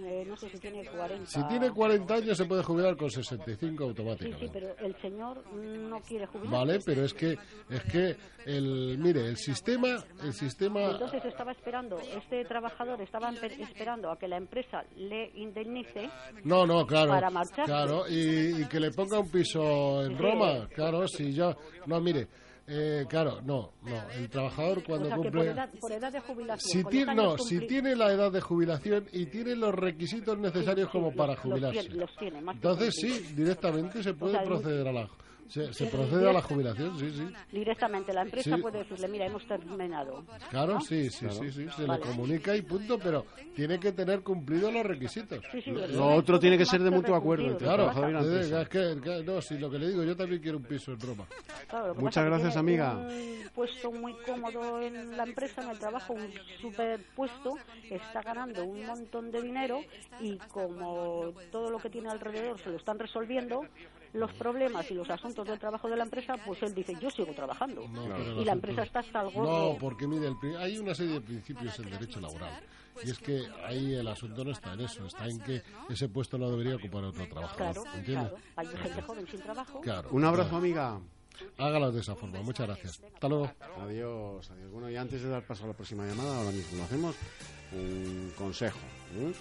eh, 0.05 0.23
no 0.27 0.37
sé 0.37 0.49
si 0.49 0.57
tiene 0.59 0.85
40. 0.85 1.25
si 1.25 1.43
tiene 1.47 1.69
40 1.71 2.13
años 2.13 2.37
se 2.37 2.45
puede 2.45 2.63
jubilar 2.63 2.95
con 2.97 3.09
65 3.09 3.83
Sí, 3.83 3.89
automáticamente. 3.89 4.45
sí, 4.45 4.49
pero 4.53 4.75
el 4.77 4.95
señor 5.01 5.43
no 5.53 5.99
quiere 6.01 6.25
jubilarse. 6.27 6.55
Vale, 6.57 6.79
pero 6.85 7.03
es 7.03 7.13
que 7.13 7.37
es 7.69 7.83
que 7.91 8.15
el 8.45 8.97
mire, 8.97 9.27
el 9.27 9.37
sistema 9.37 10.03
el 10.23 10.33
sistema 10.33 10.91
entonces 10.91 11.23
estaba 11.25 11.51
esperando, 11.51 11.99
este 11.99 12.45
trabajador 12.45 13.01
estaba 13.01 13.31
esperando 13.59 14.11
a 14.11 14.17
que 14.17 14.27
la 14.27 14.37
empresa 14.37 14.83
le 14.95 15.29
indemnice. 15.35 16.09
No, 16.43 16.65
no, 16.65 16.85
claro. 16.85 17.11
Para 17.11 17.29
marcharse. 17.29 17.63
Claro, 17.71 18.07
y, 18.09 18.61
y 18.61 18.65
que 18.67 18.79
le 18.79 18.91
ponga 18.91 19.19
un 19.19 19.29
piso 19.29 20.03
en 20.03 20.09
Sí. 20.15 20.23
Roma, 20.23 20.67
claro, 20.73 21.07
si 21.07 21.33
yo 21.33 21.55
no, 21.85 21.99
mire, 22.01 22.27
eh, 22.69 23.05
claro, 23.09 23.41
no, 23.43 23.71
no, 23.81 24.09
el 24.15 24.29
trabajador 24.29 24.83
cuando 24.83 25.05
o 25.05 25.09
sea, 25.09 25.17
que 25.17 25.23
por 25.23 25.31
cumple 25.31 25.51
edad, 25.51 25.69
por 25.81 25.91
edad 25.91 26.11
de 26.11 26.19
jubilación. 26.19 26.83
si 26.83 26.83
tiene, 26.89 27.15
no, 27.15 27.37
si 27.37 27.59
tiene 27.67 27.95
la 27.95 28.11
edad 28.13 28.31
de 28.31 28.41
jubilación 28.41 29.07
y 29.11 29.25
tiene 29.25 29.55
los 29.55 29.73
requisitos 29.73 30.37
necesarios 30.37 30.87
sí, 30.87 30.91
como 30.91 31.07
los- 31.07 31.15
para 31.15 31.33
los 31.33 31.41
jubilarse. 31.41 31.79
tiene- 31.81 31.95
los 31.95 32.15
tiene, 32.17 32.41
más 32.41 32.53
que 32.59 32.67
Entonces 32.67 32.95
sí, 32.95 33.33
directamente 33.35 34.03
se 34.03 34.13
puede 34.13 34.33
sea, 34.33 34.43
proceder 34.43 34.87
a 34.87 34.91
la 34.93 35.09
Se, 35.49 35.73
se 35.73 35.85
procede 35.87 36.29
a 36.29 36.33
la 36.33 36.41
jubilación, 36.41 36.97
sí, 36.99 37.11
sí. 37.11 37.27
Directamente, 37.51 38.13
la 38.13 38.21
empresa 38.21 38.55
Sí. 38.55 38.61
puede 38.61 38.79
decirle, 38.79 39.07
mira, 39.07 39.25
hemos 39.25 39.45
terminado. 39.47 40.23
Claro, 40.49 40.75
¿no? 40.75 40.81
sí, 40.81 41.09
sí, 41.09 41.25
sí, 41.31 41.51
sí. 41.51 41.67
Se 41.75 41.85
Vale. 41.85 41.99
le 42.05 42.09
comunica 42.11 42.55
y 42.55 42.61
punto, 42.61 42.99
pero 42.99 43.25
tiene 43.55 43.79
que 43.79 43.91
tener 43.91 44.21
cumplidos 44.21 44.71
los 44.71 44.85
requisitos. 44.85 45.43
Sí, 45.51 45.61
sí, 45.61 45.71
Lo 45.71 46.13
otro 46.13 46.39
tiene 46.39 46.57
que 46.57 46.65
ser 46.65 46.81
de 46.83 46.91
mutuo 46.91 47.15
acuerdo 47.15 47.57
Claro, 47.57 47.91
es 47.91 48.69
que, 48.69 48.97
que- 49.03 49.23
no, 49.25 49.41
si 49.41 49.57
lo 49.57 49.69
que 49.69 49.79
le 49.79 49.89
digo, 49.89 50.03
yo 50.03 50.15
también 50.15 50.41
quiero 50.41 50.57
un 50.59 50.63
piso 50.63 50.91
en 50.91 50.99
Roma. 50.99 51.25
Claro, 51.67 51.87
lo 51.89 51.95
Muchas 51.95 52.25
gracias, 52.25 52.55
amiga. 52.55 52.93
Un 52.97 53.49
puesto 53.55 53.91
muy 53.91 54.13
cómodo 54.25 54.79
en 54.81 55.17
la 55.17 55.23
empresa, 55.23 55.63
en 55.63 55.69
el 55.71 55.79
trabajo, 55.79 56.13
un 56.13 56.31
super 56.61 57.01
puesto, 57.15 57.55
está 57.89 58.21
ganando 58.21 58.63
un 58.65 58.85
montón 58.85 59.31
de 59.31 59.41
dinero 59.41 59.79
y 60.21 60.37
como 60.49 61.33
todo 61.51 61.69
lo 61.71 61.79
que 61.79 61.89
tiene 61.89 62.09
alrededor 62.09 62.59
se 62.59 62.69
lo 62.69 62.77
están 62.77 62.99
resolviendo, 62.99 63.61
los 64.13 64.31
problemas 64.33 64.89
y 64.91 64.93
los 64.95 65.09
asuntos 65.09 65.47
del 65.47 65.59
trabajo 65.59 65.87
de 65.89 65.95
la 65.97 66.03
empresa, 66.03 66.35
pues 66.45 66.61
él 66.63 66.73
dice, 66.73 66.95
yo 66.99 67.09
sigo 67.11 67.31
trabajando. 67.33 67.87
No, 67.87 68.05
y 68.05 68.07
la 68.07 68.13
asunto 68.15 68.51
empresa 68.51 68.81
es- 68.81 68.87
está 68.87 68.99
hasta 68.99 69.21
el 69.21 69.29
gorro. 69.31 69.71
No, 69.73 69.77
porque 69.79 70.07
mire, 70.07 70.27
el 70.27 70.57
hay 70.57 70.77
una 70.77 70.95
serie 70.95 71.13
de 71.13 71.21
principios 71.21 71.77
en 71.79 71.89
derecho 71.91 72.19
laboral. 72.19 72.59
Y 73.05 73.11
es 73.11 73.19
que 73.19 73.47
ahí 73.65 73.93
el 73.93 74.07
asunto 74.07 74.43
no 74.43 74.51
está 74.51 74.73
en 74.73 74.81
eso, 74.81 75.05
está 75.05 75.25
en 75.27 75.39
que 75.39 75.61
ese 75.89 76.09
puesto 76.09 76.37
no 76.37 76.49
debería 76.51 76.75
ocupar 76.75 77.03
otro 77.05 77.25
trabajador. 77.29 77.73
Claro, 77.83 77.83
¿Entiendes? 77.97 78.29
claro. 78.29 78.43
Hay 78.57 78.67
gente 78.67 79.01
joven 79.03 79.27
sin 79.27 79.39
trabajo. 79.41 79.79
Claro, 79.81 80.09
Un 80.11 80.25
abrazo, 80.25 80.49
claro. 80.49 80.65
amiga. 80.65 80.99
Hágalo 81.57 81.91
de 81.93 82.01
esa 82.01 82.15
forma. 82.15 82.41
Muchas 82.41 82.67
gracias. 82.67 83.01
Hasta 83.13 83.29
luego. 83.29 83.49
Adiós, 83.81 84.51
adiós. 84.51 84.71
Bueno, 84.71 84.89
y 84.89 84.97
antes 84.97 85.21
de 85.23 85.29
dar 85.29 85.43
paso 85.43 85.63
a 85.63 85.67
la 85.67 85.73
próxima 85.73 86.05
llamada, 86.05 86.37
ahora 86.39 86.51
mismo 86.51 86.77
lo 86.79 86.83
hacemos, 86.83 87.15
un 87.71 88.33
consejo. 88.37 88.77
¿eh? 89.15 89.31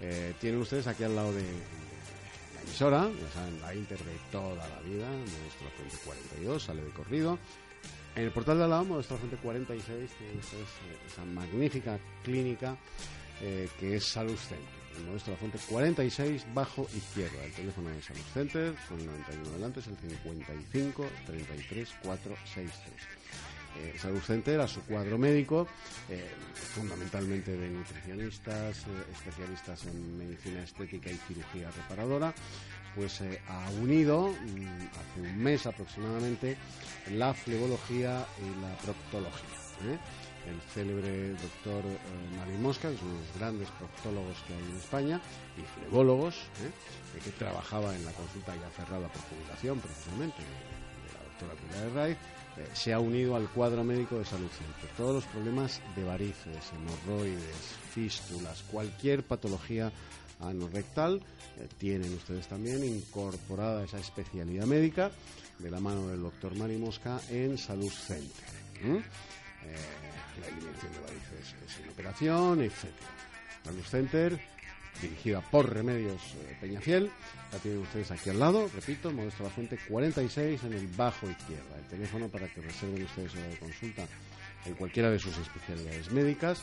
Eh, 0.00 0.34
tienen 0.40 0.60
ustedes 0.62 0.86
aquí 0.86 1.04
al 1.04 1.14
lado 1.14 1.32
de 1.34 1.42
emisora, 2.62 3.08
ya 3.08 3.34
saben, 3.34 3.60
la 3.60 3.74
Inter 3.74 3.98
de 3.98 4.16
toda 4.30 4.68
la 4.68 4.80
vida, 4.80 5.08
nuestra 5.08 5.68
fuente 5.76 5.96
42, 6.04 6.62
sale 6.62 6.82
de 6.82 6.90
corrido. 6.90 7.38
En 8.14 8.24
el 8.24 8.30
portal 8.30 8.58
de 8.58 8.64
al 8.64 8.70
lado, 8.70 8.84
nuestra 8.84 9.16
fuente 9.16 9.36
46, 9.36 10.10
tienen 10.18 10.38
ustedes 10.38 10.62
eh, 10.62 10.98
esa 11.06 11.24
magnífica 11.24 11.98
clínica 12.22 12.76
eh, 13.40 13.68
que 13.80 13.96
es 13.96 14.04
Salud 14.04 14.36
Center. 14.36 14.82
En 14.98 15.10
nuestra 15.10 15.34
fuente 15.36 15.58
46, 15.68 16.46
bajo 16.52 16.86
izquierda. 16.94 17.42
El 17.44 17.52
teléfono 17.52 17.88
de 17.88 18.02
Salud 18.02 18.22
Center, 18.34 18.74
con 18.88 19.00
el 19.00 19.06
91 19.06 19.50
delante, 19.50 19.80
es 19.80 19.86
el 19.86 19.96
55 19.96 21.06
33 21.26 21.88
463. 22.02 23.22
Eh, 23.78 23.98
Salud 23.98 24.20
Center 24.20 24.60
a 24.60 24.68
su 24.68 24.82
cuadro 24.82 25.16
médico, 25.18 25.66
eh, 26.08 26.28
fundamentalmente 26.74 27.56
de 27.56 27.70
nutricionistas, 27.70 28.78
eh, 28.78 29.12
especialistas 29.12 29.86
en 29.86 30.18
medicina 30.18 30.62
estética 30.62 31.10
y 31.10 31.16
cirugía 31.26 31.70
reparadora, 31.70 32.34
pues 32.94 33.20
eh, 33.20 33.40
ha 33.48 33.70
unido 33.80 34.28
mm, 34.28 34.66
hace 34.92 35.20
un 35.20 35.38
mes 35.38 35.66
aproximadamente 35.66 36.56
la 37.12 37.32
flebología 37.34 38.26
y 38.40 38.60
la 38.60 38.76
proctología. 38.78 39.48
El 40.46 40.60
célebre 40.74 41.30
doctor 41.30 41.84
eh, 41.84 41.98
Mario 42.36 42.58
Mosca, 42.58 42.88
que 42.88 42.94
es 42.96 43.02
uno 43.02 43.14
de 43.14 43.20
los 43.20 43.38
grandes 43.38 43.68
proctólogos 43.70 44.36
que 44.46 44.54
hay 44.54 44.70
en 44.70 44.76
España, 44.76 45.20
y 45.56 45.80
flebólogos, 45.80 46.36
que 47.24 47.30
trabajaba 47.32 47.94
en 47.94 48.04
la 48.04 48.12
consulta 48.12 48.54
ya 48.54 48.68
cerrada 48.70 49.08
por 49.08 49.22
jubilación, 49.22 49.80
precisamente, 49.80 50.38
de, 50.38 51.02
de 51.02 51.12
la 51.14 51.24
doctora 51.24 51.54
Pilar 51.54 51.86
Herraiz, 51.88 52.18
eh, 52.56 52.66
se 52.74 52.92
ha 52.92 53.00
unido 53.00 53.36
al 53.36 53.48
cuadro 53.48 53.84
médico 53.84 54.18
de 54.18 54.24
salud 54.24 54.48
Center. 54.48 54.96
Todos 54.96 55.14
los 55.16 55.24
problemas 55.24 55.80
de 55.96 56.04
varices, 56.04 56.72
hemorroides, 56.74 57.76
fístulas, 57.92 58.62
cualquier 58.70 59.22
patología 59.22 59.92
anorrectal, 60.40 61.22
eh, 61.58 61.68
tienen 61.78 62.12
ustedes 62.14 62.48
también 62.48 62.84
incorporada 62.84 63.84
esa 63.84 63.98
especialidad 63.98 64.66
médica 64.66 65.10
de 65.58 65.70
la 65.70 65.80
mano 65.80 66.08
del 66.08 66.22
doctor 66.22 66.56
Mari 66.56 66.76
Mosca 66.76 67.20
en 67.30 67.56
Salud 67.56 67.90
Center. 67.90 68.44
¿m? 68.82 68.98
Eh, 68.98 69.76
la 70.40 70.48
eliminación 70.48 70.92
de 70.92 70.98
varices 71.00 71.52
eh, 71.52 71.66
sin 71.76 71.88
operación, 71.90 72.62
etc. 72.62 72.86
Salud 73.64 73.84
Center, 73.84 74.40
dirigida 75.00 75.40
por 75.40 75.72
Remedios 75.72 76.20
eh, 76.34 76.56
Peñafiel. 76.60 77.10
La 77.52 77.58
tienen 77.58 77.82
ustedes 77.82 78.10
aquí 78.10 78.30
al 78.30 78.38
lado, 78.38 78.68
repito, 78.74 79.10
Modesto 79.10 79.44
La 79.44 79.50
Fuente 79.50 79.78
46 79.88 80.64
en 80.64 80.72
el 80.72 80.86
bajo 80.88 81.28
izquierda. 81.28 81.76
El 81.78 81.84
teléfono 81.86 82.28
para 82.28 82.48
que 82.48 82.62
reserven 82.62 83.02
ustedes 83.02 83.34
la 83.34 83.58
consulta 83.58 84.06
en 84.64 84.74
cualquiera 84.74 85.10
de 85.10 85.18
sus 85.18 85.36
especialidades 85.36 86.10
médicas. 86.10 86.62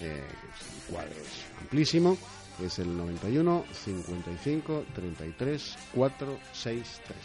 Eh, 0.00 0.22
el 0.22 0.92
cuadro 0.92 1.10
es 1.10 1.44
amplísimo. 1.60 2.16
Es 2.64 2.78
el 2.78 2.96
91 2.96 3.64
55 3.72 4.84
33 4.94 5.76
463. 5.94 7.18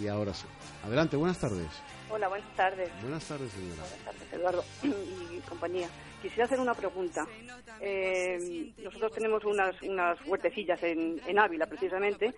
Y 0.00 0.08
ahora 0.08 0.32
sí. 0.32 0.46
Adelante, 0.84 1.16
buenas 1.16 1.38
tardes. 1.38 1.68
Hola, 2.08 2.28
buenas 2.28 2.54
tardes. 2.56 2.88
Buenas 3.02 3.24
tardes, 3.26 3.50
señora. 3.52 3.80
Buenas 3.82 4.04
tardes, 4.04 4.32
Eduardo 4.32 4.64
y 5.36 5.40
compañía. 5.48 5.88
Quisiera 6.22 6.44
hacer 6.44 6.60
una 6.60 6.74
pregunta. 6.74 7.26
Eh, 7.80 8.72
nosotros 8.78 9.12
tenemos 9.12 9.44
unas, 9.44 9.80
unas 9.82 10.18
huertecillas 10.26 10.80
en, 10.84 11.20
en 11.26 11.38
Ávila, 11.38 11.66
precisamente, 11.66 12.32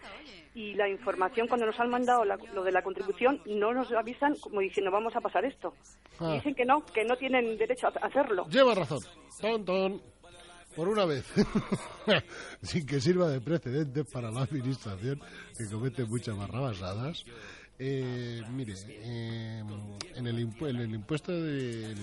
y 0.55 0.75
la 0.75 0.89
información, 0.89 1.47
cuando 1.49 1.67
nos 1.67 1.79
han 1.79 1.91
mandado 1.91 2.25
la- 2.25 2.39
lo 2.55 2.65
de 2.65 2.73
la 2.73 2.83
contribución, 2.83 3.41
no 3.47 3.73
nos 3.75 3.93
avisan 3.93 4.35
como 4.37 4.61
diciendo 4.61 4.91
vamos 4.91 5.15
a 5.17 5.21
pasar 5.21 5.45
esto. 5.45 5.75
Ah. 6.19 6.33
Dicen 6.33 6.55
que 6.55 6.65
no, 6.65 6.85
que 6.87 7.05
no 7.05 7.17
tienen 7.17 7.57
derecho 7.59 7.89
a 7.89 7.91
hacerlo. 8.07 8.47
Lleva 8.49 8.75
razón. 8.75 9.01
Ton, 9.41 9.65
ton. 9.65 10.03
Por 10.75 10.89
una 10.89 11.05
vez. 11.07 11.25
Sin 12.63 12.87
que 12.87 13.01
sirva 13.01 13.29
de 13.29 13.41
precedentes 13.41 14.07
para 14.13 14.31
la 14.31 14.43
administración 14.43 15.21
que 15.57 15.67
comete 15.71 16.05
muchas 16.05 16.37
barrabasadas. 16.39 17.25
Eh, 17.81 18.43
mire, 18.51 18.75
eh, 18.89 19.63
en, 20.17 20.27
el 20.27 20.39
impu- 20.49 20.69
en 20.69 20.77
el 20.77 20.95
impuesto 20.95 21.31
de, 21.33 21.95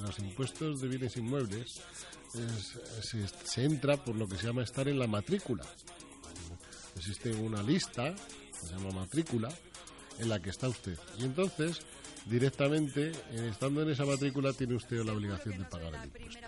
los 0.00 0.18
impuestos 0.20 0.80
de 0.80 0.88
bienes 0.88 1.16
inmuebles 1.18 1.82
es- 2.34 2.78
se, 3.02 3.28
se 3.44 3.64
entra 3.64 3.96
por 4.02 4.16
lo 4.16 4.26
que 4.26 4.36
se 4.38 4.46
llama 4.46 4.62
estar 4.62 4.88
en 4.88 4.98
la 4.98 5.06
matrícula. 5.06 5.64
Existe 6.96 7.30
una 7.32 7.62
lista, 7.62 8.14
que 8.14 8.66
se 8.66 8.74
llama 8.74 8.90
matrícula, 8.90 9.48
en 10.18 10.28
la 10.30 10.40
que 10.40 10.50
está 10.50 10.68
usted. 10.68 10.98
Y 11.18 11.24
entonces, 11.24 11.80
directamente, 12.26 13.12
estando 13.32 13.82
en 13.82 13.90
esa 13.90 14.04
matrícula, 14.04 14.52
tiene 14.52 14.74
usted 14.74 15.04
la 15.04 15.12
obligación 15.12 15.58
de 15.58 15.64
pagar 15.64 15.94
el 15.94 16.04
impuesto. 16.04 16.40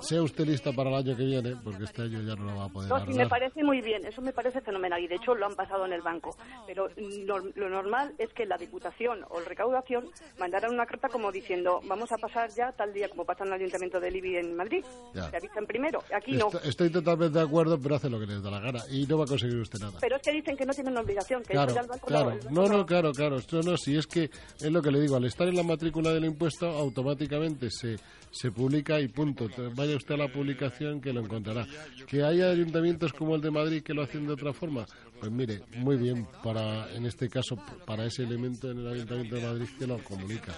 Sea 0.00 0.22
usted 0.22 0.46
lista 0.46 0.72
para 0.72 0.90
el 0.90 0.96
año 0.96 1.16
que 1.16 1.24
viene, 1.24 1.56
porque 1.62 1.84
este 1.84 2.02
año 2.02 2.20
ya 2.22 2.34
no 2.34 2.44
lo 2.50 2.56
va 2.56 2.64
a 2.64 2.68
poder 2.68 2.88
No, 2.88 3.04
sí, 3.04 3.12
me 3.14 3.26
parece 3.28 3.62
muy 3.64 3.80
bien, 3.80 4.04
eso 4.06 4.20
me 4.22 4.32
parece 4.32 4.60
fenomenal 4.60 5.02
y 5.02 5.08
de 5.08 5.16
hecho 5.16 5.34
lo 5.34 5.46
han 5.46 5.54
pasado 5.54 5.86
en 5.86 5.92
el 5.92 6.02
banco. 6.02 6.36
Pero 6.66 6.88
lo 6.96 7.68
normal 7.68 8.14
es 8.18 8.28
que 8.32 8.46
la 8.46 8.56
Diputación 8.56 9.24
o 9.30 9.40
la 9.40 9.46
Recaudación 9.46 10.08
mandaran 10.38 10.72
una 10.72 10.86
carta 10.86 11.08
como 11.08 11.32
diciendo 11.32 11.80
vamos 11.84 12.10
a 12.12 12.16
pasar 12.18 12.50
ya 12.56 12.72
tal 12.72 12.92
día 12.92 13.08
como 13.08 13.24
pasa 13.24 13.44
en 13.44 13.48
el 13.48 13.54
Ayuntamiento 13.60 14.00
de 14.00 14.10
Libia 14.10 14.40
en 14.40 14.54
Madrid. 14.56 14.84
Ya. 15.14 15.30
Se 15.30 15.36
avisan 15.36 15.66
primero, 15.66 16.02
aquí 16.14 16.32
no. 16.32 16.46
Estoy, 16.48 16.68
estoy 16.70 16.90
totalmente 16.90 17.38
de 17.38 17.44
acuerdo, 17.44 17.78
pero 17.80 17.96
hace 17.96 18.08
lo 18.10 18.18
que 18.20 18.26
les 18.26 18.42
da 18.42 18.50
la 18.50 18.60
gana 18.60 18.80
y 18.90 19.06
no 19.06 19.18
va 19.18 19.24
a 19.24 19.28
conseguir 19.28 19.56
usted 19.58 19.78
nada. 19.80 19.98
Pero 20.00 20.16
es 20.16 20.22
que 20.22 20.32
dicen 20.32 20.56
que 20.56 20.64
no 20.66 20.72
tienen 20.72 20.96
obligación, 20.96 21.42
que 21.42 21.52
Claro, 21.52 21.74
ya 21.74 21.80
el 21.80 21.86
banco 21.88 22.06
claro. 22.06 22.24
lo- 22.30 22.32
el 22.32 22.38
banco 22.40 22.54
No, 22.54 22.68
lo- 22.68 22.76
no, 22.78 22.86
claro, 22.86 23.12
claro. 23.12 23.36
Esto 23.36 23.62
no, 23.62 23.76
si 23.76 23.96
es 23.96 24.06
que 24.06 24.24
es 24.24 24.70
lo 24.72 24.80
que 24.82 24.90
le 24.90 25.00
digo, 25.00 25.16
al 25.16 25.24
estar 25.24 25.48
en 25.48 25.56
la 25.56 25.62
matrícula 25.62 26.10
del 26.12 26.24
impuesto, 26.24 26.66
automáticamente 26.68 27.70
se, 27.70 27.96
se 28.30 28.50
publica 28.52 29.00
y 29.00 29.08
punto. 29.08 29.48
Te- 29.48 29.68
Vaya 29.88 29.96
usted 29.96 30.16
a 30.16 30.18
la 30.18 30.28
publicación 30.28 31.00
que 31.00 31.14
lo 31.14 31.20
encontrará. 31.20 31.66
Que 32.06 32.22
haya 32.22 32.50
ayuntamientos 32.50 33.10
como 33.14 33.34
el 33.34 33.40
de 33.40 33.50
Madrid 33.50 33.82
que 33.82 33.94
lo 33.94 34.02
hacen 34.02 34.26
de 34.26 34.34
otra 34.34 34.52
forma, 34.52 34.84
pues 35.18 35.32
mire, 35.32 35.62
muy 35.76 35.96
bien, 35.96 36.26
para 36.44 36.92
en 36.92 37.06
este 37.06 37.30
caso, 37.30 37.56
para 37.86 38.04
ese 38.04 38.24
elemento 38.24 38.70
en 38.70 38.80
el 38.80 38.88
Ayuntamiento 38.88 39.36
de 39.36 39.46
Madrid 39.46 39.66
que 39.78 39.86
lo 39.86 39.96
comunica. 40.04 40.52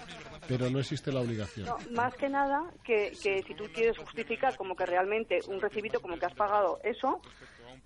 Pero 0.49 0.69
no 0.69 0.81
existe 0.81 1.13
la 1.13 1.21
obligación. 1.21 1.67
No, 1.67 1.79
más 1.93 2.13
que 2.17 2.29
nada 2.29 2.65
que, 2.83 3.13
que 3.23 3.45
si 3.47 3.55
tú 3.55 3.67
quieres 3.73 3.97
justificar 3.99 4.57
como 4.57 4.75
que 4.75 4.85
realmente 4.85 5.39
un 5.47 5.61
recibito 5.61 6.01
como 6.01 6.19
que 6.19 6.27
has 6.27 6.35
pagado 6.35 6.81
eso, 6.83 7.21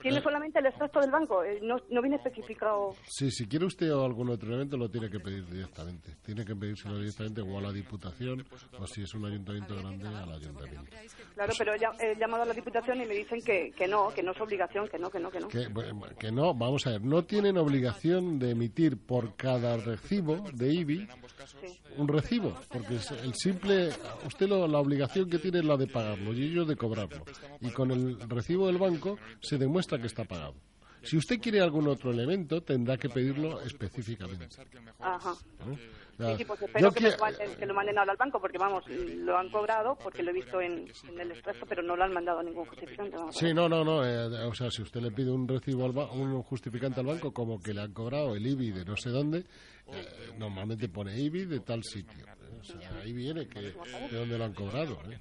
tiene 0.05 0.19
Eh. 0.19 0.23
solamente 0.23 0.59
el 0.59 0.67
extracto 0.67 1.01
del 1.01 1.11
banco, 1.11 1.43
eh, 1.43 1.59
no, 1.63 1.77
no 1.91 2.03
viene 2.03 2.17
especificado. 2.17 2.95
Sí, 3.09 3.31
si 3.31 3.47
quiere 3.47 3.65
usted 3.65 3.91
algún 3.91 4.29
otro 4.29 4.49
elemento 4.51 4.77
lo 4.77 4.91
tiene 4.91 5.09
que 5.09 5.19
pedir 5.19 5.47
directamente. 5.47 6.17
Tiene 6.25 6.45
que 6.45 6.55
pedírselo 6.55 6.99
directamente 6.99 7.41
o 7.41 7.59
a 7.59 7.63
la 7.63 7.73
Diputación 7.73 8.45
o 8.79 8.87
si 8.87 9.03
es 9.03 9.15
un 9.15 9.25
ayuntamiento 9.25 9.75
grande 9.77 10.07
al 10.07 10.31
ayuntamiento. 10.31 10.91
Claro, 11.35 11.53
pero 11.57 11.73
he 11.75 11.79
llam- 11.79 11.97
he 12.01 12.15
llamado 12.19 12.43
a 12.43 12.47
la 12.47 12.53
Diputación 12.53 13.01
y 13.01 13.07
me 13.07 13.15
dicen 13.15 13.41
que, 13.43 13.73
que 13.73 13.89
no, 13.89 14.11
que 14.15 14.23
no 14.23 14.33
es 14.33 14.41
obligación, 14.43 14.87
que 14.89 14.99
no, 14.99 15.09
que 15.11 15.19
no, 15.21 15.31
que 15.31 15.41
no. 15.41 15.49
Que, 15.49 15.69
que 16.19 16.31
no, 16.31 16.53
vamos 16.53 16.87
a 16.87 16.91
ver, 16.91 17.01
no 17.03 17.25
tienen 17.25 17.57
obligación 17.57 18.39
de 18.39 18.51
emitir 18.51 18.99
por 18.99 19.35
cada 19.37 19.79
recibo 19.79 20.45
de 20.53 20.75
IBI 20.75 21.09
un 21.97 22.09
recibo, 22.09 22.55
porque 22.69 22.97
es 22.97 23.11
el 23.11 23.35
simple, 23.35 23.89
usted 24.27 24.49
lo- 24.49 24.67
la 24.69 24.79
obligación 24.81 25.31
que 25.31 25.39
tiene 25.39 25.61
es 25.61 25.65
la 25.65 25.77
de 25.77 25.87
pagarlo 25.87 26.33
y 26.35 26.45
ellos 26.45 26.69
de 26.69 26.77
cobrarlo. 26.77 27.25
Y 27.61 27.71
con 27.71 27.91
el 27.91 28.19
recibo 28.29 28.67
del 28.67 28.79
banco 28.79 29.19
se 29.41 29.57
demuestra 29.59 29.94
que 29.99 30.07
está 30.07 30.25
pagado. 30.25 30.55
Si 31.03 31.19
usted 31.19 31.39
quiere 31.39 31.61
algún 31.61 31.87
otro 31.87 32.11
elemento, 32.11 32.63
tendrá 32.63 32.97
que 32.97 33.11
pedirlo 33.11 33.61
específicamente. 33.61 34.49
Ajá. 35.01 35.35
¿no? 35.67 35.77
Sí, 35.77 36.37
sí, 36.39 36.45
pues 36.47 36.63
espero 36.63 36.93
que, 36.93 37.01
lo 37.01 37.19
manden, 37.19 37.57
que 37.57 37.67
lo 37.67 37.75
manden 37.75 37.99
ahora 37.99 38.13
al 38.13 38.17
banco, 38.17 38.41
porque 38.41 38.57
vamos, 38.57 38.85
lo 38.89 39.37
han 39.37 39.51
cobrado, 39.51 39.99
porque 40.03 40.23
lo 40.23 40.31
he 40.31 40.35
visto 40.35 40.61
en, 40.63 40.87
en 41.09 41.21
el 41.21 41.33
expreso, 41.33 41.67
pero 41.69 41.83
no 41.83 41.95
lo 41.97 42.05
han 42.05 42.13
mandado 42.15 42.43
ningún 42.43 42.65
justificante. 42.65 43.17
Sí, 43.33 43.53
no, 43.53 43.69
no, 43.69 43.85
no. 43.85 44.03
eh, 44.07 44.45
o 44.47 44.55
sea, 44.55 44.71
si 44.71 44.81
usted 44.81 45.01
le 45.03 45.11
pide 45.11 45.31
un 45.31 45.47
recibo, 45.47 45.85
al 45.85 45.93
ba- 45.93 46.11
un 46.11 46.41
justificante 46.43 47.01
al 47.01 47.07
banco, 47.07 47.33
como 47.35 47.61
que 47.61 47.75
le 47.75 47.83
han 47.83 47.93
cobrado 47.93 48.35
el 48.37 48.47
IBI 48.47 48.71
de 48.71 48.85
no 48.87 48.97
sé 48.97 49.11
dónde, 49.11 49.45
eh, 49.93 50.30
normalmente 50.39 50.89
pone 50.89 51.18
IBI 51.18 51.45
de 51.47 51.61
tal 51.61 51.82
sitio. 51.85 52.24
¿eh? 52.26 52.30
O 52.61 52.64
sea, 52.64 52.99
ahí 53.03 53.12
viene 53.12 53.47
que 53.47 53.61
de 53.61 53.72
dónde 54.11 54.39
lo 54.39 54.45
han 54.45 54.55
cobrado. 54.55 54.99
¿eh? 55.11 55.18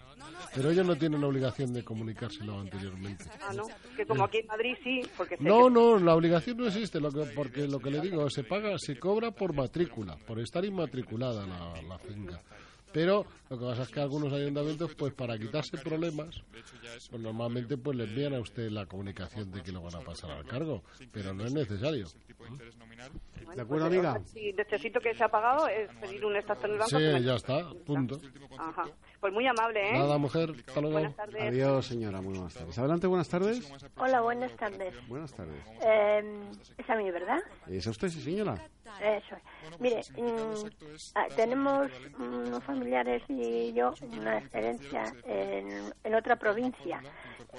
Pero 0.55 0.71
ellos 0.71 0.85
no 0.85 0.95
tienen 0.95 1.21
obligación 1.23 1.73
de 1.73 1.83
comunicárselo 1.83 2.59
anteriormente. 2.59 3.25
Ah, 3.41 3.53
no, 3.53 3.63
que 3.97 4.05
como 4.05 4.23
aquí 4.23 4.37
en 4.37 4.47
Madrid 4.47 4.75
sí, 4.83 5.01
porque 5.17 5.35
No, 5.39 5.65
que- 5.65 5.71
no, 5.71 5.97
la 5.99 6.15
obligación 6.15 6.57
no 6.57 6.67
existe, 6.67 6.99
lo 7.01 7.11
que, 7.11 7.25
porque 7.35 7.67
lo 7.67 7.79
que 7.79 7.91
le 7.91 7.99
digo, 7.99 8.29
se 8.29 8.43
paga, 8.43 8.77
se 8.77 8.97
cobra 8.97 9.31
por 9.31 9.53
matrícula, 9.53 10.15
por 10.25 10.39
estar 10.39 10.63
inmatriculada 10.63 11.45
la, 11.45 11.81
la 11.81 11.97
finca. 11.99 12.41
Pero 12.93 13.25
lo 13.49 13.57
que 13.57 13.65
pasa 13.65 13.81
es 13.83 13.89
que 13.89 13.99
algunos 14.01 14.31
ayuntamientos, 14.31 14.93
pues 14.95 15.13
para 15.15 15.35
quitarse 15.37 15.79
problemas, 15.79 16.41
pues 17.09 17.19
normalmente 17.21 17.75
pues 17.75 17.97
le 17.97 18.03
envían 18.03 18.35
a 18.35 18.39
usted 18.39 18.69
la 18.69 18.85
comunicación 18.85 19.51
de 19.51 19.63
que 19.63 19.71
lo 19.71 19.81
van 19.81 19.95
a 19.95 20.01
pasar 20.01 20.29
al 20.29 20.45
cargo, 20.45 20.83
pero 21.11 21.33
no 21.33 21.43
es 21.43 21.53
necesario. 21.53 22.05
¿De 23.55 23.61
acuerdo, 23.61 23.87
pues, 23.87 23.99
amiga? 24.05 24.21
Si 24.25 24.53
necesito 24.53 24.99
que 24.99 25.13
sea 25.15 25.29
pagado, 25.29 25.67
es 25.67 25.89
pedir 25.95 26.25
un 26.25 26.35
extracto 26.35 26.65
en 26.67 26.73
el 26.73 26.77
banco. 26.79 26.89
Sí, 26.89 26.97
que 26.97 27.23
ya 27.23 27.35
está, 27.35 27.69
punto. 27.85 28.19
Ajá. 28.57 28.83
Pues 29.19 29.31
muy 29.31 29.47
amable, 29.47 29.89
¿eh? 29.89 29.93
Nada, 29.93 30.17
mujer, 30.17 30.51
hasta 30.67 30.81
luego. 30.81 30.97
Buenas 30.97 31.15
tardes. 31.15 31.41
Adiós, 31.41 31.85
señora. 31.87 32.21
Muy 32.21 32.33
buenas 32.33 32.53
tardes. 32.53 32.77
Adelante, 32.77 33.07
buenas 33.07 33.29
tardes. 33.29 33.71
Hola, 33.97 34.21
buenas 34.21 34.55
tardes. 34.57 34.93
Buenas 35.07 35.33
tardes. 35.33 35.63
Eh, 35.81 36.41
es 36.77 36.89
a 36.89 36.95
mí, 36.95 37.09
¿verdad? 37.09 37.39
¿Es 37.67 37.87
usted, 37.87 38.09
sí, 38.09 38.21
señora? 38.21 38.55
Eso. 39.01 39.35
es. 39.35 39.79
Mire, 39.79 40.01
mm, 40.17 40.67
ah, 41.15 41.25
tenemos 41.35 41.89
unos 42.19 42.63
familiares 42.63 43.23
y 43.27 43.73
yo 43.73 43.93
una 44.11 44.37
experiencia 44.37 45.05
en, 45.25 45.93
en 46.03 46.15
otra 46.15 46.35
provincia. 46.35 47.01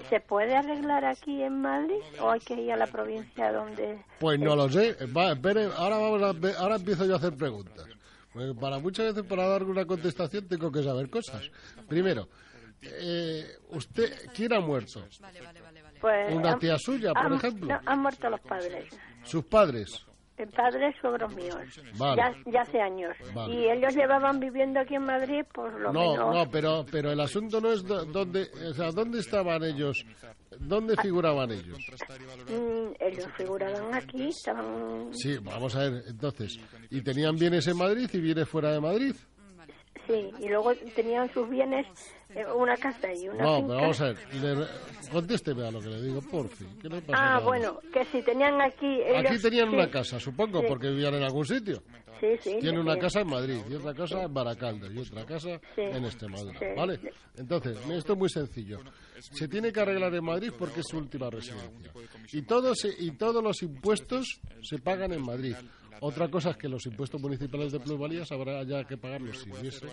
¿Se 0.08 0.20
puede 0.20 0.56
arreglar 0.56 1.04
aquí 1.04 1.42
en 1.42 1.60
Madrid 1.60 2.00
o 2.20 2.30
hay 2.30 2.40
que 2.40 2.54
ir 2.54 2.72
a 2.72 2.76
la 2.76 2.86
provincia 2.86 3.52
donde... 3.52 4.02
Pues 4.18 4.38
no 4.40 4.56
lo 4.56 4.68
sé. 4.68 4.96
Va, 5.16 5.32
espere, 5.32 5.68
ahora, 5.76 5.98
vamos 5.98 6.22
a, 6.22 6.58
ahora 6.60 6.76
empiezo 6.76 7.04
yo 7.06 7.14
a 7.14 7.18
hacer 7.18 7.34
preguntas. 7.34 7.86
Porque 8.32 8.52
para 8.60 8.78
muchas 8.80 9.06
veces, 9.14 9.22
para 9.28 9.46
dar 9.46 9.62
una 9.62 9.84
contestación, 9.86 10.48
tengo 10.48 10.72
que 10.72 10.82
saber 10.82 11.08
cosas. 11.08 11.48
Primero, 11.88 12.28
eh, 12.82 13.44
¿usted 13.70 14.12
quién 14.34 14.52
ha 14.52 14.60
muerto? 14.60 15.04
Pues, 16.00 16.34
¿Una 16.34 16.52
han- 16.52 16.58
tía 16.58 16.76
suya, 16.78 17.12
por 17.14 17.26
han- 17.26 17.34
ejemplo? 17.34 17.68
no, 17.68 17.80
han 17.86 17.98
muerto 18.00 18.28
los 18.28 18.40
padres. 18.40 18.86
¿Sus 19.22 19.44
padres? 19.44 20.04
El 20.36 20.48
padre 20.48 20.92
suegros 21.00 21.32
míos. 21.36 21.56
Vale. 21.96 22.16
Ya, 22.20 22.34
ya 22.50 22.60
hace 22.62 22.80
años. 22.80 23.16
Vale. 23.32 23.54
Y 23.54 23.70
ellos 23.70 23.94
llevaban 23.94 24.40
viviendo 24.40 24.80
aquí 24.80 24.96
en 24.96 25.04
Madrid, 25.04 25.42
por 25.52 25.72
lo 25.80 25.92
No, 25.92 26.10
menos... 26.12 26.34
no, 26.34 26.50
pero, 26.50 26.84
pero 26.90 27.12
el 27.12 27.20
asunto 27.20 27.60
no 27.60 27.70
es 27.70 27.84
dónde, 27.84 28.48
o 28.68 28.74
sea, 28.74 28.90
dónde 28.90 29.20
estaban 29.20 29.62
ellos, 29.62 30.04
dónde 30.58 30.96
figuraban 30.96 31.52
ellos. 31.52 31.78
Mm, 32.48 32.94
ellos 32.98 33.28
figuraban 33.36 33.94
aquí, 33.94 34.26
estaban... 34.28 35.12
Sí, 35.12 35.38
vamos 35.40 35.76
a 35.76 35.88
ver, 35.88 36.02
entonces, 36.08 36.58
¿y 36.90 37.00
tenían 37.02 37.36
bienes 37.36 37.66
en 37.68 37.76
Madrid 37.76 38.10
y 38.12 38.20
bienes 38.20 38.48
fuera 38.48 38.72
de 38.72 38.80
Madrid? 38.80 39.14
Sí, 40.06 40.30
y 40.40 40.48
luego 40.48 40.74
tenían 40.94 41.32
sus 41.32 41.48
bienes, 41.48 41.86
eh, 42.34 42.44
una 42.54 42.76
casa 42.76 43.12
y 43.14 43.28
una 43.28 43.42
No, 43.44 43.56
finca. 43.56 43.68
pero 43.68 43.80
vamos 43.80 44.00
a 44.00 44.04
ver, 44.06 44.16
le- 44.34 45.10
contésteme 45.10 45.66
a 45.66 45.70
lo 45.70 45.80
que 45.80 45.88
le 45.88 46.02
digo, 46.02 46.20
por 46.30 46.48
fin. 46.48 46.68
¿Qué 46.80 46.88
le 46.88 47.00
pasa 47.00 47.36
Ah, 47.36 47.40
bueno, 47.40 47.78
que 47.92 48.04
si 48.06 48.20
tenían 48.22 48.60
aquí... 48.60 48.86
ellos- 49.02 49.30
Aquí 49.30 49.40
tenían 49.40 49.68
sí, 49.70 49.74
una 49.76 49.90
casa, 49.90 50.20
supongo, 50.20 50.60
Sí. 50.60 50.66
porque 50.68 50.88
vivían 50.90 51.14
en 51.14 51.22
algún 51.22 51.46
sitio. 51.46 51.82
Sí, 52.20 52.28
sí. 52.40 52.56
Tiene 52.60 52.80
una 52.80 52.94
sí. 52.94 53.00
casa 53.00 53.20
en 53.22 53.28
Madrid 53.28 53.58
y 53.68 53.74
otra 53.74 53.92
casa 53.92 54.22
en 54.22 54.32
Baracaldo 54.32 54.90
y 54.90 54.98
otra 54.98 55.24
casa 55.26 55.60
en 55.76 56.04
Extremadura. 56.04 56.58
¿vale? 56.76 57.00
Entonces, 57.36 57.76
esto 57.90 58.12
es 58.12 58.18
muy 58.18 58.28
sencillo. 58.28 58.78
Se 59.18 59.48
tiene 59.48 59.72
que 59.72 59.80
arreglar 59.80 60.14
en 60.14 60.24
Madrid 60.24 60.52
porque 60.56 60.80
es 60.80 60.86
su 60.88 60.98
última 60.98 61.28
residencia. 61.30 61.92
Y 62.32 62.42
todos, 62.42 62.78
y 62.98 63.10
todos 63.12 63.42
los 63.42 63.62
impuestos 63.62 64.40
se 64.62 64.78
pagan 64.78 65.12
en 65.12 65.22
Madrid. 65.22 65.56
Otra 66.00 66.28
cosa 66.28 66.50
es 66.50 66.56
que 66.56 66.68
los 66.68 66.84
impuestos 66.86 67.20
municipales 67.20 67.72
de 67.72 67.80
plusvalías 67.80 68.30
habrá 68.32 68.62
ya 68.64 68.84
que 68.84 68.96
pagarlos 68.96 69.38
si 69.38 69.50
hubiese 69.50 69.86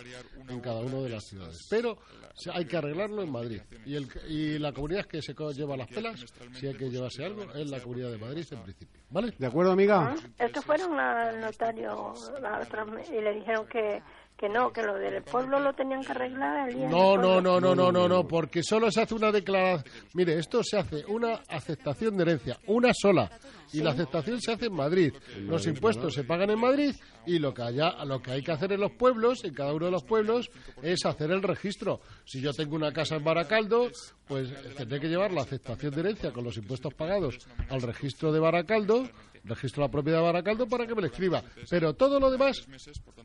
en 0.50 0.60
cada 0.60 0.80
una 0.82 0.98
de 1.02 1.10
las 1.10 1.24
ciudades. 1.26 1.68
Pero 1.70 1.98
se- 2.36 2.52
hay 2.52 2.66
que 2.66 2.78
arreglarlo 2.78 3.22
en 3.24 3.32
Madrid. 3.32 3.62
Y, 3.86 3.96
el, 3.96 4.08
y 4.28 4.60
la 4.60 4.72
comunidad 4.74 5.06
que 5.06 5.22
se 5.22 5.34
co- 5.36 5.52
lleva 5.52 5.78
las 5.78 5.88
pelas, 5.88 6.24
si 6.54 6.68
hay 6.68 6.74
que 6.76 6.90
llevarse 6.90 7.24
algo, 7.26 7.44
es 7.54 7.70
la 7.70 7.80
comunidad 7.82 8.12
de 8.12 8.18
Madrid 8.18 8.46
en 8.52 8.64
principio. 8.64 9.02
¿Vale? 9.10 9.34
¿De 9.38 9.48
acuerdo, 9.48 9.72
amiga? 9.72 10.16
Ah, 10.16 10.46
Estos 10.46 10.64
fueron 10.66 11.00
al 11.00 11.40
notario 11.42 12.14
la 12.42 12.60
otra 12.62 12.86
me- 12.86 13.06
y 13.08 13.22
le 13.22 13.34
dijeron 13.36 13.68
que, 13.68 14.02
que 14.42 14.50
no, 14.50 14.74
que 14.74 14.82
lo 14.82 14.96
del 14.96 15.22
pueblo 15.22 15.60
lo 15.60 15.72
tenían 15.74 16.04
que 16.04 16.14
arreglar 16.14 16.58
al 16.58 16.74
día 16.74 16.90
No, 16.90 17.16
no, 17.16 17.40
no, 17.40 17.62
no, 17.62 17.76
no, 17.76 17.92
no, 17.92 18.08
no, 18.08 18.28
porque 18.28 18.64
solo 18.64 18.90
se 18.90 19.02
hace 19.02 19.14
una 19.14 19.32
declaración. 19.32 19.84
Mire, 20.16 20.40
esto 20.40 20.64
se 20.64 20.80
hace 20.80 21.06
una 21.08 21.42
aceptación 21.48 22.18
de 22.18 22.24
herencia, 22.24 22.58
una 22.66 22.92
sola. 22.92 23.30
Y 23.72 23.82
la 23.82 23.92
aceptación 23.92 24.42
se 24.42 24.52
hace 24.52 24.66
en 24.66 24.74
Madrid. 24.74 25.14
Los 25.42 25.66
impuestos 25.68 26.16
se 26.16 26.24
pagan 26.24 26.50
en 26.50 26.60
Madrid 26.60 26.94
y 27.26 27.38
lo 27.38 27.54
que, 27.54 27.62
haya, 27.62 28.04
lo 28.04 28.22
que 28.22 28.32
hay 28.32 28.42
que 28.42 28.52
hacer 28.52 28.74
en 28.74 28.82
los 28.82 28.92
pueblos, 28.94 29.46
en 29.46 29.54
cada 29.54 29.74
uno 29.74 29.86
de 29.86 29.92
los 29.92 30.04
pueblos, 30.04 30.50
es 30.82 31.06
hacer 31.06 31.32
el 31.32 31.44
registro. 31.44 32.02
Si 32.26 32.42
yo 32.42 32.52
tengo 32.52 32.76
una 32.76 32.92
casa 32.92 33.16
en 33.16 33.24
Baracaldo, 33.24 33.90
pues 34.28 34.52
tendré 34.76 35.00
que 35.00 35.08
llevar 35.08 35.32
la 35.32 35.44
aceptación 35.44 35.94
de 35.94 36.02
herencia 36.02 36.34
con 36.34 36.44
los 36.44 36.58
impuestos 36.58 36.94
pagados 36.96 37.38
al 37.70 37.82
registro 37.82 38.34
de 38.34 38.40
Baracaldo, 38.40 39.08
registro 39.44 39.82
la 39.84 39.90
propiedad 39.90 40.20
de 40.20 40.24
Baracaldo 40.26 40.68
para 40.68 40.86
que 40.88 40.96
me 40.96 41.02
lo 41.02 41.08
escriba. 41.08 41.44
Pero 41.70 41.94
todo 41.94 42.20
lo 42.20 42.30
demás 42.32 42.68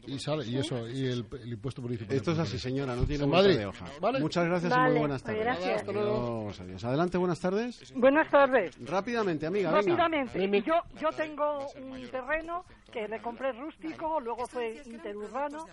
y 0.07 0.19
sale 0.19 0.47
y 0.47 0.57
eso 0.59 0.89
y 0.89 1.07
el, 1.07 1.27
el 1.43 1.53
impuesto 1.53 1.83
municipal. 1.83 2.17
Esto 2.17 2.33
es 2.33 2.39
así, 2.39 2.59
señora, 2.59 2.95
no 2.97 3.05
tiene 3.05 3.25
En 3.25 3.31
vuelta 3.31 3.49
Madrid. 3.49 3.59
de 3.59 3.67
hoja. 3.67 3.87
¿Vale? 4.01 4.21
Muchas 4.21 4.47
gracias 4.47 4.73
y 4.75 4.79
muy 4.91 4.99
buenas 4.99 5.23
pues 5.23 5.37
tardes. 5.37 5.45
gracias. 5.45 5.77
Hasta 5.81 5.93
luego. 5.93 6.41
Adiós, 6.41 6.61
adiós. 6.61 6.85
Adelante, 6.85 7.19
buenas 7.19 7.41
tardes. 7.41 7.93
Buenas 7.95 8.31
tardes. 8.31 8.77
Rápidamente, 8.87 9.47
amiga, 9.47 9.71
venga. 9.71 9.97
Rápidamente, 9.97 10.63
yo, 10.67 10.75
yo 11.01 11.09
tengo 11.17 11.67
un 11.83 12.09
terreno 12.11 12.65
que 12.93 13.09
le 13.09 13.21
compré 13.21 13.53
rústico, 13.53 14.21
luego 14.21 14.47
fue 14.47 14.81
interurbano 14.87 15.67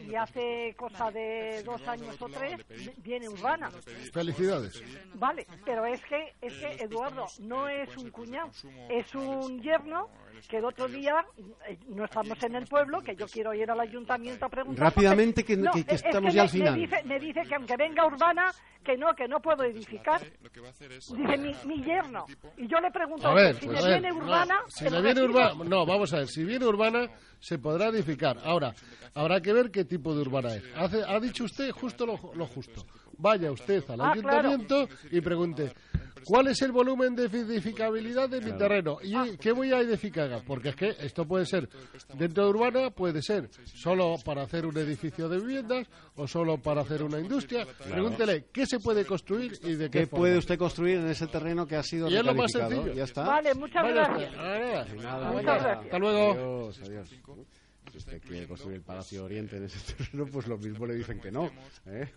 y 0.00 0.14
hace 0.16 0.74
cosa 0.76 1.10
de 1.10 1.62
dos 1.64 1.86
años 1.86 2.20
o 2.20 2.26
tres 2.28 2.56
viene 3.04 3.28
urbana. 3.28 3.70
Felicidades. 4.12 4.82
Vale, 5.14 5.46
pero 5.64 5.84
es 5.86 6.00
que, 6.06 6.34
es 6.40 6.52
que 6.54 6.84
Eduardo 6.84 7.26
no 7.40 7.68
es 7.68 7.96
un 7.96 8.10
cuñado, 8.10 8.50
es 8.90 9.14
un 9.14 9.60
yerno 9.62 9.83
que 10.48 10.58
el 10.58 10.64
otro 10.64 10.88
día 10.88 11.24
eh, 11.68 11.78
no 11.88 12.04
estamos 12.04 12.42
en 12.42 12.54
el 12.56 12.66
pueblo, 12.66 13.00
que 13.02 13.16
yo 13.16 13.26
quiero 13.26 13.54
ir 13.54 13.70
al 13.70 13.80
ayuntamiento 13.80 14.44
a 14.44 14.48
preguntar. 14.48 14.84
Rápidamente, 14.84 15.42
que- 15.44 15.56
No, 15.56 15.72
que- 15.72 15.84
que 15.84 15.94
es 15.94 16.04
estamos 16.04 16.30
que 16.30 16.36
ya 16.36 16.42
me- 16.42 16.46
al 16.46 16.48
final. 16.50 16.74
Me 16.74 16.80
dice, 16.80 17.02
me 17.04 17.20
dice 17.20 17.40
que 17.48 17.54
aunque 17.54 17.76
venga 17.76 18.06
urbana, 18.06 18.52
que 18.84 18.96
no, 18.98 19.14
que 19.14 19.26
no 19.26 19.40
puedo 19.40 19.64
edificar. 19.64 20.20
Dice 20.20 21.38
mi, 21.38 21.54
mi 21.64 21.82
yerno. 21.84 22.26
Y 22.58 22.66
yo 22.66 22.78
le 22.80 22.90
pregunto, 22.90 23.28
A 23.28 23.34
ver, 23.34 23.54
si 23.56 23.66
pues 23.66 23.78
me 23.80 23.86
a 23.86 23.88
ver, 23.88 24.00
viene 24.00 24.16
no, 24.18 24.24
urbana... 24.24 24.60
si 24.68 24.88
le 24.90 25.02
viene 25.02 25.22
urbana, 25.22 25.64
no, 25.64 25.86
vamos 25.86 26.12
a 26.12 26.18
ver, 26.18 26.28
si 26.28 26.44
viene 26.44 26.66
urbana 26.66 27.08
se 27.40 27.58
podrá 27.58 27.86
edificar. 27.88 28.36
Ahora, 28.44 28.74
habrá 29.14 29.40
que 29.40 29.52
ver 29.52 29.70
qué 29.70 29.84
tipo 29.84 30.14
de 30.14 30.20
urbana 30.22 30.54
es. 30.54 30.62
Hace- 30.76 31.04
ha 31.04 31.18
dicho 31.20 31.44
usted 31.44 31.70
justo 31.70 32.04
lo, 32.06 32.18
lo 32.34 32.46
justo. 32.46 32.84
Vaya 33.16 33.50
usted 33.52 33.82
al 33.90 34.00
Ah, 34.00 34.12
ayuntamiento 34.12 34.88
y 35.10 35.20
pregunte, 35.20 35.72
¿cuál 36.24 36.48
es 36.48 36.62
el 36.62 36.72
volumen 36.72 37.14
de 37.14 37.24
edificabilidad 37.24 38.28
de 38.28 38.40
mi 38.40 38.52
terreno? 38.52 38.98
¿Y 39.02 39.36
qué 39.36 39.52
voy 39.52 39.72
a 39.72 39.80
edificar? 39.80 40.42
Porque 40.46 40.70
es 40.70 40.76
que 40.76 40.96
esto 41.00 41.26
puede 41.26 41.46
ser, 41.46 41.68
dentro 42.14 42.44
de 42.44 42.50
urbana 42.50 42.90
puede 42.90 43.22
ser 43.22 43.50
solo 43.64 44.16
para 44.24 44.42
hacer 44.42 44.66
un 44.66 44.76
edificio 44.76 45.28
de 45.28 45.38
viviendas 45.38 45.86
o 46.16 46.26
solo 46.26 46.58
para 46.58 46.82
hacer 46.82 47.02
una 47.02 47.18
industria. 47.18 47.66
Pregúntele, 47.88 48.46
¿qué 48.52 48.66
se 48.66 48.80
puede 48.80 49.04
construir 49.04 49.58
y 49.62 49.74
de 49.74 49.90
qué, 49.90 50.00
¿Qué 50.00 50.06
forma? 50.06 50.22
puede 50.22 50.38
usted 50.38 50.58
construir 50.58 50.98
en 50.98 51.08
ese 51.08 51.26
terreno 51.26 51.66
que 51.66 51.76
ha 51.76 51.82
sido 51.82 52.08
Y 52.08 52.16
es 52.16 52.24
lo 52.24 52.34
más 52.34 52.52
sencillo. 52.52 52.92
Ya 52.92 53.04
está. 53.04 53.24
Vale, 53.24 53.54
muchas 53.54 53.86
gracias. 53.86 54.34
Ah, 54.36 54.84
Nada, 55.02 55.32
Muchas 55.32 55.62
gracias. 55.62 55.84
Hasta 55.84 55.98
luego. 55.98 56.30
Adiós, 56.32 56.80
adiós. 56.84 57.10
Si 57.92 57.98
usted 57.98 58.20
quiere 58.22 58.46
construir 58.48 58.76
el 58.76 58.82
Palacio 58.82 59.24
Oriente 59.24 59.56
en 59.56 59.64
ese 59.64 59.78
terreno, 59.96 60.26
pues 60.26 60.46
lo 60.48 60.58
mismo 60.58 60.86
le 60.86 60.94
dicen 60.94 61.20
que 61.20 61.30
no. 61.30 61.50
¿eh? 61.86 62.08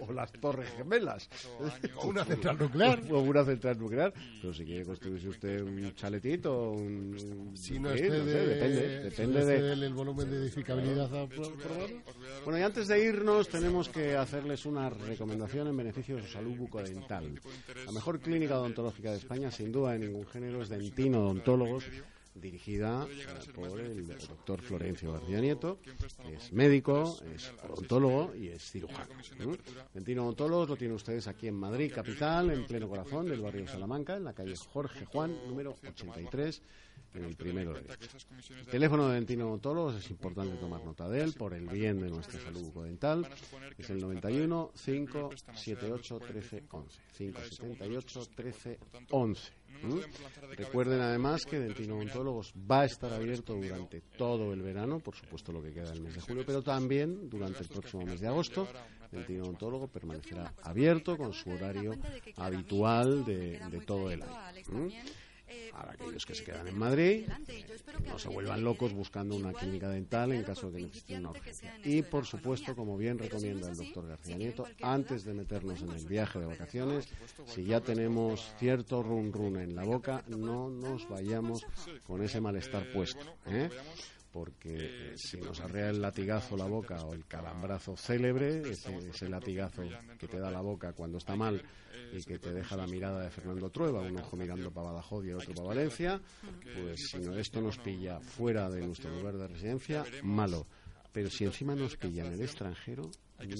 O 0.00 0.12
las 0.12 0.30
Torres 0.32 0.68
Gemelas. 0.76 1.28
O 1.96 2.08
una 2.08 2.24
central 2.26 2.58
nuclear. 2.58 3.00
O 3.10 3.20
una 3.20 3.44
central 3.44 3.78
nuclear. 3.78 4.12
Pero 4.40 4.52
si 4.52 4.64
quiere 4.64 4.84
construirse 4.84 5.28
usted 5.28 5.62
un 5.62 5.94
chaletito, 5.94 6.72
un... 6.72 7.52
Si 7.56 7.78
no 7.78 7.90
sí, 7.96 8.02
esté 8.02 8.08
no 8.18 8.24
sé, 8.24 8.30
de- 8.30 8.46
depende. 8.46 8.80
si 8.98 9.02
Depende 9.04 9.44
de... 9.44 9.62
del- 9.62 9.82
el 9.84 9.94
volumen 9.94 10.30
de 10.30 10.36
edificabilidad. 10.38 11.08
Bueno, 12.44 12.58
y 12.58 12.62
antes 12.62 12.88
de 12.88 13.02
irnos 13.04 13.48
tenemos 13.48 13.88
que 13.88 14.16
hacerles 14.16 14.66
una 14.66 14.90
recomendación 14.90 15.68
en 15.68 15.76
beneficio 15.76 16.16
de 16.16 16.22
su 16.22 16.28
salud 16.28 16.56
bucodental. 16.56 17.40
La 17.86 17.92
mejor 17.92 18.20
clínica 18.20 18.58
odontológica 18.58 19.10
de 19.12 19.18
España, 19.18 19.50
sin 19.50 19.72
duda 19.72 19.92
de 19.92 20.00
ningún 20.00 20.26
género, 20.26 20.62
es 20.62 20.68
Dentino 20.68 21.20
Odontólogos, 21.24 21.84
dirigida 22.34 23.06
por 23.54 23.80
el 23.80 24.06
doctor 24.06 24.60
Florencio 24.60 25.12
García 25.12 25.40
Nieto, 25.40 25.78
que 25.82 26.34
es 26.34 26.52
médico, 26.52 27.18
es 27.34 27.52
odontólogo 27.68 28.34
y 28.34 28.48
es 28.48 28.62
cirujano. 28.70 29.14
Dentino 29.92 30.24
Odontólogos 30.24 30.68
lo 30.68 30.76
tienen 30.76 30.96
ustedes 30.96 31.26
aquí 31.26 31.48
en 31.48 31.54
Madrid, 31.54 31.92
capital, 31.94 32.50
en 32.50 32.66
pleno 32.66 32.88
corazón 32.88 33.28
del 33.28 33.40
barrio 33.40 33.66
Salamanca, 33.66 34.16
en 34.16 34.24
la 34.24 34.32
calle 34.32 34.56
Jorge 34.56 35.04
Juan, 35.04 35.36
número 35.46 35.76
83 35.86 36.62
en 37.14 37.24
el 37.24 37.36
primero 37.36 37.72
derecho. 37.72 38.16
El 38.58 38.66
teléfono 38.66 39.08
de 39.08 39.14
Dentino 39.14 39.48
Odontólogos 39.48 39.96
es 39.96 40.10
importante 40.10 40.56
tomar 40.56 40.84
nota 40.84 41.08
de 41.08 41.22
él 41.22 41.34
por 41.34 41.54
el 41.54 41.66
bien 41.68 42.00
de 42.00 42.10
nuestra 42.10 42.40
salud 42.40 42.62
bucodental. 42.62 43.28
Es 43.76 43.90
el 43.90 44.00
91 44.00 44.72
578 44.84 46.18
13 46.18 46.64
11. 46.70 47.00
578 47.16 48.26
13 48.34 48.78
11. 49.10 49.52
Recuerden 50.56 51.00
además 51.00 51.44
que 51.44 51.58
Dentino 51.58 51.96
Odontólogos 51.96 52.52
va 52.70 52.82
a 52.82 52.84
estar 52.84 53.12
abierto 53.12 53.54
durante 53.54 54.00
todo 54.16 54.52
el 54.52 54.62
verano, 54.62 55.00
por 55.00 55.16
supuesto 55.16 55.52
lo 55.52 55.62
que 55.62 55.72
queda 55.72 55.90
del 55.90 56.02
mes 56.02 56.14
de 56.14 56.20
julio, 56.20 56.44
pero 56.46 56.62
también 56.62 57.28
durante 57.28 57.62
el 57.62 57.68
próximo 57.68 58.04
mes 58.04 58.20
de 58.20 58.28
agosto. 58.28 58.68
Dentino 59.10 59.44
Odontólogo 59.44 59.88
permanecerá 59.88 60.54
abierto 60.62 61.18
con 61.18 61.34
su 61.34 61.50
horario 61.50 61.92
habitual 62.36 63.24
de, 63.26 63.58
de 63.70 63.80
todo 63.80 64.10
el 64.10 64.22
año. 64.22 64.32
¿Mm? 64.68 64.88
Para 65.72 65.92
aquellos 65.92 66.26
que 66.26 66.34
se 66.34 66.44
quedan 66.44 66.68
en 66.68 66.78
Madrid, 66.78 67.26
que 67.46 68.08
no 68.08 68.18
se 68.18 68.28
vuelvan 68.28 68.62
locos 68.62 68.92
buscando 68.92 69.34
una 69.36 69.52
clínica 69.52 69.88
dental 69.88 70.32
en 70.32 70.44
caso 70.44 70.70
de 70.70 70.78
que 70.78 70.86
necesiten 70.86 71.20
una 71.20 71.30
urgencia. 71.30 71.74
Y, 71.84 72.02
por 72.02 72.26
supuesto, 72.26 72.76
como 72.76 72.96
bien 72.96 73.18
recomienda 73.18 73.70
el 73.70 73.76
doctor 73.76 74.06
García 74.06 74.36
Nieto, 74.36 74.66
antes 74.82 75.24
de 75.24 75.34
meternos 75.34 75.82
en 75.82 75.90
el 75.90 76.04
viaje 76.06 76.38
de 76.38 76.46
vacaciones, 76.46 77.08
si 77.46 77.64
ya 77.64 77.80
tenemos 77.80 78.52
cierto 78.58 79.02
run 79.02 79.32
run 79.32 79.56
en 79.56 79.74
la 79.74 79.84
boca, 79.84 80.22
no 80.28 80.68
nos 80.68 81.08
vayamos 81.08 81.64
con 82.06 82.22
ese 82.22 82.40
malestar 82.40 82.90
puesto. 82.92 83.24
¿eh? 83.46 83.70
Porque 84.32 84.74
eh, 84.74 85.14
si 85.16 85.38
nos 85.40 85.60
arrea 85.60 85.90
el 85.90 86.00
latigazo 86.00 86.56
la 86.56 86.64
boca 86.66 87.04
o 87.04 87.12
el 87.12 87.26
calambrazo 87.26 87.96
célebre, 87.96 88.62
ese, 88.70 88.96
ese 89.08 89.28
latigazo 89.28 89.82
que 90.18 90.26
te 90.26 90.38
da 90.38 90.50
la 90.50 90.60
boca 90.60 90.92
cuando 90.94 91.18
está 91.18 91.36
mal 91.36 91.62
y 92.12 92.22
que 92.24 92.38
te 92.38 92.52
deja 92.52 92.76
la 92.76 92.86
mirada 92.86 93.22
de 93.22 93.30
Fernando 93.30 93.70
Trueba, 93.70 94.00
un 94.00 94.18
ojo 94.18 94.36
mirando 94.36 94.70
para 94.70 94.88
Badajoz 94.88 95.24
y 95.24 95.32
otro 95.32 95.54
para 95.54 95.68
Valencia, 95.68 96.20
pues 96.74 97.08
si 97.10 97.18
no, 97.18 97.36
esto 97.36 97.60
nos 97.60 97.78
pilla 97.78 98.20
fuera 98.20 98.68
de 98.70 98.86
nuestro 98.86 99.10
lugar 99.14 99.36
de 99.36 99.48
residencia, 99.48 100.04
malo. 100.22 100.66
Pero 101.12 101.28
si 101.30 101.44
encima 101.44 101.74
nos 101.74 101.96
pilla 101.96 102.24
en 102.26 102.32
el 102.32 102.40
extranjero, 102.40 103.10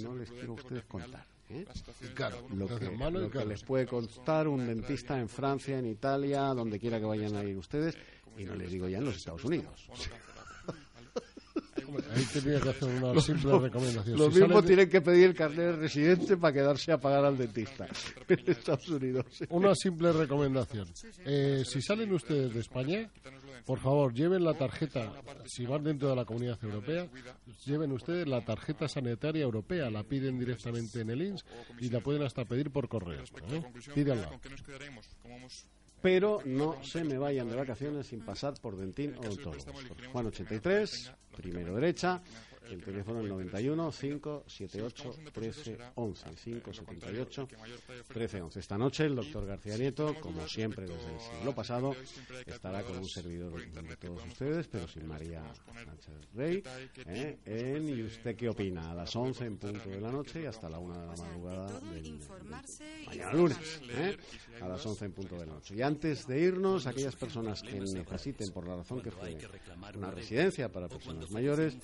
no 0.02 0.14
les 0.14 0.30
quiero 0.30 0.52
a 0.52 0.54
ustedes 0.54 0.84
contar. 0.84 1.26
¿eh? 1.50 1.66
Claro, 2.14 2.46
Lo 2.54 2.66
que, 2.66 2.90
lo 2.90 3.30
que 3.30 3.44
les 3.44 3.62
puede 3.62 3.86
contar 3.86 4.48
un 4.48 4.66
dentista 4.66 5.18
en 5.18 5.28
Francia, 5.28 5.78
en 5.78 5.86
Italia, 5.86 6.42
donde 6.54 6.78
quiera 6.78 6.98
que 6.98 7.06
vayan 7.06 7.36
a 7.36 7.44
ir 7.44 7.56
ustedes, 7.56 7.96
y 8.38 8.44
no 8.44 8.54
les 8.54 8.70
digo 8.70 8.88
ya 8.88 8.98
en 8.98 9.04
los 9.04 9.16
Estados 9.16 9.44
Unidos. 9.44 9.88
Ahí 12.14 12.24
tenía 12.32 12.60
que 12.60 12.68
hacer 12.70 12.88
una 12.88 13.12
Lo- 13.14 13.20
simple 13.20 13.58
recomendación. 13.58 14.18
Lo 14.18 14.30
Si 14.30 14.40
mismo 14.40 14.60
de- 14.62 14.66
tienen 14.66 14.88
que 14.90 15.00
pedir 15.00 15.24
el 15.26 15.34
carnet 15.34 15.58
de 15.58 15.72
residente 15.76 16.36
para 16.36 16.52
quedarse 16.52 16.92
a 16.92 16.98
pagar 16.98 17.24
al 17.24 17.36
dentista 17.38 17.86
en 18.28 18.38
Estados 18.50 18.88
Unidos. 18.88 19.26
Una 19.50 19.74
simple 19.74 20.12
recomendación. 20.12 20.88
Eh, 21.24 21.62
si 21.66 21.80
salen 21.82 22.12
ustedes 22.12 22.54
de 22.54 22.60
España, 22.60 23.10
por 23.66 23.78
favor, 23.80 24.12
lleven 24.12 24.44
la 24.44 24.54
tarjeta, 24.54 25.12
si 25.46 25.64
van 25.66 25.84
dentro 25.84 26.08
de 26.08 26.16
la 26.16 26.24
comunidad 26.24 26.58
europea, 26.62 27.06
lleven 27.64 27.92
ustedes 27.92 28.26
la 28.26 28.44
tarjeta 28.44 28.88
sanitaria 28.88 29.42
europea, 29.42 29.88
la 29.90 30.02
piden 30.02 30.38
directamente 30.38 31.00
en 31.00 31.10
el 31.10 31.22
INS 31.22 31.44
y 31.80 31.88
la 31.90 32.00
pueden 32.00 32.22
hasta 32.24 32.44
pedir 32.44 32.70
por 32.70 32.88
correo. 32.88 33.22
¿eh? 33.22 33.62
Pídanla. 33.94 34.30
Pero 36.02 36.40
no 36.44 36.82
se 36.82 37.04
me 37.04 37.16
vayan 37.16 37.48
de 37.48 37.56
vacaciones 37.56 38.08
sin 38.08 38.20
pasar 38.20 38.54
por 38.60 38.76
Dentín 38.76 39.14
Odontólogos. 39.16 39.64
Jorge 39.64 40.06
Juan 40.08 40.26
83, 40.26 41.12
primero 41.36 41.74
derecha, 41.76 42.20
el 42.70 42.82
teléfono 42.82 43.20
el 43.20 43.28
91 43.28 43.90
578 43.92 45.14
13 45.32 45.78
11. 45.94 46.24
578 46.44 47.48
13 48.08 48.40
11. 48.42 48.60
Esta 48.60 48.78
noche 48.78 49.04
el 49.04 49.16
doctor 49.16 49.46
García 49.46 49.76
Nieto, 49.76 50.14
como 50.20 50.46
siempre 50.48 50.86
desde 50.86 51.14
el 51.14 51.20
siglo 51.20 51.54
pasado, 51.54 51.94
estará 52.46 52.82
con 52.82 52.98
un 52.98 53.08
servidor 53.08 53.52
de 53.70 53.96
todos 53.96 54.24
ustedes, 54.26 54.68
pero 54.68 54.88
sin 54.88 55.06
María 55.06 55.42
Sánchez 55.84 56.28
Rey, 56.34 56.62
¿eh? 57.06 57.38
en 57.44 57.88
¿Y 57.88 58.02
usted 58.02 58.36
qué 58.36 58.48
opina? 58.48 58.90
A 58.90 58.94
las 58.94 59.14
11 59.14 59.44
en 59.44 59.56
punto 59.58 59.88
de 59.90 60.00
la 60.00 60.10
noche 60.10 60.42
y 60.42 60.46
hasta 60.46 60.68
la 60.68 60.78
1 60.78 60.98
de 61.00 61.06
la 61.06 61.16
madrugada 61.16 61.80
del, 61.80 62.02
del- 62.02 62.20
mañana 63.06 63.32
lunes, 63.32 63.80
¿eh? 63.90 64.16
a 64.60 64.68
las 64.68 64.84
11 64.86 65.04
en 65.04 65.12
punto 65.12 65.34
de 65.38 65.46
la 65.46 65.52
noche. 65.54 65.74
Y 65.74 65.82
antes 65.82 66.26
de 66.26 66.40
irnos, 66.40 66.86
aquellas 66.86 67.16
personas 67.16 67.62
que 67.62 67.78
necesiten, 67.80 68.50
por 68.52 68.66
la 68.66 68.76
razón 68.76 69.00
que 69.02 69.10
fue, 69.10 69.36
una 69.96 70.10
residencia 70.10 70.70
para 70.70 70.88
personas 70.88 71.30
mayores, 71.30 71.76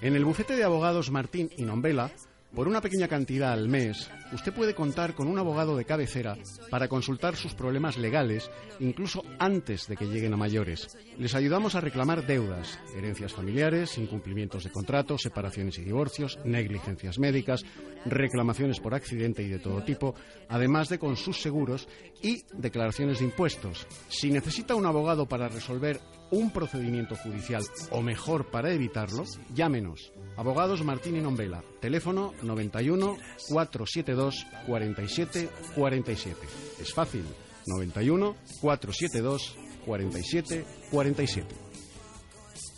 En 0.01 0.16
el 0.16 0.26
bufete 0.26 0.55
de 0.55 0.64
abogados 0.64 1.12
Martín 1.12 1.51
y 1.58 1.64
Nombela, 1.64 2.12
por 2.58 2.68
una 2.68 2.82
pequeña 2.82 3.08
cantidad 3.08 3.51
al 3.51 3.70
mes, 3.70 4.10
usted 4.34 4.51
puede 4.51 4.74
contar 4.74 5.14
con 5.14 5.28
un 5.28 5.38
abogado 5.38 5.78
de 5.78 5.86
cabecera 5.86 6.36
para 6.72 6.88
consultar 6.88 7.36
sus 7.36 7.53
problemas 7.53 7.99
legales, 7.99 8.49
incluso 8.80 9.24
antes 9.38 9.86
de 9.86 9.95
que 9.95 10.08
lleguen 10.08 10.34
a 10.34 10.38
mayores. 10.38 10.97
Les 11.20 11.36
ayudamos 11.36 11.76
a 11.76 11.82
reclamar 11.82 12.26
deudas, 12.26 12.80
herencias 12.95 13.32
familiares, 13.32 13.99
incumplimientos 13.99 14.64
de 14.64 14.72
contratos, 14.72 15.22
separaciones 15.22 15.78
y 15.78 15.84
divorcios, 15.84 16.39
negligencias 16.45 17.20
médicas, 17.20 17.64
reclamaciones 18.05 18.80
por 18.80 18.95
accidente 18.95 19.43
y 19.43 19.49
de 19.49 19.60
todo 19.60 19.84
tipo, 19.84 20.16
además 20.49 20.89
de 20.89 20.97
con 20.97 21.16
sus 21.16 21.39
seguros 21.39 21.88
y 22.24 22.41
declaraciones 22.53 23.20
de 23.20 23.26
impuestos. 23.26 23.86
Si 24.10 24.32
necesita 24.32 24.74
un 24.74 24.88
abogado 24.88 25.28
para 25.28 25.47
resolver 25.47 25.99
un 26.32 26.52
procedimiento 26.52 27.16
judicial 27.16 27.64
o 27.92 28.02
mejor 28.02 28.50
para 28.52 28.72
evitarlo, 28.72 29.24
llámenos. 29.54 30.12
Abogados 30.36 30.84
Martín 30.84 31.16
y 31.16 31.22
Nombela. 31.22 31.64
Teléfono 31.82 32.34
91 32.44 33.18
472 33.50 34.46
47 34.66 35.50
47. 35.76 36.38
Es 36.80 36.94
fácil. 36.94 37.24
91 37.68 38.36
472 38.62 39.56
47 39.86 40.66
47. 40.92 41.56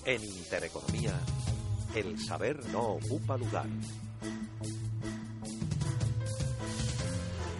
En 0.05 0.23
Intereconomía, 0.23 1.19
el 1.95 2.17
saber 2.19 2.65
no 2.71 2.93
ocupa 2.93 3.37
lugar. 3.37 3.67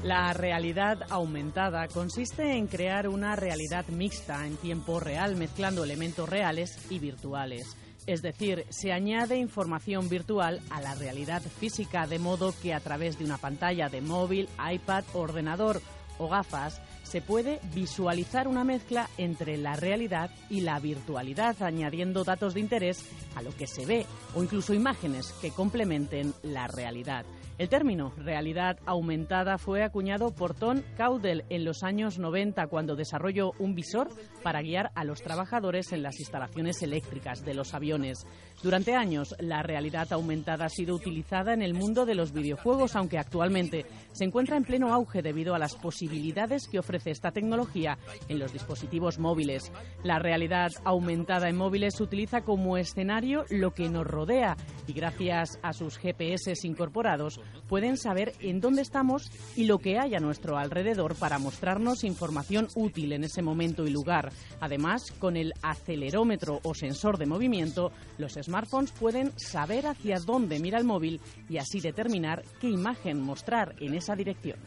La 0.04 0.32
realidad 0.32 1.00
aumentada 1.10 1.90
consiste 1.90 2.56
en 2.56 2.68
crear 2.68 3.10
una 3.10 3.36
realidad 3.36 3.86
mixta 3.90 4.48
en 4.48 4.56
tiempo 4.56 5.02
real, 5.02 5.36
mezclando 5.36 5.84
elementos 5.84 6.30
reales 6.30 6.90
y 6.90 7.00
virtuales. 7.00 7.76
Es 8.08 8.22
decir, 8.22 8.66
se 8.70 8.94
añade 8.94 9.38
información 9.38 10.08
virtual 10.08 10.62
a 10.70 10.80
la 10.80 10.96
realidad 10.96 11.42
física, 11.42 12.08
de 12.08 12.18
modo 12.18 12.54
que 12.62 12.74
a 12.74 12.80
través 12.80 13.20
de 13.20 13.26
una 13.26 13.38
pantalla 13.38 13.90
de 13.90 14.00
móvil, 14.00 14.48
iPad, 14.74 15.04
ordenador 15.14 15.82
o 16.18 16.30
gafas, 16.30 16.82
se 17.04 17.22
puede 17.22 17.60
visualizar 17.74 18.48
una 18.48 18.64
mezcla 18.64 19.10
entre 19.18 19.58
la 19.58 19.76
realidad 19.76 20.32
y 20.50 20.62
la 20.62 20.80
virtualidad, 20.80 21.62
añadiendo 21.62 22.24
datos 22.24 22.54
de 22.54 22.62
interés 22.62 23.04
a 23.36 23.42
lo 23.42 23.54
que 23.54 23.68
se 23.68 23.86
ve 23.86 24.06
o 24.34 24.44
incluso 24.44 24.74
imágenes 24.74 25.34
que 25.42 25.52
complementen 25.52 26.34
la 26.42 26.68
realidad. 26.68 27.26
El 27.60 27.68
término 27.68 28.14
realidad 28.16 28.80
aumentada 28.86 29.58
fue 29.58 29.84
acuñado 29.84 30.34
por 30.34 30.54
Tom 30.54 30.82
Caudel 30.96 31.44
en 31.50 31.66
los 31.66 31.84
años 31.84 32.18
90 32.18 32.68
cuando 32.68 32.96
desarrolló 32.96 33.52
un 33.60 33.76
visor 33.76 34.08
para 34.42 34.62
guiar 34.62 34.92
a 34.96 35.04
los 35.04 35.22
trabajadores 35.22 35.92
en 35.92 36.02
las 36.02 36.22
instalaciones 36.22 36.82
eléctricas 36.84 37.44
de 37.44 37.54
los 37.54 37.74
aviones. 37.74 38.26
Durante 38.64 38.96
años, 38.96 39.36
la 39.40 39.62
realidad 39.62 40.08
aumentada 40.14 40.66
ha 40.66 40.70
sido 40.70 40.96
utilizada 40.96 41.54
en 41.54 41.62
el 41.62 41.74
mundo 41.74 42.06
de 42.06 42.16
los 42.16 42.32
videojuegos, 42.32 42.96
aunque 42.96 43.18
actualmente 43.18 43.86
se 44.14 44.24
encuentra 44.24 44.56
en 44.56 44.64
pleno 44.64 44.94
auge 44.94 45.22
debido 45.22 45.54
a 45.54 45.60
las 45.60 45.76
posibilidades 45.76 46.66
que 46.70 46.80
ofrece 46.80 47.12
esta 47.12 47.32
tecnología 47.32 47.98
en 48.30 48.40
los 48.40 48.54
dispositivos 48.54 49.20
móviles. 49.20 49.70
La 50.04 50.18
realidad 50.18 50.72
aumentada 50.86 51.50
en 51.50 51.58
móviles 51.58 52.00
utiliza 52.00 52.40
como 52.40 52.78
escenario 52.78 53.44
lo 53.50 53.72
que 53.74 53.90
nos 53.90 54.08
rodea 54.08 54.56
y 54.88 54.94
gracias 54.94 55.60
a 55.62 55.74
sus 55.74 55.98
GPS 55.98 56.54
incorporados 56.64 57.42
pueden 57.68 57.98
saber 57.98 58.34
en 58.40 58.60
dónde 58.60 58.82
estamos 58.82 59.32
y 59.56 59.66
lo 59.66 59.78
que 59.78 60.00
hay 60.00 60.16
a 60.16 60.20
nuestro 60.20 60.58
alrededor 60.58 61.16
para 61.16 61.40
mostrarnos 61.40 62.04
información 62.04 62.68
útil 62.76 63.14
en 63.14 63.24
ese 63.24 63.42
momento 63.42 63.86
y 63.86 63.92
lugar. 63.92 64.32
Además, 64.60 65.12
con 65.20 65.38
el 65.38 65.54
acelerómetro 65.62 66.60
o 66.64 66.74
sensor 66.74 67.18
de 67.18 67.28
movimiento, 67.28 67.92
los 68.18 68.34
smartphones 68.34 68.92
pueden 68.92 69.32
saber 69.38 69.88
hacia 69.88 70.20
dónde 70.20 70.60
mira 70.60 70.78
el 70.78 70.86
móvil 70.86 71.22
y 71.48 71.58
así 71.58 71.80
determinar 71.80 72.44
qué 72.60 72.70
imagen 72.70 73.22
mostrar 73.22 73.76
en 73.80 73.94
esa 73.94 74.16
dirección. 74.16 74.58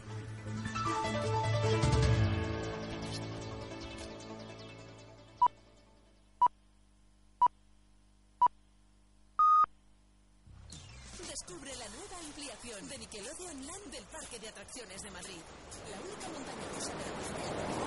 Del 13.93 14.05
Parque 14.05 14.39
de 14.39 14.49
Atracciones 14.49 15.03
de 15.03 15.11
Madrid. 15.11 15.41
La 15.91 16.01
única 16.01 16.27
montaña 16.29 16.65
rusa 16.73 16.89
de 16.97 17.05
la 17.05 17.83